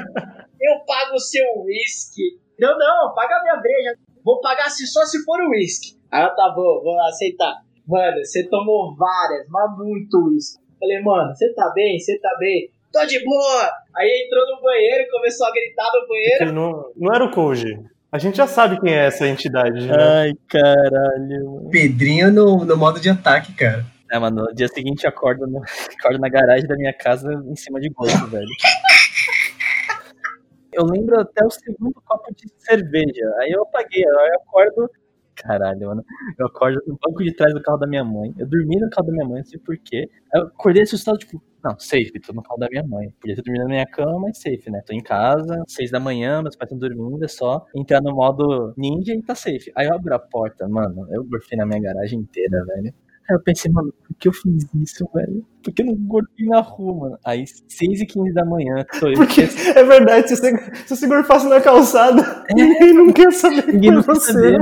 Eu 0.61 0.79
pago 0.87 1.15
o 1.15 1.19
seu 1.19 1.45
whisky. 1.65 2.39
Não, 2.61 2.79
não, 2.79 3.13
paga 3.15 3.37
a 3.37 3.43
minha 3.43 3.57
breja. 3.57 3.99
Vou 4.25 4.41
pagar 4.41 4.71
se 4.71 4.87
só 4.87 5.05
se 5.05 5.25
for 5.25 5.41
o 5.41 5.51
whisky. 5.51 5.97
Aí 6.13 6.23
eu 6.23 6.37
tá 6.37 6.53
bom, 6.55 6.83
vou 6.83 7.01
aceitar. 7.03 7.55
Mano, 7.89 8.19
você 8.23 8.47
tomou 8.49 8.95
várias, 8.95 9.47
mas 9.49 9.79
muito 9.79 10.29
whisky. 10.29 10.63
Falei, 10.79 11.01
mano, 11.01 11.35
você 11.35 11.53
tá 11.55 11.73
bem? 11.75 11.99
Você 11.99 12.19
tá 12.19 12.37
bem? 12.39 12.69
Tô 12.93 13.07
de 13.07 13.25
boa. 13.25 13.73
Aí 13.97 14.27
entrou 14.27 14.45
no 14.55 14.63
banheiro 14.63 15.05
e 15.05 15.11
começou 15.11 15.47
a 15.47 15.51
gritar 15.51 15.89
no 15.95 16.07
banheiro. 16.07 16.45
Ele 16.45 16.53
não, 16.53 16.93
não 16.97 17.15
era 17.15 17.25
o 17.25 17.31
Koji. 17.31 17.79
A 18.11 18.19
gente 18.19 18.37
já 18.37 18.47
sabe 18.47 18.79
quem 18.79 18.93
é 18.93 19.07
essa 19.07 19.27
entidade, 19.27 19.87
né? 19.87 19.95
Ai, 19.99 20.33
caralho. 20.47 21.71
Pedrinho 21.71 22.31
no, 22.31 22.63
no 22.63 22.77
modo 22.77 23.01
de 23.01 23.09
ataque, 23.09 23.55
cara. 23.55 23.87
É, 24.13 24.19
mano, 24.19 24.45
no 24.45 24.55
dia 24.55 24.69
seguinte 24.69 25.05
eu 25.05 25.09
acordo, 25.09 25.47
no, 25.47 25.63
acordo 25.99 26.21
na 26.21 26.29
garagem 26.29 26.67
da 26.67 26.77
minha 26.77 26.93
casa 26.93 27.33
em 27.47 27.57
cima 27.57 27.81
de 27.81 27.89
gosto, 27.89 28.27
velho. 28.27 28.47
Eu 30.71 30.85
lembro 30.85 31.21
até 31.21 31.43
o 31.45 31.51
segundo 31.51 31.95
copo 32.05 32.35
de 32.35 32.53
cerveja. 32.59 33.35
Aí 33.41 33.51
eu 33.51 33.63
apaguei, 33.63 34.05
aí 34.07 34.29
eu 34.29 34.41
acordo. 34.43 34.91
Caralho, 35.37 35.89
mano. 35.89 36.05
Eu 36.39 36.47
acordo 36.47 36.81
no 36.87 36.99
banco 37.03 37.23
de 37.25 37.35
trás 37.35 37.53
do 37.55 37.63
carro 37.63 37.79
da 37.79 37.87
minha 37.87 38.05
mãe. 38.05 38.35
Eu 38.39 38.47
dormi 38.47 38.79
no 38.79 38.91
carro 38.91 39.07
da 39.07 39.13
minha 39.13 39.25
mãe, 39.27 39.39
não 39.39 39.45
sei 39.45 39.59
porquê. 39.59 40.09
Eu 40.35 40.43
acordei 40.43 40.83
assustado, 40.83 41.19
tipo, 41.19 41.43
não, 41.65 41.79
safe, 41.79 42.13
tô 42.21 42.33
no 42.33 42.43
carro 42.43 42.59
da 42.59 42.69
minha 42.69 42.83
mãe. 42.85 43.11
Podia 43.21 43.37
ter 43.37 43.43
dormido 43.43 43.65
na 43.65 43.71
minha 43.71 43.87
cama, 43.87 44.19
mas 44.21 44.39
safe, 44.39 44.71
né? 44.71 44.83
Tô 44.87 44.93
em 44.93 45.03
casa, 45.03 45.63
seis 45.69 45.91
da 45.91 46.01
manhã, 46.01 46.43
meus 46.43 46.57
pais 46.57 46.71
estão 46.71 46.79
dormindo, 46.79 47.25
é 47.25 47.29
só 47.29 47.65
entrar 47.75 48.01
no 48.03 48.15
modo 48.15 48.75
ninja 48.77 49.15
e 49.15 49.23
tá 49.23 49.35
safe. 49.35 49.73
Aí 49.77 49.87
eu 49.87 49.95
abro 49.95 50.15
a 50.15 50.19
porta, 50.19 50.69
mano, 50.69 51.07
eu 51.11 51.25
gorfei 51.25 51.57
na 51.57 51.65
minha 51.67 51.81
garagem 51.81 52.19
inteira, 52.21 52.65
velho. 52.67 52.93
Aí 53.31 53.37
eu 53.37 53.41
pensei, 53.41 53.71
mano, 53.71 53.93
por 54.05 54.17
que 54.17 54.27
eu 54.29 54.33
fiz 54.33 54.67
isso, 54.75 55.09
velho? 55.15 55.47
Por 55.63 55.73
que 55.73 55.83
eu 55.83 55.87
não 55.87 55.95
gorfei 55.95 56.45
na 56.47 56.61
rua, 56.61 56.95
mano? 57.03 57.19
Aí, 57.25 57.45
6 57.69 58.01
e 58.01 58.07
15 58.07 58.33
da 58.35 58.45
manhã, 58.45 58.85
tô 58.99 59.07
eu. 59.07 59.15
Porque 59.15 59.43
é 59.79 59.85
verdade, 59.85 60.29
se 60.29 60.37
você, 60.37 60.57
se 60.87 60.97
você 60.97 61.07
gorfasse 61.07 61.49
na 61.49 61.61
calçada, 61.61 62.45
ninguém 62.53 62.93
não 62.93 63.13
quer 63.13 63.33
saber 63.33 63.65
Ninguém 63.73 63.91
é 63.91 63.95
não 63.95 64.03
você. 64.03 64.33
saber, 64.33 64.59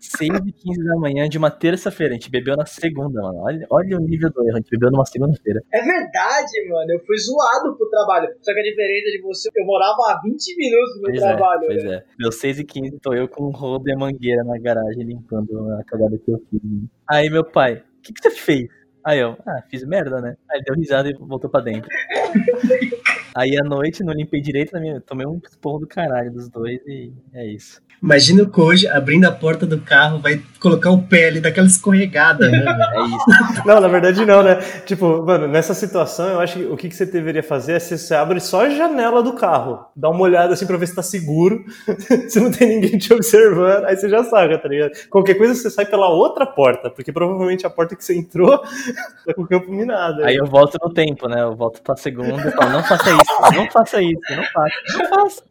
6 0.00 0.30
e 0.46 0.52
15 0.52 0.84
da 0.84 0.96
manhã 0.96 1.28
de 1.28 1.38
uma 1.38 1.50
terça-feira. 1.50 2.12
A 2.12 2.16
gente 2.16 2.30
bebeu 2.30 2.56
na 2.56 2.66
segunda, 2.66 3.20
mano. 3.22 3.40
Olha, 3.42 3.66
olha 3.70 3.96
o 3.96 4.00
nível 4.00 4.30
do 4.30 4.42
erro. 4.46 4.56
A 4.56 4.60
gente 4.60 4.70
bebeu 4.70 4.90
numa 4.90 5.04
segunda-feira. 5.04 5.60
É 5.72 5.80
verdade, 5.80 6.68
mano. 6.68 6.92
Eu 6.92 7.00
fui 7.06 7.16
zoado 7.18 7.76
pro 7.76 7.88
trabalho. 7.88 8.28
Só 8.42 8.52
que 8.52 8.60
a 8.60 8.62
diferença 8.62 9.10
de 9.10 9.22
você, 9.22 9.48
eu 9.54 9.64
morava 9.64 9.96
a 10.10 10.20
20 10.22 10.56
minutos 10.56 10.94
do 10.94 11.00
meu 11.02 11.10
Pois 11.10 11.22
é, 11.22 11.26
trabalho. 11.36 11.62
pois 11.66 11.84
né? 11.84 11.94
é. 11.96 12.04
Deu 12.18 12.32
6 12.32 12.58
e 12.60 12.64
15 12.64 12.98
tô 13.00 13.14
eu 13.14 13.28
com 13.28 13.46
um 13.48 13.82
e 13.86 13.92
a 13.92 13.96
mangueira 13.96 14.44
na 14.44 14.58
garagem 14.58 15.04
limpando 15.04 15.70
a 15.72 15.84
cagada 15.84 16.16
que 16.18 16.30
eu 16.30 16.38
fiz. 16.50 16.60
Aí 17.10 17.30
meu 17.30 17.44
pai, 17.44 17.76
o 17.76 18.02
que, 18.02 18.12
que 18.12 18.22
você 18.22 18.30
fez? 18.30 18.68
Aí 19.04 19.18
eu, 19.18 19.36
ah, 19.46 19.62
fiz 19.70 19.84
merda, 19.84 20.18
né? 20.20 20.34
Aí 20.50 20.58
ele 20.58 20.64
deu 20.64 20.74
risada 20.76 21.10
e 21.10 21.12
voltou 21.12 21.50
pra 21.50 21.60
dentro. 21.60 21.90
Aí 23.34 23.58
à 23.58 23.64
noite 23.64 24.02
não 24.04 24.12
limpei 24.12 24.40
direito, 24.40 24.72
na 24.72 24.80
minha- 24.80 25.00
tomei 25.00 25.26
um 25.26 25.40
esporro 25.44 25.80
do 25.80 25.86
caralho 25.86 26.32
dos 26.32 26.48
dois 26.48 26.80
e 26.86 27.12
é 27.34 27.46
isso. 27.46 27.82
Imagina 28.02 28.42
o 28.42 28.48
Koji 28.50 28.86
abrindo 28.86 29.24
a 29.24 29.32
porta 29.32 29.64
do 29.64 29.80
carro, 29.80 30.18
vai 30.18 30.40
colocar 30.60 30.90
o 30.90 31.02
pé 31.02 31.28
ali, 31.28 31.40
daquela 31.40 31.66
escorregada, 31.66 32.50
né? 32.50 32.62
É 32.94 33.00
isso. 33.06 33.66
Não, 33.66 33.80
na 33.80 33.88
verdade 33.88 34.24
não, 34.26 34.42
né? 34.42 34.56
Tipo, 34.84 35.22
mano, 35.24 35.48
nessa 35.48 35.72
situação 35.74 36.28
eu 36.28 36.40
acho 36.40 36.58
que 36.58 36.64
o 36.66 36.76
que, 36.76 36.88
que 36.88 36.94
você 36.96 37.06
deveria 37.06 37.42
fazer 37.42 37.72
é 37.74 37.78
você, 37.80 37.96
você 37.96 38.14
abre 38.14 38.40
só 38.40 38.66
a 38.66 38.70
janela 38.70 39.22
do 39.22 39.32
carro, 39.34 39.86
dá 39.96 40.10
uma 40.10 40.20
olhada 40.20 40.52
assim 40.52 40.66
pra 40.66 40.76
ver 40.76 40.86
se 40.86 40.94
tá 40.94 41.02
seguro, 41.02 41.64
se 42.28 42.38
não 42.40 42.50
tem 42.50 42.68
ninguém 42.80 42.98
te 42.98 43.12
observando, 43.12 43.84
aí 43.86 43.96
você 43.96 44.08
já 44.08 44.22
saca, 44.24 44.58
tá 44.58 44.68
ligado? 44.68 44.92
Qualquer 45.08 45.34
coisa 45.34 45.54
você 45.54 45.70
sai 45.70 45.86
pela 45.86 46.08
outra 46.08 46.44
porta, 46.46 46.90
porque 46.90 47.10
provavelmente 47.12 47.66
a 47.66 47.70
porta 47.70 47.96
que 47.96 48.04
você 48.04 48.16
entrou 48.16 48.58
tá 49.26 49.32
com 49.34 49.42
o 49.42 49.46
campo 49.48 49.70
minado. 49.72 50.22
Aí 50.24 50.36
eu 50.36 50.46
volto 50.46 50.78
no 50.82 50.92
tempo, 50.92 51.26
né? 51.28 51.42
Eu 51.42 51.54
volto 51.56 51.80
pra 51.82 51.96
segunda 51.96 52.48
e 52.48 52.50
falo, 52.52 52.70
não 52.70 52.82
faça 52.82 53.10
isso, 53.10 53.23
não 53.54 53.70
faça 53.70 54.02
isso, 54.02 54.20
não 54.30 54.44
faça, 54.44 54.74
não 54.98 55.06
faça. 55.24 55.42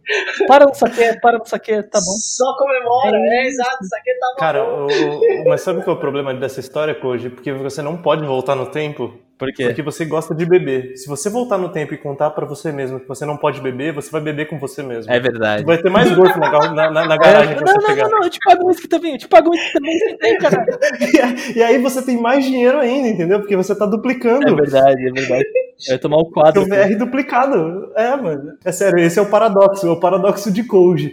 Para 0.47 0.65
no 0.65 0.73
saque, 0.73 1.19
para 1.21 1.37
no 1.37 1.45
saque, 1.45 1.83
tá 1.83 1.99
bom. 1.99 2.15
Só 2.19 2.55
comemora, 2.57 3.17
é, 3.17 3.47
exato, 3.47 3.83
isso 3.83 3.95
aqui 3.95 4.13
tá 4.19 4.35
Cara, 4.39 4.63
bom. 4.63 4.87
o- 4.87 5.41
o- 5.45 5.49
mas 5.49 5.61
sabe 5.61 5.81
qual 5.83 5.95
é 5.95 5.97
o 5.97 6.01
problema 6.01 6.33
dessa 6.33 6.59
história, 6.59 6.93
Koji? 6.95 7.29
Porque 7.29 7.51
você 7.53 7.81
não 7.81 7.97
pode 7.97 8.25
voltar 8.25 8.55
no 8.55 8.67
tempo 8.67 9.17
Por 9.45 9.53
quê? 9.53 9.65
porque 9.67 9.81
você 9.81 10.05
gosta 10.05 10.33
de 10.35 10.45
beber. 10.45 10.95
Se 10.97 11.07
você 11.07 11.29
voltar 11.29 11.57
no 11.57 11.69
tempo 11.69 11.93
e 11.93 11.97
contar 11.97 12.29
pra 12.31 12.45
você 12.45 12.71
mesmo 12.71 12.99
que 12.99 13.07
você 13.07 13.25
não 13.25 13.37
pode 13.37 13.59
beber, 13.61 13.93
você 13.93 14.09
vai 14.09 14.21
beber 14.21 14.47
com 14.47 14.57
você 14.59 14.81
mesmo. 14.83 15.11
É 15.11 15.19
verdade. 15.19 15.63
Vai 15.65 15.77
ter 15.77 15.89
mais 15.89 16.11
gordo 16.13 16.39
na, 16.39 16.49
na- 16.71 16.91
na- 16.91 17.05
na 17.07 17.17
garagem 17.17 17.53
É, 17.53 17.55
que 17.55 17.63
não, 17.63 17.67
você 17.73 17.79
não, 17.79 17.87
chegar. 17.89 18.03
não, 18.03 18.11
não, 18.19 18.23
eu 18.23 18.29
te 18.29 18.39
pago 18.43 18.63
um 18.63 18.67
uísque 18.67 18.87
também, 18.87 19.11
eu 19.13 19.17
te 19.17 19.27
pago 19.27 19.47
um 19.49 19.51
uísque 19.51 19.73
também, 19.73 19.97
você 19.99 20.17
tem, 20.17 20.37
cara. 20.37 20.65
E 21.55 21.61
aí 21.63 21.77
você 21.79 22.01
tem 22.01 22.17
mais 22.19 22.43
dinheiro 22.45 22.79
ainda, 22.79 23.07
entendeu? 23.07 23.39
Porque 23.39 23.55
você 23.55 23.75
tá 23.75 23.85
duplicando. 23.85 24.47
É 24.47 24.55
verdade, 24.55 25.07
é 25.07 25.11
verdade. 25.11 25.45
Eu 25.87 25.93
ia 25.93 25.99
tomar 25.99 26.17
o 26.17 26.25
quadro. 26.31 26.63
Seu 26.65 26.69
VR 26.75 26.97
duplicado. 26.97 27.91
É, 27.95 28.15
mano. 28.15 28.53
É 28.63 28.71
sério, 28.71 28.99
esse 28.99 29.19
é 29.19 29.21
o 29.21 29.25
paradoxo, 29.29 29.85
é 29.87 29.89
o 29.91 29.99
paradoxo 29.99 30.51
de 30.51 30.63
Koji. 30.63 31.11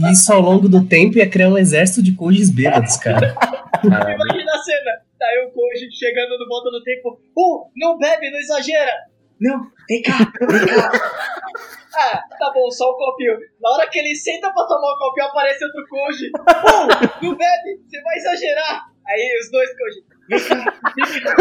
E 0.00 0.12
isso 0.12 0.32
ao 0.32 0.40
longo 0.40 0.68
do 0.68 0.84
tempo 0.84 1.18
ia 1.18 1.28
criar 1.28 1.48
um 1.48 1.58
exército 1.58 2.02
de 2.02 2.12
Kojis 2.12 2.50
bêbados, 2.50 2.96
cara. 2.96 3.34
Imagina 3.84 4.52
a 4.54 4.58
cena. 4.62 5.09
Daí 5.20 5.38
o 5.44 5.52
Koji 5.52 5.92
chegando 5.92 6.38
no 6.38 6.48
volta 6.48 6.70
do 6.70 6.82
tempo. 6.82 7.20
Uh, 7.36 7.70
não 7.76 7.98
bebe, 7.98 8.30
não 8.30 8.38
exagera. 8.38 8.90
Não, 9.38 9.60
vem 9.86 10.00
cá, 10.02 10.16
vem 10.48 10.66
cá. 10.66 10.90
Ah, 11.92 12.22
tá 12.38 12.52
bom, 12.54 12.70
só 12.70 12.88
um 12.88 12.96
copinho. 12.96 13.36
Na 13.60 13.70
hora 13.70 13.90
que 13.90 13.98
ele 13.98 14.14
senta 14.14 14.48
pra 14.52 14.64
tomar 14.64 14.94
o 14.94 14.98
copinho, 14.98 15.26
aparece 15.26 15.64
outro 15.64 15.84
Koji. 15.88 16.28
Uh, 16.28 16.86
não 17.20 17.36
bebe, 17.36 17.82
você 17.84 18.00
vai 18.00 18.16
exagerar. 18.16 18.84
Aí 19.06 19.38
os 19.42 19.50
dois 19.50 19.68
Koji. 19.76 20.04
Vem 20.28 20.40
cá, 20.46 20.54
vem 20.94 21.20
cá. 21.20 21.34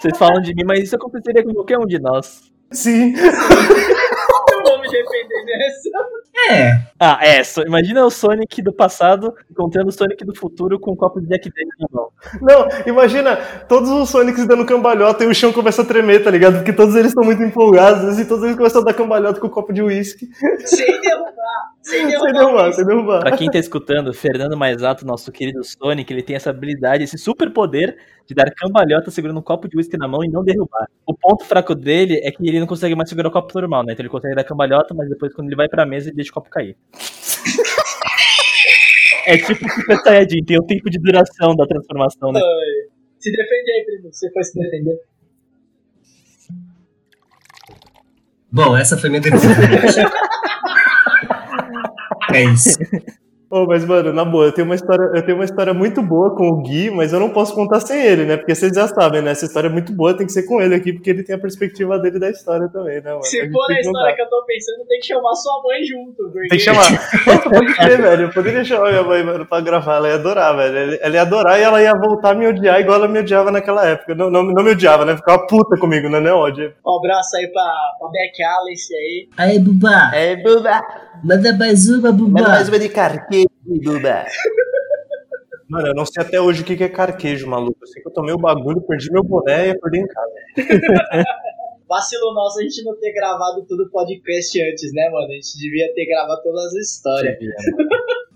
Vocês 0.00 0.18
falam 0.18 0.42
de 0.42 0.54
mim, 0.54 0.64
mas 0.66 0.80
isso 0.80 0.96
aconteceria 0.96 1.44
com 1.44 1.54
qualquer 1.54 1.78
um 1.78 1.86
de 1.86 2.00
nós. 2.00 2.52
Sim. 2.72 3.14
Me 4.82 4.88
defender 4.90 5.58
dessa. 5.58 5.90
É, 6.50 6.82
Ah, 6.98 7.18
é. 7.22 7.44
so- 7.44 7.62
imagina 7.62 8.04
o 8.04 8.10
Sonic 8.10 8.60
do 8.62 8.72
passado 8.72 9.32
encontrando 9.50 9.88
o 9.88 9.92
Sonic 9.92 10.24
do 10.24 10.34
futuro 10.34 10.78
com 10.80 10.92
um 10.92 10.96
copo 10.96 11.20
de 11.20 11.26
Jack 11.28 11.50
Daniels 11.50 11.76
na 11.80 11.88
mão. 11.92 12.08
Não, 12.40 12.68
imagina 12.86 13.36
todos 13.68 13.88
os 13.90 14.08
Sonics 14.10 14.46
dando 14.46 14.64
cambalhota 14.66 15.24
e 15.24 15.26
o 15.26 15.34
chão 15.34 15.52
começa 15.52 15.82
a 15.82 15.84
tremer, 15.84 16.22
tá 16.24 16.30
ligado? 16.30 16.56
Porque 16.56 16.72
todos 16.72 16.94
eles 16.96 17.08
estão 17.08 17.24
muito 17.24 17.42
empolgados 17.42 18.18
e 18.18 18.24
todos 18.24 18.44
eles 18.44 18.56
começam 18.56 18.82
a 18.82 18.84
dar 18.84 18.94
cambalhota 18.94 19.40
com 19.40 19.46
o 19.46 19.50
copo 19.50 19.72
de 19.72 19.82
uísque. 19.82 20.26
Sem 20.64 21.00
derrubar. 21.00 21.32
Sem 21.82 22.06
derrubar, 22.06 22.72
sem 22.72 22.86
derrubar. 22.86 23.20
Pra 23.20 23.36
quem 23.36 23.50
tá 23.50 23.58
escutando, 23.58 24.12
Fernando 24.14 24.56
Maisato, 24.56 25.04
nosso 25.04 25.30
querido 25.32 25.62
Sonic, 25.64 26.12
ele 26.12 26.22
tem 26.22 26.36
essa 26.36 26.50
habilidade, 26.50 27.02
esse 27.04 27.18
super 27.18 27.50
poder 27.52 27.96
de 28.24 28.34
dar 28.36 28.48
cambalhota 28.54 29.10
segurando 29.10 29.38
um 29.40 29.42
copo 29.42 29.68
de 29.68 29.76
uísque 29.76 29.96
na 29.98 30.06
mão 30.06 30.22
e 30.24 30.28
não 30.28 30.44
derrubar. 30.44 30.86
O 31.04 31.12
ponto 31.12 31.44
fraco 31.44 31.74
dele 31.74 32.20
é 32.22 32.30
que 32.30 32.46
ele 32.48 32.60
não 32.60 32.68
consegue 32.68 32.94
mais 32.94 33.08
segurar 33.08 33.28
o 33.28 33.32
copo 33.32 33.52
normal, 33.58 33.84
né? 33.84 33.92
Então 33.92 34.02
ele 34.04 34.08
consegue 34.08 34.34
dar 34.36 34.44
cambalhota, 34.44 34.62
mas 34.94 35.08
depois 35.08 35.34
quando 35.34 35.48
ele 35.48 35.56
vai 35.56 35.68
pra 35.68 35.86
mesa, 35.86 36.08
ele 36.08 36.16
deixa 36.16 36.30
o 36.30 36.34
copo 36.34 36.50
cair. 36.50 36.76
É 39.24 39.36
tipo 39.36 39.64
o 39.64 39.70
Super 39.70 39.98
Saiyajin, 39.98 40.44
tem 40.44 40.58
o 40.58 40.66
tempo 40.66 40.90
de 40.90 40.98
duração 40.98 41.54
da 41.54 41.64
transformação, 41.64 42.32
né? 42.32 42.40
Se 43.20 43.30
defende 43.30 43.70
aí, 43.70 43.84
primo. 43.84 44.12
Você 44.12 44.28
foi 44.32 44.42
se 44.42 44.58
defender. 44.58 44.98
bom, 48.50 48.76
essa 48.76 48.98
foi 48.98 49.10
minha 49.10 49.22
defesa. 49.22 49.46
é 52.34 52.44
isso. 52.44 52.78
Ô, 53.54 53.66
mas, 53.66 53.84
mano, 53.84 54.14
na 54.14 54.24
boa, 54.24 54.46
eu 54.46 54.52
tenho, 54.52 54.64
uma 54.64 54.74
história, 54.74 55.10
eu 55.14 55.22
tenho 55.22 55.36
uma 55.36 55.44
história 55.44 55.74
muito 55.74 56.00
boa 56.02 56.34
com 56.34 56.48
o 56.48 56.62
Gui, 56.62 56.90
mas 56.90 57.12
eu 57.12 57.20
não 57.20 57.28
posso 57.28 57.54
contar 57.54 57.80
sem 57.80 58.00
ele, 58.02 58.24
né? 58.24 58.38
Porque 58.38 58.54
vocês 58.54 58.72
já 58.74 58.88
sabem, 58.88 59.20
né? 59.20 59.32
Essa 59.32 59.44
história 59.44 59.68
é 59.68 59.70
muito 59.70 59.92
boa, 59.92 60.16
tem 60.16 60.24
que 60.26 60.32
ser 60.32 60.44
com 60.44 60.58
ele 60.62 60.74
aqui, 60.74 60.90
porque 60.94 61.10
ele 61.10 61.22
tem 61.22 61.34
a 61.36 61.38
perspectiva 61.38 61.98
dele 61.98 62.18
da 62.18 62.30
história 62.30 62.66
também, 62.72 63.02
né, 63.02 63.10
mano? 63.10 63.22
Se 63.24 63.36
for 63.52 63.70
a 63.70 63.78
história 63.78 63.84
contar. 63.84 64.12
que 64.16 64.22
eu 64.22 64.28
tô 64.30 64.42
pensando, 64.46 64.86
tem 64.88 65.00
que 65.00 65.06
chamar 65.06 65.34
sua 65.34 65.62
mãe 65.64 65.84
junto. 65.84 66.16
Porque... 66.32 66.48
Tem 66.48 66.58
que 66.58 66.64
chamar. 66.64 66.90
Nossa, 67.26 67.50
pode 67.50 67.74
crer, 67.74 68.00
velho. 68.00 68.22
Eu 68.22 68.30
poderia 68.30 68.64
chamar 68.64 68.88
minha 68.88 69.02
mãe, 69.02 69.22
mano, 69.22 69.44
pra 69.44 69.60
gravar. 69.60 69.96
Ela 69.96 70.08
ia 70.08 70.14
adorar, 70.14 70.56
velho. 70.56 70.98
Ela- 71.02 71.14
ia 71.14 71.20
adorar 71.22 71.60
e 71.60 71.62
ela 71.62 71.82
ia 71.82 71.92
voltar 71.94 72.30
a 72.30 72.34
me 72.34 72.46
odiar 72.46 72.80
igual 72.80 72.96
ela 72.96 73.08
me 73.08 73.18
odiava 73.18 73.50
naquela 73.50 73.86
época. 73.86 74.14
Não, 74.14 74.30
não, 74.30 74.42
não 74.44 74.64
me 74.64 74.70
odiava, 74.70 75.04
né? 75.04 75.14
Ficava 75.14 75.46
puta 75.46 75.76
comigo, 75.78 76.08
né? 76.08 76.20
Não 76.20 76.30
é 76.30 76.32
ódio. 76.34 76.72
Um 76.86 76.96
abraço 76.96 77.36
aí 77.36 77.48
pra, 77.48 77.70
pra 77.98 78.08
Beck 78.08 78.42
Alice 78.42 78.94
aí. 78.94 79.28
Aí, 79.36 79.58
Buba, 79.58 80.10
É, 80.14 80.36
Buba. 80.36 80.80
manda 81.22 81.52
mais 81.58 81.86
uma, 81.90 82.10
Manda 82.10 82.12
Buba. 82.12 82.42
mais 82.48 82.68
uma 82.70 82.78
de 82.78 82.88
Buba. 83.64 84.24
Mano, 85.68 85.88
eu 85.88 85.94
não 85.94 86.04
sei 86.04 86.22
até 86.22 86.40
hoje 86.40 86.62
o 86.62 86.64
que 86.64 86.82
é 86.84 86.88
carquejo, 86.88 87.46
maluco. 87.48 87.78
Eu 87.80 87.86
sei 87.86 88.02
que 88.02 88.08
eu 88.08 88.12
tomei 88.12 88.34
o 88.34 88.38
bagulho, 88.38 88.80
perdi 88.82 89.10
meu 89.10 89.22
boné 89.22 89.64
e 89.64 89.68
ia 89.68 89.78
perder 89.78 89.98
em 90.00 90.06
casa. 90.06 90.32
Vacilo 91.88 92.32
nosso 92.34 92.58
a 92.58 92.62
gente 92.62 92.82
não 92.84 92.96
ter 92.98 93.12
gravado 93.12 93.64
tudo 93.68 93.84
o 93.84 93.90
podcast 93.90 94.62
antes, 94.62 94.92
né, 94.94 95.10
mano? 95.10 95.26
A 95.30 95.34
gente 95.34 95.58
devia 95.58 95.92
ter 95.94 96.06
gravado 96.06 96.42
todas 96.42 96.64
as 96.74 96.88
histórias. 96.88 97.36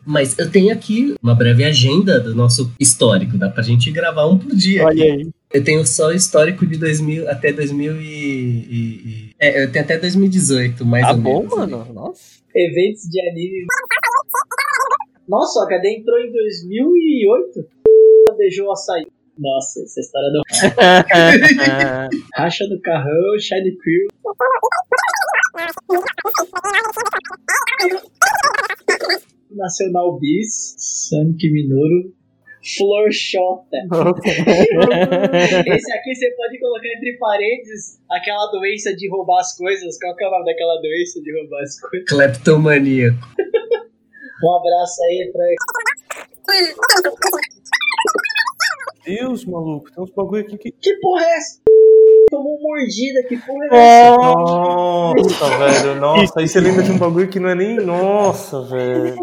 Mas 0.06 0.38
eu 0.38 0.50
tenho 0.50 0.72
aqui 0.72 1.14
uma 1.22 1.34
breve 1.34 1.64
agenda 1.64 2.20
do 2.20 2.34
nosso 2.34 2.70
histórico. 2.78 3.38
Dá 3.38 3.48
pra 3.48 3.62
gente 3.62 3.90
gravar 3.90 4.26
um 4.26 4.38
por 4.38 4.54
dia. 4.54 4.84
Olha 4.84 5.04
aí. 5.04 5.30
Eu 5.52 5.64
tenho 5.64 5.86
só 5.86 6.08
o 6.08 6.12
histórico 6.12 6.66
de 6.66 6.76
2000 6.78 7.28
até 7.30 7.50
2000 7.52 7.96
e, 8.00 8.04
e- 8.04 9.08
e- 9.08 9.30
É, 9.40 9.64
eu 9.64 9.72
tenho 9.72 9.84
até 9.84 9.96
2018, 9.98 10.84
mais 10.84 11.06
Tá 11.06 11.12
ou 11.12 11.18
bom, 11.18 11.38
menos. 11.40 11.56
mano. 11.56 11.92
Nossa. 11.94 12.36
Eventos 12.54 13.02
de 13.04 13.20
anime. 13.30 13.66
Nossa, 15.28 15.60
a 15.60 15.64
HD 15.64 15.98
entrou 15.98 16.18
em 16.18 16.32
2008. 16.32 17.68
Beijou 18.36 18.66
o 18.66 18.72
açaí. 18.72 19.06
Nossa, 19.38 19.82
essa 19.82 20.00
história 20.00 20.30
do 20.30 20.40
racha 22.34 22.66
do 22.68 22.80
carrão, 22.80 23.38
Shine 23.38 23.76
Crew. 23.76 24.08
Nacional 29.50 30.18
Bis, 30.18 30.74
Sonic 30.78 31.50
Minoru, 31.50 32.14
Flor 32.76 33.12
Xota. 33.12 33.76
Esse 35.66 35.92
aqui 35.92 36.14
você 36.14 36.30
pode 36.36 36.58
colocar 36.58 36.88
entre 36.88 37.16
parênteses 37.18 38.00
aquela 38.10 38.50
doença 38.50 38.94
de 38.94 39.08
roubar 39.10 39.40
as 39.40 39.56
coisas. 39.56 39.98
Qual 39.98 40.16
que 40.16 40.24
é 40.24 40.28
o 40.28 40.30
nome 40.30 40.46
daquela 40.46 40.80
doença 40.80 41.20
de 41.20 41.32
roubar 41.32 41.62
as 41.62 41.80
coisas? 41.80 42.08
Cleptomaníaco. 42.08 43.18
Um 44.42 44.54
abraço 44.54 45.02
aí 45.04 45.30
pra 45.32 45.44
Deus, 49.04 49.44
maluco. 49.44 49.90
Tem 49.90 50.02
uns 50.02 50.10
bagulho 50.10 50.42
aqui 50.42 50.58
que. 50.58 50.72
Que 50.72 50.96
porra 51.00 51.24
é 51.24 51.36
essa? 51.36 51.60
Tomou 52.30 52.60
mordida, 52.60 53.22
que 53.22 53.36
porra 53.36 53.64
é 53.64 53.76
essa? 53.76 54.16
Nossa, 54.16 55.58
velho. 55.58 56.00
Nossa, 56.00 56.40
aí 56.40 56.48
você 56.48 56.60
lembra 56.60 56.82
de 56.82 56.90
um 56.90 56.98
bagulho 56.98 57.28
que 57.28 57.38
não 57.38 57.48
é 57.48 57.54
nem. 57.54 57.76
Nossa, 57.76 58.62
velho. 58.62 59.14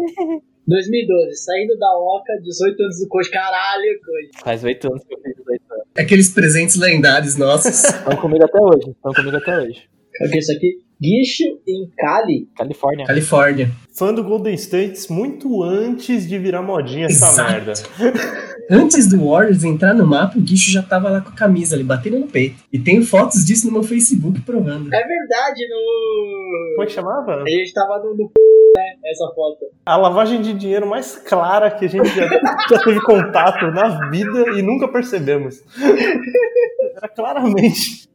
2012, 0.66 1.34
saindo 1.36 1.78
da 1.78 1.94
Oca, 1.98 2.32
18 2.42 2.82
anos 2.82 2.98
do 2.98 3.08
coach. 3.08 3.30
Caralho, 3.30 4.00
coach. 4.00 4.42
Faz 4.42 4.64
oito 4.64 4.88
anos 4.88 5.04
que 5.04 5.14
eu 5.14 5.20
fiz 5.20 5.36
18 5.36 5.62
anos. 5.70 5.84
Aqueles 5.96 6.30
presentes 6.30 6.76
lendários 6.76 7.36
nossos. 7.36 7.84
Estão 7.84 8.16
comigo 8.16 8.44
até 8.44 8.58
hoje. 8.58 8.90
Estão 8.90 9.12
comigo 9.12 9.36
até 9.36 9.58
hoje. 9.58 9.86
O 10.22 10.30
que 10.30 10.36
é 10.36 10.38
isso 10.38 10.52
aqui? 10.52 10.78
Guicho 11.04 11.44
em 11.68 11.90
Cali. 11.98 12.48
Califórnia. 12.56 13.04
Califórnia. 13.04 13.70
Fã 13.92 14.14
do 14.14 14.24
Golden 14.24 14.54
States 14.54 15.08
muito 15.08 15.62
antes 15.62 16.26
de 16.26 16.38
virar 16.38 16.62
modinha 16.62 17.04
essa 17.06 17.26
Exato. 17.26 17.52
merda. 17.52 17.72
Antes 18.70 19.06
do 19.10 19.22
Warriors 19.28 19.62
entrar 19.62 19.92
no 19.92 20.06
mapa, 20.06 20.38
o 20.38 20.40
Guicho 20.40 20.70
já 20.70 20.82
tava 20.82 21.10
lá 21.10 21.20
com 21.20 21.28
a 21.28 21.34
camisa 21.34 21.76
ali, 21.76 21.84
batendo 21.84 22.18
no 22.18 22.26
peito. 22.26 22.64
E 22.72 22.78
tenho 22.78 23.04
fotos 23.04 23.44
disso 23.44 23.66
no 23.66 23.72
meu 23.74 23.82
Facebook 23.82 24.40
provando. 24.40 24.86
É 24.86 25.06
verdade, 25.06 25.68
no. 25.68 26.72
Como 26.72 26.82
é 26.82 26.86
que 26.86 26.92
chamava? 26.92 27.42
A 27.42 27.50
gente 27.50 27.74
tava 27.74 27.98
no, 27.98 28.14
no 28.16 28.32
né? 28.74 28.96
Essa 29.04 29.26
foto. 29.34 29.66
A 29.84 29.96
lavagem 29.98 30.40
de 30.40 30.54
dinheiro 30.54 30.86
mais 30.86 31.14
clara 31.16 31.70
que 31.70 31.84
a 31.84 31.88
gente 31.88 32.08
já, 32.08 32.26
já 32.70 32.82
teve 32.82 33.02
contato 33.02 33.66
na 33.66 34.08
vida 34.08 34.58
e 34.58 34.62
nunca 34.62 34.88
percebemos. 34.88 35.62
Era 36.96 37.08
claramente. 37.08 38.08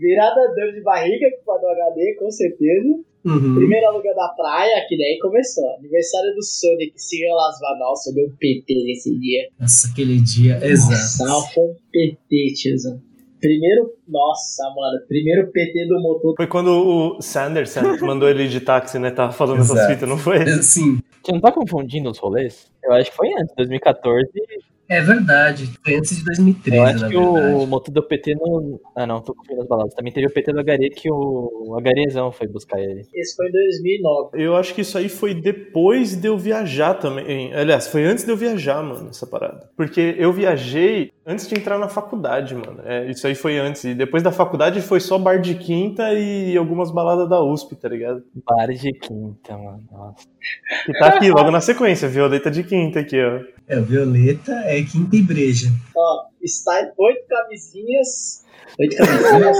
Virada 0.00 0.54
dor 0.54 0.72
de 0.72 0.80
barriga 0.82 1.28
que 1.30 1.44
do 1.44 1.66
HD, 1.66 2.16
com 2.18 2.30
certeza. 2.30 2.88
Uhum. 3.22 3.54
Primeiro 3.54 3.86
alugando 3.86 4.18
a 4.18 4.28
praia, 4.28 4.86
que 4.88 4.96
daí 4.96 5.18
começou. 5.20 5.68
Aniversário 5.76 6.34
do 6.34 6.42
Sonic, 6.42 6.92
Siga 6.96 7.34
Las 7.34 7.56
Nossa, 7.78 8.14
deu 8.14 8.26
um 8.26 8.36
PT 8.38 8.74
nesse 8.86 9.18
dia. 9.20 9.48
Nossa, 9.60 9.88
aquele 9.88 10.18
dia, 10.20 10.58
exato. 10.64 11.28
Nossa, 11.30 11.52
foi 11.52 11.64
um 11.64 11.74
PT, 11.92 12.54
tiozão. 12.54 13.02
Primeiro, 13.40 13.92
nossa, 14.08 14.62
mano, 14.74 15.00
primeiro 15.06 15.50
PT 15.50 15.86
do 15.86 16.00
motor. 16.00 16.34
Foi 16.36 16.46
quando 16.46 16.68
o 16.68 17.22
Sanderson 17.22 17.80
mandou 18.00 18.28
ele 18.28 18.48
de 18.48 18.60
táxi, 18.60 18.98
né? 18.98 19.10
Tava 19.10 19.32
falando 19.32 19.60
essas 19.60 19.86
fitas, 19.86 20.08
não 20.08 20.18
foi? 20.18 20.46
Sim, 20.62 20.98
Você 21.22 21.32
não 21.32 21.40
tá 21.40 21.52
confundindo 21.52 22.10
os 22.10 22.18
rolês? 22.18 22.70
Eu 22.82 22.92
acho 22.92 23.10
que 23.10 23.16
foi 23.16 23.28
antes, 23.34 23.54
2014. 23.56 24.28
É 24.90 25.00
verdade. 25.00 25.70
Foi 25.84 25.94
antes 25.94 26.16
de 26.16 26.24
2013, 26.24 26.76
Eu 26.76 26.82
acho 26.82 27.08
que 27.08 27.16
verdade. 27.16 27.54
o 27.54 27.66
motor 27.66 27.92
do 27.92 28.02
PT 28.02 28.34
não. 28.34 28.80
Ah, 28.96 29.06
não, 29.06 29.20
tô 29.20 29.34
confundindo 29.34 29.62
as 29.62 29.68
baladas. 29.68 29.94
Também 29.94 30.12
teve 30.12 30.26
o 30.26 30.30
PT 30.32 30.52
do 30.52 30.60
Agare 30.60 30.90
que 30.90 31.10
o 31.10 31.76
Agarezão 31.78 32.32
foi 32.32 32.48
buscar 32.48 32.80
ele. 32.80 33.06
Esse 33.14 33.36
foi 33.36 33.48
em 33.48 33.52
2009. 33.52 34.42
Eu 34.42 34.56
acho 34.56 34.74
que 34.74 34.80
isso 34.80 34.98
aí 34.98 35.08
foi 35.08 35.32
depois 35.34 36.16
de 36.16 36.26
eu 36.26 36.36
viajar 36.36 36.94
também. 36.94 37.54
Aliás, 37.54 37.86
foi 37.86 38.04
antes 38.04 38.24
de 38.24 38.30
eu 38.30 38.36
viajar, 38.36 38.82
mano, 38.82 39.08
essa 39.10 39.26
parada. 39.26 39.70
Porque 39.76 40.16
eu 40.18 40.32
viajei 40.32 41.12
antes 41.24 41.46
de 41.46 41.54
entrar 41.56 41.78
na 41.78 41.88
faculdade, 41.88 42.54
mano. 42.54 42.80
É, 42.84 43.08
isso 43.08 43.26
aí 43.26 43.34
foi 43.36 43.58
antes. 43.58 43.84
E 43.84 43.94
depois 43.94 44.22
da 44.22 44.32
faculdade 44.32 44.80
foi 44.80 44.98
só 44.98 45.16
bar 45.16 45.40
de 45.40 45.54
quinta 45.54 46.12
e 46.12 46.56
algumas 46.56 46.90
baladas 46.90 47.28
da 47.28 47.40
USP, 47.40 47.76
tá 47.76 47.88
ligado? 47.88 48.24
Bar 48.44 48.66
de 48.66 48.92
quinta, 48.92 49.56
mano. 49.56 49.84
Nossa. 49.92 50.26
Que 50.84 50.92
tá 50.98 51.08
aqui, 51.08 51.30
logo 51.30 51.50
na 51.50 51.60
sequência, 51.60 52.08
Violeta 52.08 52.50
de 52.50 52.64
quinta 52.64 53.00
aqui, 53.00 53.22
ó. 53.22 53.40
É, 53.68 53.78
o 53.78 53.84
Violeta 53.84 54.52
é 54.64 54.79
quinta 54.84 55.16
e 55.16 55.22
breja. 55.22 55.68
Ó, 55.96 56.24
está 56.42 56.90
oito 56.98 57.26
camisinhas. 57.28 58.44
Oito 58.78 58.96
camisinhas. 58.96 59.56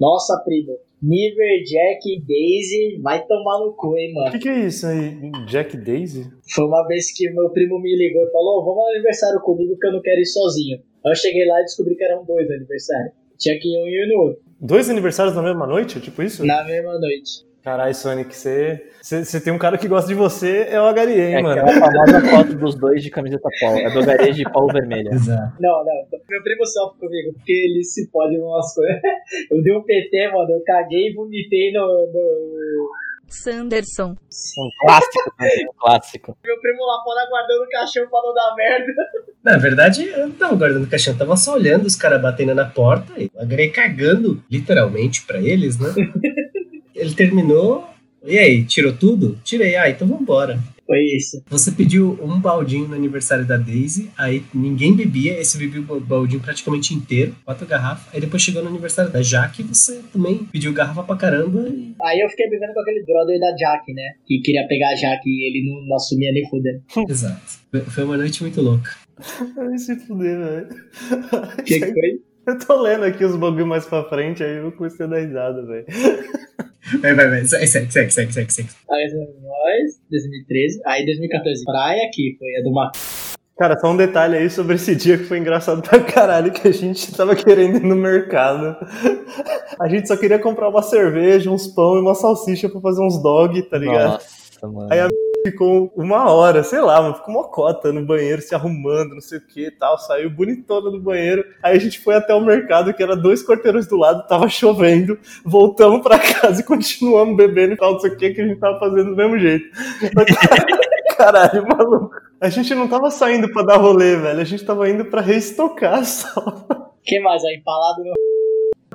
Nossa, 0.00 0.40
primo. 0.44 0.76
Niver, 1.02 1.62
Jack 1.64 2.00
e 2.06 2.20
Daisy 2.20 3.00
vai 3.02 3.24
tomar 3.26 3.58
no 3.58 3.72
cu, 3.72 3.96
hein, 3.96 4.12
O 4.12 4.14
mano. 4.20 4.30
que, 4.32 4.38
que 4.38 4.48
é 4.48 4.66
isso 4.66 4.86
aí? 4.86 5.18
Jack 5.46 5.76
Daisy? 5.76 6.30
Foi 6.54 6.64
uma 6.64 6.86
vez 6.86 7.12
que 7.16 7.28
meu 7.30 7.50
primo 7.50 7.80
me 7.80 7.96
ligou 7.96 8.22
e 8.22 8.30
falou: 8.30 8.64
vamos 8.64 8.78
ao 8.84 8.90
aniversário 8.90 9.40
comigo 9.40 9.76
que 9.78 9.86
eu 9.86 9.92
não 9.92 10.00
quero 10.00 10.20
ir 10.20 10.26
sozinho. 10.26 10.78
Aí 11.04 11.10
eu 11.10 11.16
cheguei 11.16 11.44
lá 11.46 11.60
e 11.60 11.64
descobri 11.64 11.96
que 11.96 12.04
eram 12.04 12.24
dois 12.24 12.48
aniversários. 12.50 13.12
Tinha 13.36 13.58
que 13.58 13.68
ir 13.68 13.82
um 13.82 13.86
e 13.88 14.04
um 14.06 14.08
no 14.16 14.22
outro, 14.28 14.42
Dois 14.60 14.88
aniversários 14.88 15.34
na 15.34 15.42
mesma 15.42 15.66
noite? 15.66 16.00
Tipo 16.00 16.22
isso? 16.22 16.46
na 16.46 16.62
mesma 16.64 16.92
noite. 17.00 17.44
Caralho, 17.62 17.94
Sonic, 17.94 18.34
você, 18.34 18.90
você, 19.00 19.24
você 19.24 19.40
tem 19.40 19.52
um 19.52 19.58
cara 19.58 19.78
que 19.78 19.86
gosta 19.86 20.08
de 20.08 20.14
você, 20.14 20.66
é 20.68 20.80
o 20.80 20.84
Agarie, 20.84 21.20
hein, 21.20 21.34
É 21.34 21.42
mano? 21.42 21.60
aquela 21.60 21.78
famosa 21.78 22.20
foto 22.28 22.54
dos 22.56 22.74
dois 22.74 23.04
de 23.04 23.08
camiseta 23.08 23.48
polo. 23.60 23.78
É 23.78 23.88
do 23.88 24.00
Agare 24.00 24.32
de 24.32 24.42
polo 24.50 24.66
vermelha. 24.72 25.10
Exato. 25.14 25.56
Não, 25.60 25.84
não, 25.84 26.06
meu 26.28 26.42
primo 26.42 26.66
sofre 26.66 26.98
comigo, 26.98 27.32
porque 27.34 27.52
ele 27.52 27.84
se 27.84 28.10
pode 28.10 28.34
em 28.34 28.40
umas 28.40 28.74
coisas. 28.74 29.00
Eu 29.48 29.62
dei 29.62 29.76
um 29.76 29.82
PT, 29.82 30.28
mano, 30.32 30.50
eu 30.50 30.62
caguei 30.64 31.08
e 31.10 31.14
vomitei 31.14 31.72
no, 31.72 31.86
no. 31.86 32.90
Sanderson. 33.28 34.10
Um 34.10 34.70
clássico 34.80 35.32
também, 35.36 35.66
um 35.68 35.72
clássico. 35.78 36.36
Meu 36.44 36.60
primo 36.60 36.84
lá 36.84 37.02
fora 37.04 37.28
guardando 37.30 37.62
o 37.64 37.68
caixão 37.70 38.06
pra 38.08 38.20
não 38.22 38.34
dar 38.34 38.54
merda. 38.56 38.92
Na 39.44 39.56
verdade, 39.56 40.08
eu 40.08 40.28
não 40.28 40.34
tava 40.34 40.56
guardando 40.56 40.84
o 40.84 40.90
caixão, 40.90 41.14
eu 41.14 41.18
tava 41.18 41.36
só 41.36 41.54
olhando 41.54 41.86
os 41.86 41.96
caras 41.96 42.20
batendo 42.20 42.54
na 42.54 42.64
porta 42.64 43.12
e 43.16 43.26
o 43.26 43.72
cagando, 43.72 44.42
literalmente, 44.50 45.24
pra 45.24 45.38
eles, 45.40 45.78
né? 45.78 45.88
Ele 46.94 47.14
terminou. 47.14 47.84
E 48.24 48.38
aí, 48.38 48.64
tirou 48.64 48.92
tudo? 48.92 49.38
Tirei. 49.42 49.74
Ah, 49.76 49.90
então 49.90 50.06
vambora. 50.06 50.60
Foi 50.86 50.98
isso. 51.16 51.42
Você 51.48 51.70
pediu 51.70 52.18
um 52.22 52.38
baldinho 52.38 52.86
no 52.88 52.94
aniversário 52.94 53.46
da 53.46 53.56
Daisy, 53.56 54.10
aí 54.18 54.42
ninguém 54.52 54.94
bebia, 54.94 55.40
esse 55.40 55.56
bebeu 55.56 55.82
o 55.88 56.00
baldinho 56.00 56.40
praticamente 56.40 56.92
inteiro, 56.92 57.34
quatro 57.44 57.66
garrafas. 57.66 58.12
Aí 58.12 58.20
depois 58.20 58.42
chegou 58.42 58.62
no 58.62 58.68
aniversário 58.68 59.10
da 59.10 59.22
Jaque, 59.22 59.62
você 59.62 60.02
também 60.12 60.38
pediu 60.52 60.72
garrafa 60.72 61.02
pra 61.02 61.16
caramba 61.16 61.66
e 61.68 61.94
Aí 62.02 62.20
eu 62.20 62.28
fiquei 62.28 62.48
bebendo 62.50 62.74
com 62.74 62.80
aquele 62.80 63.02
brother 63.04 63.40
da 63.40 63.52
Jack, 63.54 63.92
né? 63.94 64.02
Que 64.26 64.40
queria 64.40 64.66
pegar 64.68 64.90
a 64.90 64.94
Jack 64.94 65.22
e 65.24 65.48
ele 65.48 65.70
não, 65.70 65.86
não 65.86 65.96
assumia 65.96 66.32
nem 66.32 66.46
fudendo. 66.50 66.82
Exato. 67.08 67.40
Foi- 67.90 68.04
uma 68.04 68.16
noite 68.18 68.42
muito 68.42 68.60
louca. 68.60 68.90
Ai, 69.56 69.78
se 69.78 69.96
fuder, 69.96 70.38
velho. 70.38 70.68
O 71.58 71.62
que, 71.62 71.78
que 71.80 71.86
foi? 71.92 72.20
Eu 72.46 72.58
tô 72.58 72.80
lendo 72.80 73.04
aqui 73.04 73.24
os 73.24 73.36
bagulho 73.36 73.66
mais 73.66 73.86
pra 73.86 74.02
frente, 74.04 74.42
aí 74.42 74.56
eu 74.58 74.72
comecei 74.72 75.06
a 75.06 75.08
dar 75.08 75.20
risada, 75.20 75.64
velho. 75.64 75.86
Vai, 77.00 77.14
vai, 77.14 77.28
vai. 77.28 77.44
Segue, 77.44 77.66
segue, 77.66 77.92
segue, 78.10 78.32
segue, 78.32 78.52
segue. 78.52 78.68
Aí 78.90 79.06
nós, 79.40 80.00
2013. 80.10 80.80
Aí 80.86 81.06
2014, 81.06 81.64
praia 81.64 82.10
que 82.12 82.36
foi 82.38 82.48
a 82.60 82.64
do 82.64 82.72
Mac. 82.72 82.94
Cara, 83.56 83.78
só 83.78 83.92
um 83.92 83.96
detalhe 83.96 84.36
aí 84.36 84.50
sobre 84.50 84.74
esse 84.74 84.96
dia 84.96 85.16
que 85.16 85.24
foi 85.24 85.38
engraçado 85.38 85.82
pra 85.82 86.00
caralho, 86.00 86.50
que 86.50 86.66
a 86.66 86.72
gente 86.72 87.14
tava 87.14 87.36
querendo 87.36 87.76
ir 87.76 87.82
no 87.84 87.94
mercado. 87.94 88.76
A 89.78 89.88
gente 89.88 90.08
só 90.08 90.16
queria 90.16 90.38
comprar 90.38 90.68
uma 90.68 90.82
cerveja, 90.82 91.50
uns 91.50 91.68
pão 91.68 91.96
e 91.96 92.00
uma 92.00 92.14
salsicha 92.14 92.68
pra 92.68 92.80
fazer 92.80 93.02
uns 93.02 93.22
dog, 93.22 93.62
tá 93.68 93.78
ligado? 93.78 94.12
Nossa, 94.14 94.68
mano. 94.68 94.88
A 95.44 95.50
ficou 95.50 95.92
uma 95.96 96.30
hora, 96.30 96.62
sei 96.62 96.80
lá, 96.80 97.02
mano, 97.02 97.14
ficou 97.16 97.34
uma 97.34 97.48
cota 97.48 97.92
no 97.92 98.04
banheiro, 98.04 98.40
se 98.40 98.54
arrumando, 98.54 99.14
não 99.14 99.20
sei 99.20 99.38
o 99.38 99.46
que 99.46 99.66
e 99.66 99.70
tal, 99.70 99.98
saiu 99.98 100.30
bonitona 100.30 100.90
do 100.90 101.00
banheiro. 101.00 101.44
Aí 101.62 101.76
a 101.76 101.80
gente 101.80 101.98
foi 102.00 102.14
até 102.14 102.32
o 102.34 102.40
mercado, 102.40 102.94
que 102.94 103.02
era 103.02 103.16
dois 103.16 103.44
quarteirões 103.44 103.86
do 103.88 103.96
lado, 103.96 104.26
tava 104.28 104.48
chovendo, 104.48 105.18
voltamos 105.44 106.00
pra 106.02 106.18
casa 106.18 106.60
e 106.60 106.64
continuamos 106.64 107.36
bebendo 107.36 107.74
e 107.74 107.76
tal, 107.76 107.92
não 107.92 108.00
sei 108.00 108.10
o 108.12 108.16
que, 108.16 108.30
que 108.30 108.40
a 108.40 108.46
gente 108.46 108.60
tava 108.60 108.78
fazendo 108.78 109.10
do 109.10 109.16
mesmo 109.16 109.38
jeito. 109.38 109.64
Caralho, 111.16 111.66
maluco. 111.66 112.10
A 112.40 112.48
gente 112.48 112.74
não 112.74 112.88
tava 112.88 113.10
saindo 113.10 113.52
pra 113.52 113.62
dar 113.62 113.76
rolê, 113.76 114.16
velho, 114.16 114.40
a 114.40 114.44
gente 114.44 114.64
tava 114.64 114.88
indo 114.88 115.04
pra 115.06 115.20
reestocar 115.20 116.04
só. 116.06 116.88
que 117.04 117.20
mais? 117.20 117.44
Aí 117.44 117.56
empalado 117.56 118.02
no. 118.04 118.12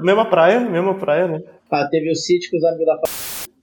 Mesma 0.04 0.30
praia, 0.30 0.60
mesma 0.60 0.94
praia, 0.96 1.28
né? 1.28 1.44
Ah, 1.72 1.88
Teve 1.90 2.12
o 2.12 2.16
sítio 2.16 2.52
com 2.52 2.58
os 2.58 2.64
amigos 2.64 2.86
da 2.86 2.98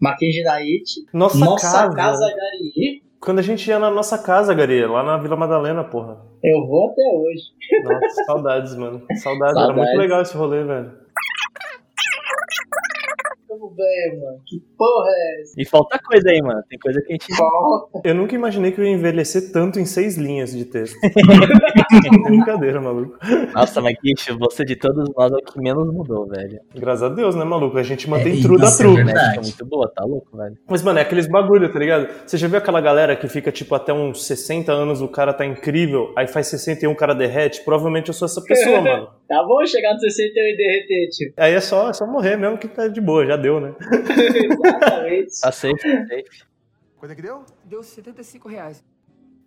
Mackenzie 0.00 0.42
Night. 0.42 0.84
Nossa, 1.12 1.38
Nossa 1.38 1.66
casa. 1.88 1.94
casa 1.96 2.26
Gari. 2.26 3.02
Quando 3.20 3.38
a 3.38 3.42
gente 3.42 3.66
ia 3.68 3.78
na 3.78 3.90
nossa 3.90 4.18
casa, 4.18 4.52
Garia, 4.52 4.86
lá 4.86 5.02
na 5.02 5.16
Vila 5.16 5.34
Madalena, 5.34 5.82
porra. 5.82 6.18
Eu 6.42 6.66
vou 6.66 6.90
até 6.90 7.02
hoje. 7.16 7.42
Nossa, 7.84 8.24
saudades, 8.24 8.76
mano. 8.76 9.02
Saudades. 9.22 9.56
Era 9.56 9.66
Saudades. 9.66 9.76
muito 9.76 9.98
legal 9.98 10.20
esse 10.20 10.36
rolê, 10.36 10.62
velho. 10.62 10.92
Como 13.64 13.74
bem, 13.74 14.20
mano. 14.20 14.40
Que 14.46 14.60
porra 14.76 15.10
é 15.10 15.40
essa? 15.40 15.54
E 15.58 15.64
falta 15.64 15.98
coisa 15.98 16.28
aí, 16.28 16.42
mano. 16.42 16.62
Tem 16.68 16.78
coisa 16.78 17.00
que 17.00 17.12
a 17.12 17.12
gente. 17.12 17.34
Falta. 17.36 18.00
Eu 18.04 18.14
nunca 18.14 18.34
imaginei 18.34 18.72
que 18.72 18.80
eu 18.80 18.84
ia 18.84 18.92
envelhecer 18.92 19.52
tanto 19.52 19.80
em 19.80 19.86
seis 19.86 20.16
linhas 20.16 20.52
de 20.52 20.64
texto. 20.64 20.96
Tem 21.00 22.22
brincadeira, 22.22 22.80
maluco. 22.80 23.16
Nossa, 23.54 23.80
mas 23.80 23.98
Kish, 23.98 24.36
você 24.38 24.64
de 24.64 24.76
todos 24.76 25.08
nós 25.16 25.32
é 25.32 25.36
o 25.36 25.38
que 25.38 25.58
menos 25.60 25.92
mudou, 25.92 26.26
velho. 26.26 26.60
Graças 26.74 27.02
a 27.04 27.08
Deus, 27.08 27.34
né, 27.34 27.44
maluco? 27.44 27.78
A 27.78 27.82
gente 27.82 28.08
mantém 28.08 28.38
É, 28.38 28.42
true 28.42 28.58
da 28.58 28.68
é 28.68 28.76
true. 28.76 29.00
é 29.00 29.40
muito 29.40 29.64
boa, 29.64 29.90
tá 29.94 30.04
louco, 30.04 30.36
velho. 30.36 30.56
Mas, 30.68 30.82
mano, 30.82 30.98
é 30.98 31.02
aqueles 31.02 31.26
bagulho, 31.26 31.72
tá 31.72 31.78
ligado? 31.78 32.08
Você 32.26 32.36
já 32.36 32.48
viu 32.48 32.58
aquela 32.58 32.80
galera 32.80 33.16
que 33.16 33.28
fica, 33.28 33.50
tipo, 33.50 33.74
até 33.74 33.92
uns 33.92 34.26
60 34.26 34.72
anos, 34.72 35.00
o 35.00 35.08
cara 35.08 35.32
tá 35.32 35.44
incrível, 35.46 36.12
aí 36.16 36.26
faz 36.26 36.48
61, 36.48 36.90
o 36.90 36.96
cara 36.96 37.14
derrete? 37.14 37.64
Provavelmente 37.64 38.08
eu 38.08 38.14
sou 38.14 38.26
essa 38.26 38.42
pessoa, 38.42 38.80
mano. 38.82 39.08
Tá 39.28 39.42
bom 39.42 39.64
chegar 39.66 39.94
no 39.94 40.00
61 40.00 40.42
e 40.42 40.56
derreter, 40.56 41.08
tio. 41.10 41.32
Aí 41.36 41.54
é 41.54 41.60
só, 41.60 41.90
é 41.90 41.92
só 41.92 42.06
morrer 42.06 42.36
mesmo 42.36 42.58
que 42.58 42.68
tá 42.68 42.88
de 42.88 43.00
boa, 43.00 43.26
já 43.26 43.36
deu, 43.36 43.60
né? 43.60 43.74
Exatamente. 43.80 45.40
Tá 45.40 45.52
safe, 45.52 45.74
tá 45.74 46.06
safe. 46.06 46.44
Quanto 46.96 47.12
é 47.12 47.14
que 47.14 47.22
deu? 47.22 47.44
Deu 47.64 47.82
75 47.82 48.48
reais. 48.48 48.84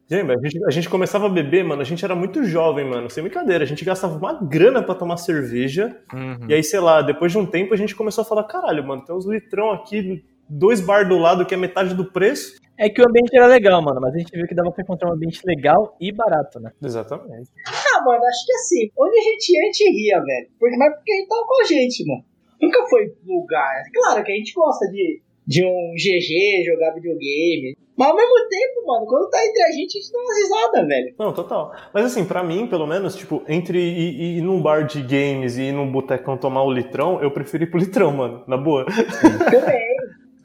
Gente, 0.10 0.32
a 0.32 0.38
gente, 0.38 0.66
a 0.66 0.72
gente 0.72 0.90
começava 0.90 1.26
a 1.26 1.30
beber, 1.30 1.66
mano, 1.66 1.82
a 1.82 1.86
gente 1.86 2.04
era 2.04 2.16
muito 2.16 2.44
jovem, 2.46 2.86
mano, 2.86 3.10
sem 3.10 3.22
brincadeira. 3.22 3.66
A 3.66 3.68
gente 3.68 3.84
gastava 3.84 4.18
uma 4.18 4.34
grana 4.42 4.82
pra 4.82 4.96
tomar 4.96 5.18
cerveja, 5.18 5.96
Uhum. 6.14 6.48
E 6.48 6.54
aí, 6.54 6.64
sei 6.64 6.80
lá, 6.80 7.02
depois 7.02 7.32
de 7.32 7.38
um 7.38 7.46
tempo 7.46 7.74
a 7.74 7.78
gente 7.78 7.94
começou 7.94 8.22
a 8.22 8.26
falar, 8.26 8.46
caralho, 8.46 8.86
mano, 8.88 9.04
tem 9.04 9.14
uns 9.14 9.26
litrão 9.26 9.72
aqui, 9.72 10.24
dois 10.48 10.80
bar 10.80 11.08
do 11.08 11.18
lado 11.18 11.46
que 11.46 11.54
é 11.54 11.58
metade 11.58 11.94
do 11.94 12.06
preço. 12.06 12.56
É 12.80 12.90
que 12.90 13.02
o 13.02 13.06
ambiente 13.10 13.36
era 13.36 13.48
legal, 13.48 13.82
mano, 13.82 14.00
mas 14.00 14.14
a 14.14 14.18
gente 14.20 14.32
viu 14.32 14.48
que 14.48 14.56
dava 14.56 14.72
pra 14.72 14.84
encontrar 14.84 15.10
um 15.10 15.14
ambiente 15.14 15.42
legal 15.46 15.98
e 16.00 16.12
barato, 16.12 16.60
né? 16.60 16.72
Exatamente. 16.82 17.50
Ah, 17.98 18.04
mano, 18.04 18.24
acho 18.26 18.46
que 18.46 18.54
assim, 18.54 18.92
onde 18.98 19.18
a 19.18 19.24
gente 19.24 19.54
ia, 19.54 19.62
a 19.62 19.66
gente 19.66 19.90
ria, 19.90 20.20
velho. 20.22 20.48
Porque, 20.60 20.78
mas 20.78 20.94
porque 20.96 21.12
ele 21.12 21.28
tava 21.28 21.44
com 21.48 21.62
a 21.62 21.66
gente, 21.66 22.06
mano. 22.06 22.24
Nunca 22.62 22.88
foi 22.88 23.14
lugar. 23.26 23.84
Claro 23.94 24.24
que 24.24 24.32
a 24.32 24.36
gente 24.36 24.54
gosta 24.54 24.88
de, 24.88 25.22
de 25.46 25.66
um 25.66 25.94
GG, 25.96 26.66
jogar 26.66 26.94
videogame. 26.94 27.76
Mas 27.98 28.10
ao 28.10 28.16
mesmo 28.16 28.36
tempo, 28.48 28.86
mano, 28.86 29.06
quando 29.08 29.30
tá 29.30 29.44
entre 29.44 29.64
a 29.64 29.72
gente, 29.72 29.98
a 29.98 30.02
gente 30.02 30.12
dá 30.12 30.20
umas 30.20 30.38
risadas, 30.38 30.88
velho. 30.88 31.16
Não, 31.18 31.34
total. 31.34 31.72
Mas 31.92 32.06
assim, 32.06 32.26
pra 32.26 32.44
mim, 32.44 32.68
pelo 32.68 32.86
menos, 32.86 33.16
tipo, 33.16 33.44
entre 33.48 33.80
ir, 33.80 34.38
ir, 34.38 34.42
num 34.42 34.62
bar 34.62 34.86
de 34.86 35.02
games 35.02 35.58
e 35.58 35.64
ir 35.64 35.72
num 35.72 35.92
botecão 35.92 36.38
tomar 36.38 36.64
o 36.64 36.72
litrão, 36.72 37.22
eu 37.24 37.32
prefiro 37.32 37.64
ir 37.64 37.72
pro 37.72 37.80
litrão, 37.80 38.12
mano, 38.12 38.44
na 38.48 38.58
boa. 38.58 38.86
Também. 38.86 39.98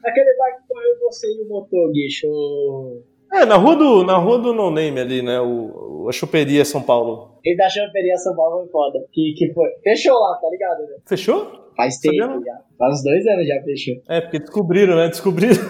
Aquele 0.03 0.37
bar 0.37 0.57
que 0.57 0.67
foi 0.67 0.83
eu, 0.83 0.99
você 0.99 1.27
e 1.27 1.41
o 1.43 1.47
motor, 1.47 1.91
guicho. 1.91 2.27
É, 3.31 3.45
na 3.45 3.55
rua 3.55 3.75
do, 3.75 4.03
na 4.03 4.17
rua 4.17 4.37
do 4.37 4.53
No 4.53 4.69
Name 4.69 4.99
ali, 4.99 5.21
né, 5.21 5.39
o, 5.39 6.07
a 6.07 6.11
choperia 6.11 6.63
São 6.63 6.81
Paulo. 6.81 7.32
Ele 7.43 7.57
da 7.57 7.69
champeria 7.69 8.17
São 8.17 8.35
Paulo 8.35 8.61
foi 8.61 8.69
foda. 8.69 8.99
Que, 9.11 9.33
que 9.37 9.53
foi. 9.53 9.69
Fechou 9.83 10.17
lá, 10.17 10.37
tá 10.41 10.49
ligado? 10.49 10.79
Né? 10.83 10.97
Fechou? 11.05 11.63
Faz 11.75 11.95
Sabia 11.99 12.21
tempo 12.21 12.35
não. 12.35 12.43
já. 12.43 12.59
Faz 12.77 12.95
uns 12.95 13.03
dois 13.03 13.27
anos 13.27 13.47
já 13.47 13.61
fechou. 13.63 13.95
É, 14.07 14.21
porque 14.21 14.39
descobriram, 14.39 14.95
né, 14.95 15.07
descobriram. 15.09 15.61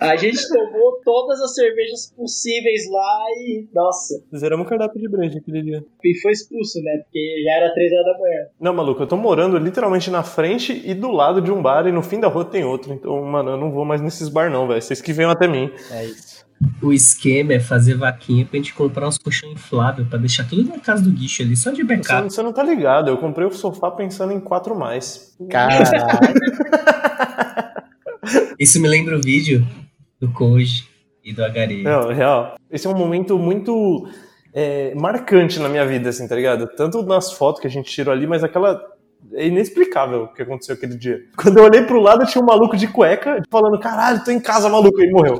A 0.00 0.16
gente 0.16 0.48
tomou 0.48 0.98
todas 1.04 1.40
as 1.40 1.54
cervejas 1.54 2.12
possíveis 2.16 2.90
lá 2.90 3.24
e. 3.36 3.68
Nossa. 3.72 4.20
Zeramos 4.36 4.66
o 4.66 4.68
cardápio 4.68 5.00
de 5.00 5.08
breja 5.08 5.38
aquele 5.38 5.62
dia. 5.62 5.84
E 6.02 6.20
foi 6.20 6.32
expulso, 6.32 6.82
né? 6.82 7.02
Porque 7.04 7.42
já 7.44 7.52
era 7.52 7.72
3 7.72 7.92
horas 7.92 8.06
da 8.06 8.18
manhã. 8.18 8.46
Não, 8.60 8.74
maluco, 8.74 9.02
eu 9.02 9.06
tô 9.06 9.16
morando 9.16 9.56
literalmente 9.58 10.10
na 10.10 10.24
frente 10.24 10.82
e 10.84 10.92
do 10.92 11.10
lado 11.12 11.40
de 11.40 11.52
um 11.52 11.62
bar 11.62 11.86
e 11.86 11.92
no 11.92 12.02
fim 12.02 12.18
da 12.18 12.26
rua 12.26 12.44
tem 12.44 12.64
outro. 12.64 12.92
Então, 12.92 13.22
mano, 13.22 13.50
eu 13.50 13.56
não 13.56 13.70
vou 13.70 13.84
mais 13.84 14.00
nesses 14.00 14.28
bar 14.28 14.50
não, 14.50 14.66
velho. 14.66 14.82
Vocês 14.82 15.00
que 15.00 15.12
venham 15.12 15.30
até 15.30 15.46
mim. 15.46 15.70
É 15.92 16.04
isso. 16.04 16.44
O 16.82 16.92
esquema 16.92 17.54
é 17.54 17.60
fazer 17.60 17.94
vaquinha 17.94 18.44
pra 18.44 18.56
gente 18.56 18.74
comprar 18.74 19.08
uns 19.08 19.18
colchão 19.18 19.50
inflável 19.50 20.04
pra 20.06 20.18
deixar 20.18 20.48
tudo 20.48 20.64
na 20.68 20.78
casa 20.78 21.02
do 21.02 21.10
guicho 21.10 21.42
ali, 21.42 21.56
só 21.56 21.70
de 21.70 21.82
Você, 21.82 21.84
backup. 21.84 22.22
você 22.24 22.42
não 22.42 22.52
tá 22.52 22.62
ligado, 22.62 23.08
eu 23.08 23.18
comprei 23.18 23.46
o 23.46 23.52
sofá 23.52 23.90
pensando 23.90 24.32
em 24.32 24.40
quatro 24.40 24.74
mais. 24.74 25.36
Caralho. 25.48 25.84
Isso 28.58 28.80
me 28.80 28.88
lembra 28.88 29.16
o 29.16 29.20
vídeo 29.20 29.66
do 30.20 30.30
Koji 30.30 30.84
e 31.24 31.32
do 31.32 31.44
Hare. 31.44 31.82
Não, 31.82 32.08
real. 32.08 32.54
Esse 32.70 32.86
é 32.86 32.90
um 32.90 32.96
momento 32.96 33.38
muito 33.38 34.06
é, 34.54 34.94
marcante 34.94 35.58
na 35.58 35.68
minha 35.68 35.84
vida, 35.86 36.10
assim, 36.10 36.28
tá 36.28 36.36
ligado? 36.36 36.68
Tanto 36.76 37.02
nas 37.02 37.32
fotos 37.32 37.60
que 37.60 37.66
a 37.66 37.70
gente 37.70 37.90
tirou 37.90 38.12
ali, 38.12 38.26
mas 38.26 38.44
aquela. 38.44 38.80
É 39.34 39.46
inexplicável 39.46 40.24
o 40.24 40.34
que 40.34 40.42
aconteceu 40.42 40.74
aquele 40.74 40.96
dia. 40.96 41.20
Quando 41.36 41.58
eu 41.58 41.64
olhei 41.64 41.82
pro 41.82 42.00
lado, 42.00 42.26
tinha 42.26 42.42
um 42.42 42.46
maluco 42.46 42.76
de 42.76 42.88
cueca 42.88 43.40
falando: 43.48 43.78
caralho, 43.78 44.22
tô 44.24 44.32
em 44.32 44.40
casa, 44.40 44.68
maluco. 44.68 45.00
E 45.00 45.04
ele 45.04 45.12
morreu. 45.12 45.38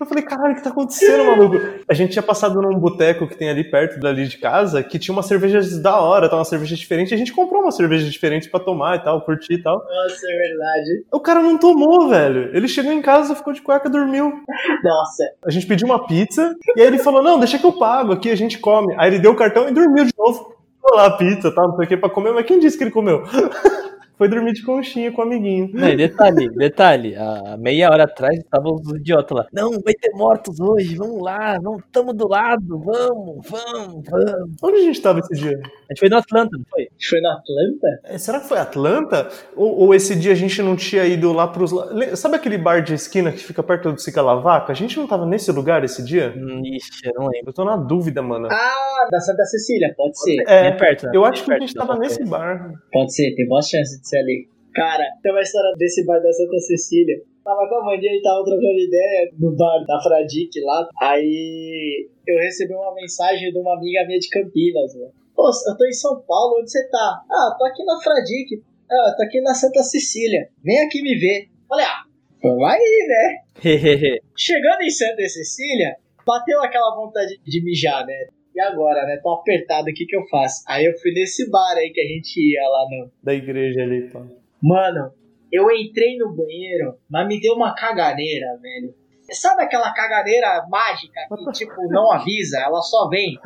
Eu 0.00 0.06
falei, 0.06 0.24
caralho, 0.24 0.52
o 0.52 0.56
que 0.56 0.62
tá 0.62 0.70
acontecendo, 0.70 1.24
maluco? 1.24 1.56
A 1.88 1.94
gente 1.94 2.12
tinha 2.12 2.22
passado 2.22 2.60
num 2.60 2.78
boteco 2.78 3.26
que 3.26 3.36
tem 3.36 3.50
ali 3.50 3.62
perto 3.62 4.00
dali 4.00 4.26
de 4.26 4.38
casa, 4.38 4.82
que 4.82 4.98
tinha 4.98 5.12
umas 5.12 5.26
cervejas 5.26 5.78
da 5.80 6.00
hora, 6.00 6.28
tá 6.28 6.36
uma 6.36 6.44
cerveja 6.44 6.74
diferente, 6.74 7.10
e 7.10 7.14
a 7.14 7.18
gente 7.18 7.32
comprou 7.32 7.62
uma 7.62 7.70
cerveja 7.70 8.08
diferente 8.08 8.48
pra 8.48 8.58
tomar 8.58 8.96
e 8.96 9.00
tal, 9.00 9.20
curtir 9.20 9.54
e 9.54 9.62
tal. 9.62 9.78
Nossa, 9.78 10.26
é 10.26 10.36
verdade. 10.36 11.04
O 11.12 11.20
cara 11.20 11.40
não 11.40 11.58
tomou, 11.58 12.08
velho. 12.08 12.50
Ele 12.56 12.66
chegou 12.68 12.92
em 12.92 13.02
casa, 13.02 13.34
ficou 13.34 13.52
de 13.52 13.60
cueca, 13.60 13.88
dormiu. 13.90 14.32
Nossa. 14.82 15.24
A 15.44 15.50
gente 15.50 15.66
pediu 15.66 15.86
uma 15.86 16.06
pizza 16.06 16.56
e 16.76 16.80
aí 16.80 16.86
ele 16.86 16.98
falou: 16.98 17.22
Não, 17.22 17.38
deixa 17.38 17.58
que 17.58 17.66
eu 17.66 17.72
pago 17.72 18.12
aqui, 18.12 18.30
a 18.30 18.36
gente 18.36 18.58
come. 18.58 18.94
Aí 18.98 19.10
ele 19.10 19.18
deu 19.18 19.32
o 19.32 19.36
cartão 19.36 19.68
e 19.68 19.72
dormiu 19.72 20.04
de 20.04 20.12
novo. 20.16 20.56
Ficou 20.76 20.96
lá 20.96 21.06
a 21.06 21.16
pizza, 21.16 21.54
tá? 21.54 21.62
Não 21.62 21.76
sei 21.76 21.84
o 21.84 21.88
que 21.88 21.96
pra 21.96 22.10
comer, 22.10 22.32
mas 22.32 22.46
quem 22.46 22.58
disse 22.58 22.76
que 22.76 22.84
ele 22.84 22.90
comeu? 22.90 23.22
Foi 24.22 24.28
dormir 24.28 24.52
de 24.52 24.62
conchinha 24.62 25.10
com 25.10 25.20
o 25.20 25.24
amiguinho. 25.24 25.68
Não, 25.74 25.88
e 25.88 25.96
detalhe, 25.96 26.48
detalhe, 26.50 27.16
há 27.16 27.56
meia 27.58 27.90
hora 27.90 28.04
atrás 28.04 28.38
estavam 28.38 28.76
os 28.76 28.88
idiotas 28.94 29.36
lá. 29.36 29.46
Não, 29.52 29.72
vai 29.80 29.94
ter 29.94 30.12
mortos 30.12 30.60
hoje, 30.60 30.94
vamos 30.94 31.20
lá, 31.20 31.58
vamos, 31.60 31.82
tamo 31.90 32.12
do 32.12 32.28
lado, 32.28 32.78
vamos, 32.78 33.44
vamos, 33.44 34.04
vamos. 34.08 34.56
Onde 34.62 34.76
a 34.76 34.82
gente 34.82 35.02
tava 35.02 35.18
esse 35.18 35.34
dia? 35.34 35.58
A 35.58 35.92
gente 35.92 35.98
foi 35.98 36.08
no 36.08 36.18
Atlanta, 36.18 36.56
não 36.56 36.64
foi? 36.70 36.88
Foi 37.10 37.20
na 37.20 37.32
Atlanta? 37.32 38.00
É, 38.04 38.16
será 38.16 38.38
que 38.38 38.46
foi 38.46 38.58
Atlanta? 38.58 39.28
Ou, 39.56 39.86
ou 39.86 39.92
esse 39.92 40.14
dia 40.14 40.30
a 40.30 40.36
gente 40.36 40.62
não 40.62 40.76
tinha 40.76 41.04
ido 41.04 41.32
lá 41.32 41.48
pros. 41.48 41.72
Sabe 42.14 42.36
aquele 42.36 42.58
bar 42.58 42.80
de 42.80 42.94
esquina 42.94 43.32
que 43.32 43.38
fica 43.38 43.60
perto 43.60 43.90
do 43.90 44.00
Cica 44.00 44.22
Lavaca? 44.22 44.70
A 44.70 44.76
gente 44.76 44.96
não 44.98 45.08
tava 45.08 45.26
nesse 45.26 45.50
lugar 45.50 45.82
esse 45.82 46.00
dia? 46.04 46.32
Hum, 46.36 46.62
Ixi, 46.64 47.08
eu 47.08 47.12
não 47.16 47.26
lembro. 47.26 47.48
Eu 47.48 47.52
tô 47.52 47.64
na 47.64 47.76
dúvida, 47.76 48.22
mano. 48.22 48.46
Ah, 48.48 49.08
da 49.10 49.18
Santa 49.18 49.44
Cecília, 49.46 49.92
pode 49.96 50.16
ser. 50.16 50.44
É, 50.46 50.70
Bem 50.70 50.76
perto, 50.78 51.06
né? 51.06 51.12
eu 51.12 51.24
acho 51.24 51.44
que 51.44 51.52
a 51.52 51.58
gente 51.58 51.74
tava 51.74 51.98
nesse 51.98 52.24
bar. 52.24 52.72
Pode 52.92 53.12
ser, 53.12 53.34
tem 53.34 53.48
boa 53.48 53.60
chance 53.60 54.00
de 54.00 54.08
ali. 54.16 54.48
Cara, 54.74 55.04
tem 55.22 55.32
uma 55.32 55.42
história 55.42 55.72
desse 55.76 56.04
bar 56.04 56.20
da 56.20 56.32
Santa 56.32 56.58
Cecília. 56.58 57.22
Tava 57.44 57.68
com 57.68 57.76
a 57.76 57.84
Mandinha, 57.84 58.12
gente 58.12 58.22
tava 58.22 58.44
trocando 58.44 58.78
ideia 58.78 59.30
no 59.38 59.54
bar 59.56 59.84
da 59.84 60.00
Fradique 60.00 60.60
lá. 60.60 60.88
Aí 61.00 62.08
eu 62.26 62.38
recebi 62.38 62.72
uma 62.72 62.94
mensagem 62.94 63.52
de 63.52 63.58
uma 63.58 63.76
amiga 63.76 64.06
minha 64.06 64.18
de 64.18 64.28
Campinas, 64.28 64.94
né? 64.94 65.10
Pô, 65.34 65.48
eu 65.48 65.76
tô 65.76 65.84
em 65.84 65.92
São 65.92 66.22
Paulo, 66.22 66.60
onde 66.60 66.70
você 66.70 66.88
tá? 66.88 67.22
Ah, 67.30 67.56
tô 67.58 67.64
aqui 67.64 67.84
na 67.84 68.00
Fradique. 68.00 68.62
Ah, 68.90 69.14
tô 69.16 69.24
aqui 69.24 69.40
na 69.40 69.54
Santa 69.54 69.82
Cecília. 69.82 70.48
Vem 70.62 70.80
aqui 70.84 71.02
me 71.02 71.16
ver. 71.16 71.48
Falei, 71.68 71.84
ah, 71.84 72.04
vamos 72.42 72.64
aí, 72.64 73.06
né? 73.08 74.18
Chegando 74.36 74.82
em 74.82 74.90
Santa 74.90 75.26
Cecília, 75.28 75.96
bateu 76.26 76.62
aquela 76.62 76.94
vontade 76.94 77.40
de 77.44 77.64
mijar, 77.64 78.06
né? 78.06 78.28
E 78.54 78.60
agora, 78.60 79.04
né? 79.06 79.18
Tô 79.22 79.32
apertado, 79.32 79.88
o 79.88 79.94
que 79.94 80.04
que 80.04 80.16
eu 80.16 80.26
faço? 80.28 80.62
Aí 80.68 80.84
eu 80.84 80.92
fui 80.98 81.12
nesse 81.12 81.50
bar 81.50 81.74
aí 81.76 81.90
que 81.90 82.00
a 82.00 82.06
gente 82.06 82.38
ia 82.38 82.68
lá 82.68 82.86
no, 82.90 83.10
Da 83.22 83.34
igreja 83.34 83.82
ali, 83.82 84.10
pá. 84.10 84.20
Mano, 84.62 85.12
eu 85.50 85.70
entrei 85.70 86.16
no 86.16 86.34
banheiro, 86.34 86.98
mas 87.10 87.26
me 87.26 87.40
deu 87.40 87.54
uma 87.54 87.74
caganeira, 87.74 88.58
velho. 88.60 88.94
Sabe 89.30 89.62
aquela 89.62 89.92
caganeira 89.92 90.66
mágica 90.68 91.20
que, 91.28 91.52
tipo, 91.64 91.88
não 91.88 92.12
avisa, 92.12 92.60
ela 92.60 92.80
só 92.82 93.08
vem? 93.08 93.38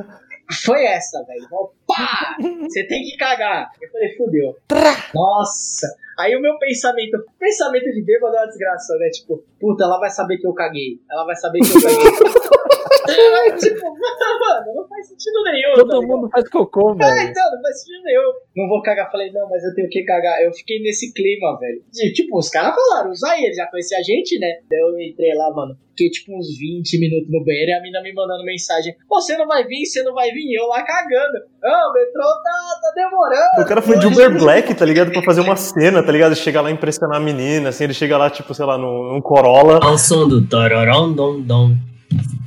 Foi 0.65 0.85
essa, 0.85 1.25
velho. 1.25 1.49
Pá! 1.87 2.37
Você 2.63 2.85
tem 2.87 3.03
que 3.03 3.17
cagar. 3.17 3.71
Eu 3.81 3.91
falei, 3.91 4.17
fudeu. 4.17 4.57
Nossa! 5.15 5.87
Aí 6.19 6.35
o 6.35 6.41
meu 6.41 6.59
pensamento, 6.59 7.19
pensamento 7.39 7.85
de 7.93 8.03
bêbado 8.03 8.35
é 8.37 8.41
uma 8.41 8.47
desgraça, 8.47 8.97
né? 8.99 9.09
Tipo, 9.11 9.45
puta, 9.61 9.85
ela 9.85 9.99
vai 9.99 10.09
saber 10.11 10.39
que 10.39 10.47
eu 10.47 10.55
caguei. 10.55 10.99
Ela 11.11 11.25
vai 11.27 11.37
saber 11.37 11.59
que 11.61 11.77
eu 11.77 11.83
caguei. 11.83 12.13
Tipo, 13.61 13.87
mano, 13.93 14.75
não 14.75 14.89
faz 14.89 15.09
sentido 15.09 15.43
nenhum. 15.45 15.71
tá 15.71 15.77
Todo 15.77 16.01
ligado? 16.01 16.09
mundo 16.09 16.29
faz 16.31 16.49
cocô, 16.49 16.93
É, 16.93 16.97
velho. 16.97 17.31
então, 17.31 17.51
não 17.53 17.63
faz 17.63 17.81
sentido 17.81 18.03
nenhum. 18.03 18.33
Não 18.57 18.69
vou 18.69 18.83
cagar. 18.83 19.11
Falei, 19.13 19.31
não, 19.31 19.49
mas 19.49 19.63
eu 19.63 19.75
tenho 19.75 19.89
que 19.89 20.03
cagar. 20.05 20.43
Eu 20.43 20.53
fiquei 20.53 20.81
nesse 20.81 21.13
clima, 21.13 21.57
velho. 21.59 21.83
De, 21.93 22.13
tipo, 22.13 22.37
os 22.37 22.49
caras 22.49 22.75
falaram, 22.75 23.11
usa 23.13 23.29
aí, 23.31 23.45
eles 23.45 23.57
já 23.57 23.67
conheciam 23.69 24.01
a 24.01 24.03
gente, 24.03 24.39
né? 24.41 24.59
Daí 24.69 24.81
eu 24.81 25.01
entrei 25.01 25.35
lá, 25.35 25.51
mano. 25.55 25.77
Fiquei 25.91 26.11
tipo 26.11 26.37
uns 26.37 26.59
20 26.59 26.99
minutos 27.01 27.31
no 27.31 27.45
banheiro 27.45 27.71
e 27.71 27.75
a 27.75 27.81
mina 27.81 28.03
me 28.03 28.13
mandando 28.13 28.45
mensagem. 28.45 28.95
Você 29.09 29.37
não 29.37 29.47
vai 29.47 29.65
vir, 29.65 29.87
você 29.87 30.03
não 30.03 30.13
vai 30.13 30.31
vir. 30.33 30.45
E 30.51 30.59
eu 30.61 30.67
lá 30.67 30.83
cagando. 30.83 31.39
Ah, 31.77 31.91
o 31.91 31.93
metrô 31.93 32.23
tá, 32.43 32.51
tá 32.83 32.93
demorando. 32.95 33.63
O 33.63 33.65
cara 33.67 33.83
foi 33.83 33.99
de 33.99 34.07
Uber 34.07 34.39
Black, 34.39 34.75
tá 34.75 34.85
ligado? 34.85 35.13
Pra 35.13 35.23
fazer 35.23 35.41
uma 35.43 35.57
cena, 35.57 36.03
tá 36.03 36.11
ligado? 36.11 36.35
Chegar 36.35 36.63
lá 36.63 36.71
e 36.71 36.73
impressionar 36.73 37.19
a 37.19 37.21
menina, 37.21 37.69
assim, 37.69 37.85
ele 37.85 37.95
chega 37.95 38.17
lá, 38.17 38.31
tipo, 38.31 38.55
sei 38.55 38.65
lá, 38.65 38.79
num, 38.79 39.13
num 39.13 39.21
Corolla. 39.21 39.81
Ao 39.83 39.99
som 39.99 40.27
do 40.27 40.41
tororom 40.47 41.13
dom 41.13 41.41
dom. 41.41 41.75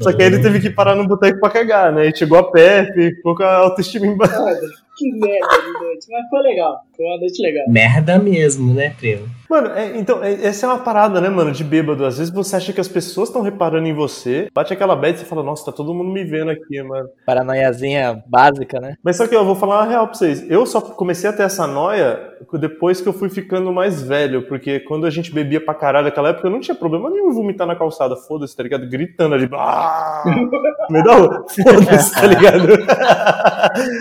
Só 0.02 0.14
que 0.14 0.24
aí 0.24 0.30
ele 0.30 0.42
teve 0.42 0.60
que 0.60 0.70
parar 0.70 0.96
no 0.96 1.08
boteco 1.08 1.40
pra 1.40 1.50
cagar, 1.50 1.92
né? 1.92 2.08
E 2.08 2.16
chegou 2.16 2.40
a 2.40 2.50
pé, 2.50 2.92
ficou 2.94 3.36
com 3.36 3.44
a 3.44 3.58
autoestima 3.58 4.08
embaixo. 4.08 4.34
Que 5.00 5.14
merda 5.14 5.48
de 5.48 5.72
noite. 5.80 6.08
Mas 6.12 6.30
foi 6.30 6.42
legal. 6.42 6.82
Foi 6.98 7.06
uma 7.06 7.18
noite 7.20 7.42
legal. 7.42 7.70
Merda 7.70 8.20
mesmo, 8.20 8.74
né, 8.74 8.94
primo? 9.00 9.30
Mano, 9.50 9.70
é- 9.74 9.98
então, 9.98 10.24
é- 10.24 10.46
essa 10.46 10.66
é 10.66 10.70
uma 10.70 10.78
parada, 10.80 11.20
né, 11.20 11.28
mano, 11.28 11.52
de 11.52 11.64
bêbado. 11.64 12.06
Às 12.06 12.18
vezes 12.20 12.32
você 12.32 12.56
acha 12.56 12.72
que 12.72 12.80
as 12.80 12.88
pessoas 12.88 13.30
estão 13.30 13.42
reparando 13.42 13.88
em 13.88 13.94
você, 13.94 14.48
bate 14.54 14.72
aquela 14.72 14.96
bad 14.96 15.16
e 15.16 15.20
você 15.20 15.26
fala, 15.26 15.42
nossa, 15.42 15.66
tá 15.66 15.72
todo 15.72 15.94
mundo 15.94 16.12
me 16.12 16.24
vendo 16.24 16.52
aqui, 16.52 16.82
mano. 16.84 17.10
Paranoiazinha 17.26 18.24
básica, 18.28 18.80
né? 18.80 18.94
Mas 19.04 19.18
só 19.18 19.28
que 19.28 19.36
eu 19.36 19.44
vou 19.44 19.56
falar 19.56 19.80
uma 19.82 19.90
real 19.90 20.06
pra 20.08 20.16
vocês. 20.16 20.46
Eu 20.50 20.66
só 20.68 20.80
comecei 20.82 21.28
a 21.30 21.34
ter 21.34 21.44
essa 21.44 21.66
noia 21.66 22.30
depois 22.60 23.02
que 23.02 23.10
eu 23.10 23.14
fui 23.14 23.30
ficando 23.30 23.74
mais 23.74 24.02
velho, 24.04 24.44
porque 24.48 24.80
quando 24.82 25.06
a 25.06 25.10
gente 25.10 25.34
bebia 25.34 25.60
pra 25.64 25.74
caralho 25.74 26.06
naquela 26.06 26.30
época, 26.30 26.48
eu 26.48 26.52
não 26.52 26.60
tinha 26.60 26.76
problema 26.76 27.10
nenhum 27.10 27.34
vomitar 27.34 27.66
na 27.68 27.76
calçada, 27.76 28.16
foda-se, 28.16 28.56
tá 28.56 28.62
ligado? 28.64 28.88
Gritando 28.88 29.34
ali, 29.36 29.50
ah! 29.54 30.24
da 31.06 31.14
rua, 31.16 31.46
foda-se, 31.50 32.14
tá 32.14 32.28
ligado? 32.28 32.68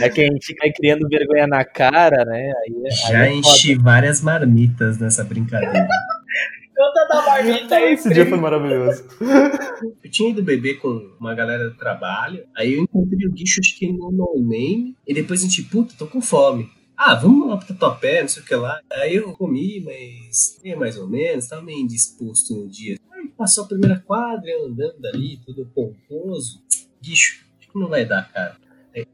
É 0.02 0.08
que 0.08 0.20
a 0.20 0.24
gente 0.24 0.54
vai 0.58 0.70
criando 0.72 1.08
vergonha 1.08 1.46
na 1.46 1.64
cara, 1.64 2.24
né? 2.24 2.52
Aí, 2.64 2.90
Já 3.10 3.18
aí 3.20 3.38
é 3.38 3.42
foda. 3.42 3.48
enchi 3.48 3.74
várias 3.74 4.20
marmitas 4.22 4.98
nessa 4.98 5.22
brincadeira. 5.24 5.37
Conta 5.46 7.06
da 7.08 7.22
marmita 7.26 7.74
aí, 7.76 7.94
Esse 7.94 8.08
dia 8.08 8.24
primo. 8.24 8.30
foi 8.30 8.38
maravilhoso. 8.38 9.04
Eu 10.02 10.10
tinha 10.10 10.30
ido 10.30 10.42
beber 10.42 10.78
com 10.80 11.10
uma 11.20 11.34
galera 11.34 11.68
do 11.70 11.76
trabalho, 11.76 12.44
aí 12.56 12.74
eu 12.74 12.82
encontrei 12.82 13.26
o 13.28 13.30
guicho, 13.32 13.60
acho 13.60 13.78
que 13.78 13.92
no 13.92 14.10
No 14.10 14.34
Name, 14.36 14.96
e 15.06 15.14
depois 15.14 15.40
a 15.40 15.44
gente, 15.44 15.62
puta, 15.62 15.94
tô 15.96 16.06
com 16.06 16.20
fome. 16.20 16.68
Ah, 16.96 17.14
vamos 17.14 17.48
lá 17.48 17.56
pro 17.56 17.68
Tatuapé, 17.68 18.22
não 18.22 18.28
sei 18.28 18.42
o 18.42 18.46
que 18.46 18.54
lá. 18.56 18.80
Aí 18.92 19.14
eu 19.14 19.32
comi, 19.34 19.80
mas 19.80 20.58
nem 20.64 20.74
mais 20.74 20.96
ou 20.98 21.06
menos, 21.08 21.46
tava 21.46 21.62
meio 21.62 21.78
indisposto 21.78 22.54
no 22.54 22.68
dia. 22.68 22.98
Aí 23.12 23.28
passou 23.36 23.64
a 23.64 23.68
primeira 23.68 24.02
quadra, 24.04 24.50
andando 24.64 24.98
dali, 24.98 25.38
todo 25.46 25.64
pomposo. 25.66 26.60
Guicho, 27.00 27.44
acho 27.60 27.70
que 27.70 27.78
não 27.78 27.88
vai 27.88 28.04
dar, 28.04 28.28
cara. 28.32 28.56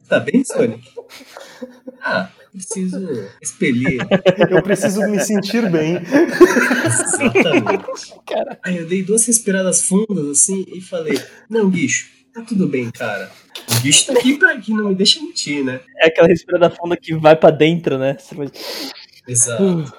Tá 0.08 0.18
bem, 0.20 0.42
Sonic? 0.44 0.82
Ah, 2.00 2.28
preciso 2.52 3.28
expelir. 3.42 3.98
Eu 4.50 4.62
preciso 4.62 5.00
me 5.08 5.20
sentir 5.20 5.70
bem. 5.70 5.96
Exatamente. 6.84 7.84
Aí 8.62 8.78
eu 8.78 8.86
dei 8.86 9.02
duas 9.02 9.26
respiradas 9.26 9.82
fundas 9.82 10.26
assim 10.28 10.64
e 10.68 10.80
falei: 10.80 11.20
Não, 11.48 11.68
bicho, 11.68 12.08
tá 12.32 12.42
tudo 12.42 12.66
bem, 12.68 12.90
cara. 12.90 13.30
O 13.76 13.80
bicho 13.80 14.06
tá 14.06 14.12
aqui 14.18 14.38
pra 14.38 14.56
que 14.58 14.72
não 14.72 14.88
me 14.88 14.94
deixa 14.94 15.20
mentir, 15.20 15.64
né? 15.64 15.80
É 15.98 16.08
aquela 16.08 16.28
respirada 16.28 16.70
funda 16.70 16.96
que 16.96 17.14
vai 17.14 17.36
pra 17.36 17.50
dentro, 17.50 17.98
né? 17.98 18.16
Você 18.18 18.34
vai- 18.34 18.50
Exato. 19.26 19.92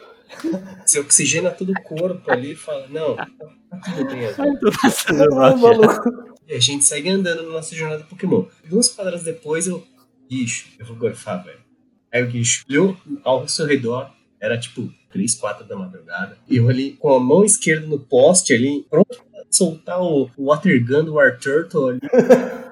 Você 0.85 0.99
oxigena 0.99 1.49
todo 1.51 1.71
o 1.71 1.81
corpo 1.83 2.31
ali 2.31 2.51
e 2.53 2.55
fala: 2.55 2.87
Não, 2.89 3.15
tá, 3.15 3.25
tá 3.69 3.77
tudo 3.85 4.05
bem 4.05 4.25
agora. 4.27 4.59
Tô 4.59 4.71
passando 4.81 5.35
mal, 5.35 5.51
já. 5.51 5.57
maluco. 5.57 6.34
E 6.47 6.53
a 6.53 6.59
gente 6.59 6.83
segue 6.85 7.09
andando 7.09 7.43
na 7.43 7.49
nossa 7.49 7.75
jornada 7.75 8.03
Pokémon. 8.03 8.45
Duas 8.69 8.89
quadras 8.89 9.23
depois 9.23 9.67
eu. 9.67 9.85
Bicho, 10.29 10.67
eu 10.79 10.85
vou 10.85 10.95
gorfar, 10.95 11.43
velho. 11.43 11.59
Aí 12.11 12.23
o 12.23 12.27
bicho 12.31 12.63
olhou 12.69 12.97
ao 13.23 13.47
seu 13.47 13.65
redor, 13.65 14.09
era 14.39 14.57
tipo 14.57 14.91
3, 15.11 15.35
4 15.35 15.65
da 15.65 15.75
madrugada. 15.75 16.37
E 16.49 16.57
eu 16.57 16.67
ali 16.69 16.93
com 16.93 17.13
a 17.13 17.19
mão 17.19 17.43
esquerda 17.43 17.85
no 17.87 17.99
poste 17.99 18.53
ali, 18.53 18.85
pronto 18.89 19.07
pra 19.31 19.43
soltar 19.51 20.01
o 20.01 20.29
o 20.37 20.45
Water 20.45 20.83
Gun 20.85 21.03
do 21.05 21.13
War 21.15 21.37
Turtle 21.39 21.89
ali. 21.89 21.99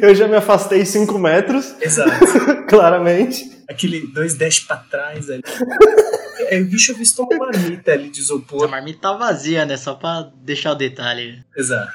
Eu 0.00 0.14
já 0.14 0.26
me 0.26 0.36
afastei 0.36 0.84
5 0.84 1.18
metros, 1.18 1.74
Exato. 1.80 2.10
claramente. 2.68 3.50
Aquele 3.68 4.06
dois 4.08 4.34
dash 4.34 4.60
pra 4.60 4.76
trás 4.76 5.30
ali. 5.30 5.42
É, 6.46 6.60
o 6.60 6.66
bicho 6.66 6.92
avistou 6.92 7.26
uma 7.30 7.46
marmita 7.46 7.92
ali 7.92 8.10
de 8.10 8.20
A 8.20 8.22
isopor. 8.22 8.68
marmita 8.68 8.98
tá 9.00 9.12
vazia, 9.16 9.64
né? 9.64 9.78
Só 9.78 9.94
pra 9.94 10.30
deixar 10.42 10.72
o 10.72 10.74
detalhe. 10.74 11.42
Exato. 11.56 11.90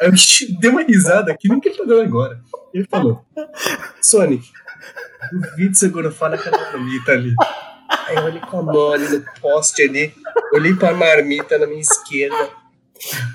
Aí 0.00 0.08
o 0.08 0.12
bicho 0.12 0.46
deu 0.60 0.72
uma 0.72 0.82
risada 0.82 1.36
que 1.38 1.48
nem 1.48 1.60
que 1.60 1.68
ele 1.68 1.78
tá 1.78 1.84
dando 1.84 2.02
agora. 2.02 2.40
Ele 2.72 2.86
falou: 2.90 3.24
Sonic, 4.00 4.48
duvido 5.32 5.74
você 5.74 5.88
gorofar 5.88 6.30
naquela 6.30 6.58
marmita 6.58 7.12
ali. 7.12 7.34
Aí 8.06 8.16
eu 8.16 8.24
olhei 8.24 8.40
com 8.40 8.58
a 8.58 8.62
mão 8.62 8.92
ali 8.92 9.08
no 9.08 9.24
poste 9.40 9.82
ali, 9.82 10.14
olhei 10.52 10.74
pra 10.74 10.92
marmita 10.92 11.58
na 11.58 11.66
minha 11.66 11.80
esquerda, 11.80 12.50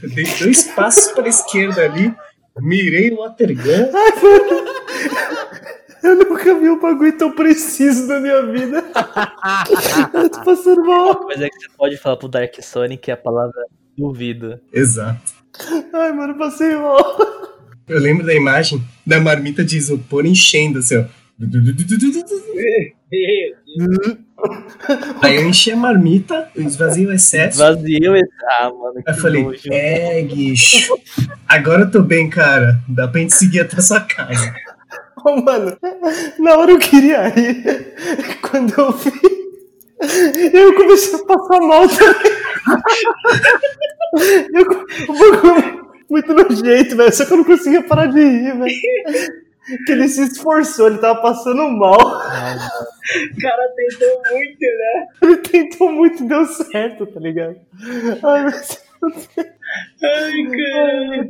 dei 0.03 0.25
dois 0.39 0.63
passos 0.63 1.11
pra 1.13 1.27
esquerda 1.27 1.83
ali, 1.83 2.13
mirei 2.59 3.11
o 3.11 3.17
watergun. 3.17 3.91
Eu 6.03 6.15
nunca 6.15 6.55
vi 6.55 6.67
um 6.67 6.79
bagulho 6.79 7.15
tão 7.15 7.31
preciso 7.31 8.07
na 8.07 8.19
minha 8.19 8.41
vida. 8.47 8.83
eu 10.13 10.29
tô 10.29 10.43
passando 10.43 10.83
mal. 10.83 11.25
Mas 11.27 11.41
é 11.41 11.47
que 11.47 11.59
você 11.59 11.69
pode 11.77 11.97
falar 11.97 12.17
pro 12.17 12.27
Dark 12.27 12.55
Sonic 12.61 13.11
a 13.11 13.17
palavra 13.17 13.67
duvido. 13.95 14.59
Exato. 14.73 15.40
Ai, 15.93 16.11
mano, 16.11 16.35
passei 16.37 16.75
mal. 16.75 17.17
Eu 17.87 17.99
lembro 17.99 18.25
da 18.25 18.33
imagem 18.33 18.81
da 19.05 19.19
marmita 19.19 19.63
de 19.63 19.77
isopor 19.77 20.25
enchendo 20.25 20.79
assim, 20.79 20.97
ó. 20.97 21.05
Aí 25.21 25.35
eu 25.35 25.47
enchi 25.47 25.71
a 25.71 25.75
marmita, 25.75 26.49
eu 26.55 26.63
esvaziei 26.63 27.05
o 27.07 27.13
excesso. 27.13 27.59
Vazio. 27.59 28.13
Ah, 28.47 28.69
mano, 28.69 28.93
que 29.03 29.09
Aí 29.09 29.15
eu 29.15 29.21
falei, 29.21 29.43
nojo. 29.43 29.61
é, 29.71 30.21
guicho. 30.21 30.97
Agora 31.47 31.81
eu 31.83 31.91
tô 31.91 32.01
bem, 32.01 32.29
cara. 32.29 32.79
Dá 32.87 33.07
pra 33.07 33.21
gente 33.21 33.33
seguir 33.33 33.59
até 33.61 33.77
a 33.77 33.81
sua 33.81 34.01
casa. 34.01 34.53
Ô, 35.23 35.41
mano, 35.41 35.77
na 36.39 36.57
hora 36.57 36.71
eu 36.71 36.79
queria 36.79 37.27
rir. 37.27 37.63
Quando 38.41 38.73
eu 38.79 38.91
vi, 38.93 39.11
eu 40.53 40.73
comecei 40.75 41.19
a 41.19 41.25
passar 41.25 41.59
mal 41.59 41.87
também. 41.87 42.31
Eu, 44.53 44.63
o 45.09 45.13
bagulho 45.17 45.81
muito 46.09 46.33
nojento, 46.33 46.95
velho. 46.97 47.13
Só 47.13 47.25
que 47.25 47.33
eu 47.33 47.37
não 47.37 47.43
conseguia 47.43 47.83
parar 47.83 48.07
de 48.07 48.19
rir, 48.19 48.57
velho. 48.57 48.75
Que 49.85 49.91
ele 49.91 50.07
se 50.07 50.23
esforçou, 50.23 50.87
ele 50.87 50.97
tava 50.97 51.21
passando 51.21 51.69
mal. 51.69 51.95
O 51.97 53.41
cara 53.41 53.69
tentou 53.75 54.21
muito, 54.31 54.59
né? 54.61 55.07
Ele 55.21 55.37
tentou 55.37 55.91
muito 55.91 56.23
e 56.23 56.27
deu 56.27 56.45
certo, 56.45 57.05
tá 57.05 57.19
ligado? 57.19 57.55
Ai, 58.23 58.43
mas... 58.43 58.83
Ai, 60.03 60.31
cara. 60.51 61.29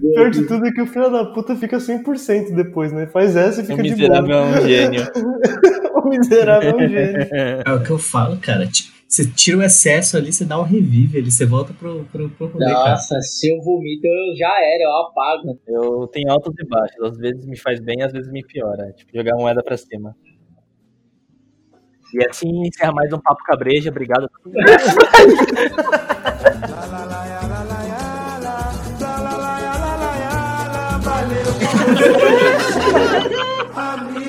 Pior 0.00 0.30
de 0.30 0.46
tudo 0.46 0.66
é 0.66 0.70
que 0.72 0.80
o 0.82 0.86
filho 0.86 1.10
da 1.10 1.24
puta 1.24 1.56
fica 1.56 1.78
100% 1.78 2.54
depois, 2.54 2.92
né? 2.92 3.06
Faz 3.06 3.34
essa 3.36 3.60
e 3.60 3.64
O 3.64 3.66
fica 3.66 3.82
de 3.82 3.90
miserável 3.90 4.26
boa. 4.26 4.38
é 4.38 4.60
um 4.60 4.68
gênio. 4.68 5.08
o 6.04 6.08
miserável 6.08 6.70
é 6.70 6.74
um 6.84 6.88
gênio. 6.88 7.28
É 7.66 7.72
o 7.72 7.82
que 7.82 7.90
eu 7.90 7.98
falo, 7.98 8.36
cara. 8.38 8.66
Ti- 8.66 8.90
Você 9.10 9.28
tira 9.28 9.58
o 9.58 9.62
excesso 9.62 10.16
ali, 10.16 10.32
você 10.32 10.44
dá 10.44 10.56
um 10.56 10.62
revive 10.62 11.18
ali, 11.18 11.32
você 11.32 11.44
volta 11.44 11.74
pro, 11.74 12.04
pro, 12.12 12.30
pro 12.30 12.46
rolê, 12.46 12.64
cara. 12.66 12.90
Nossa, 12.90 13.20
se 13.20 13.52
eu 13.52 13.60
vomito, 13.60 14.06
eu 14.06 14.36
já 14.36 14.46
era, 14.46 14.84
eu 14.84 14.92
apago. 14.98 15.58
Eu 15.66 16.06
tenho 16.06 16.30
altos 16.30 16.54
e 16.56 16.64
baixos. 16.64 17.02
Às 17.02 17.18
vezes 17.18 17.44
me 17.44 17.58
faz 17.58 17.80
bem, 17.80 18.02
às 18.02 18.12
vezes 18.12 18.30
me 18.30 18.46
piora. 18.46 18.92
Tipo, 18.92 19.10
jogar 19.12 19.34
moeda 19.34 19.64
pra 19.64 19.76
cima. 19.76 20.14
E 22.14 22.24
assim 22.24 22.48
encerra 22.64 22.92
mais 22.92 23.12
um 23.12 23.18
Papo 23.18 23.42
Cabreja. 23.42 23.90
Obrigado. 23.90 24.30
Esta 24.56 25.00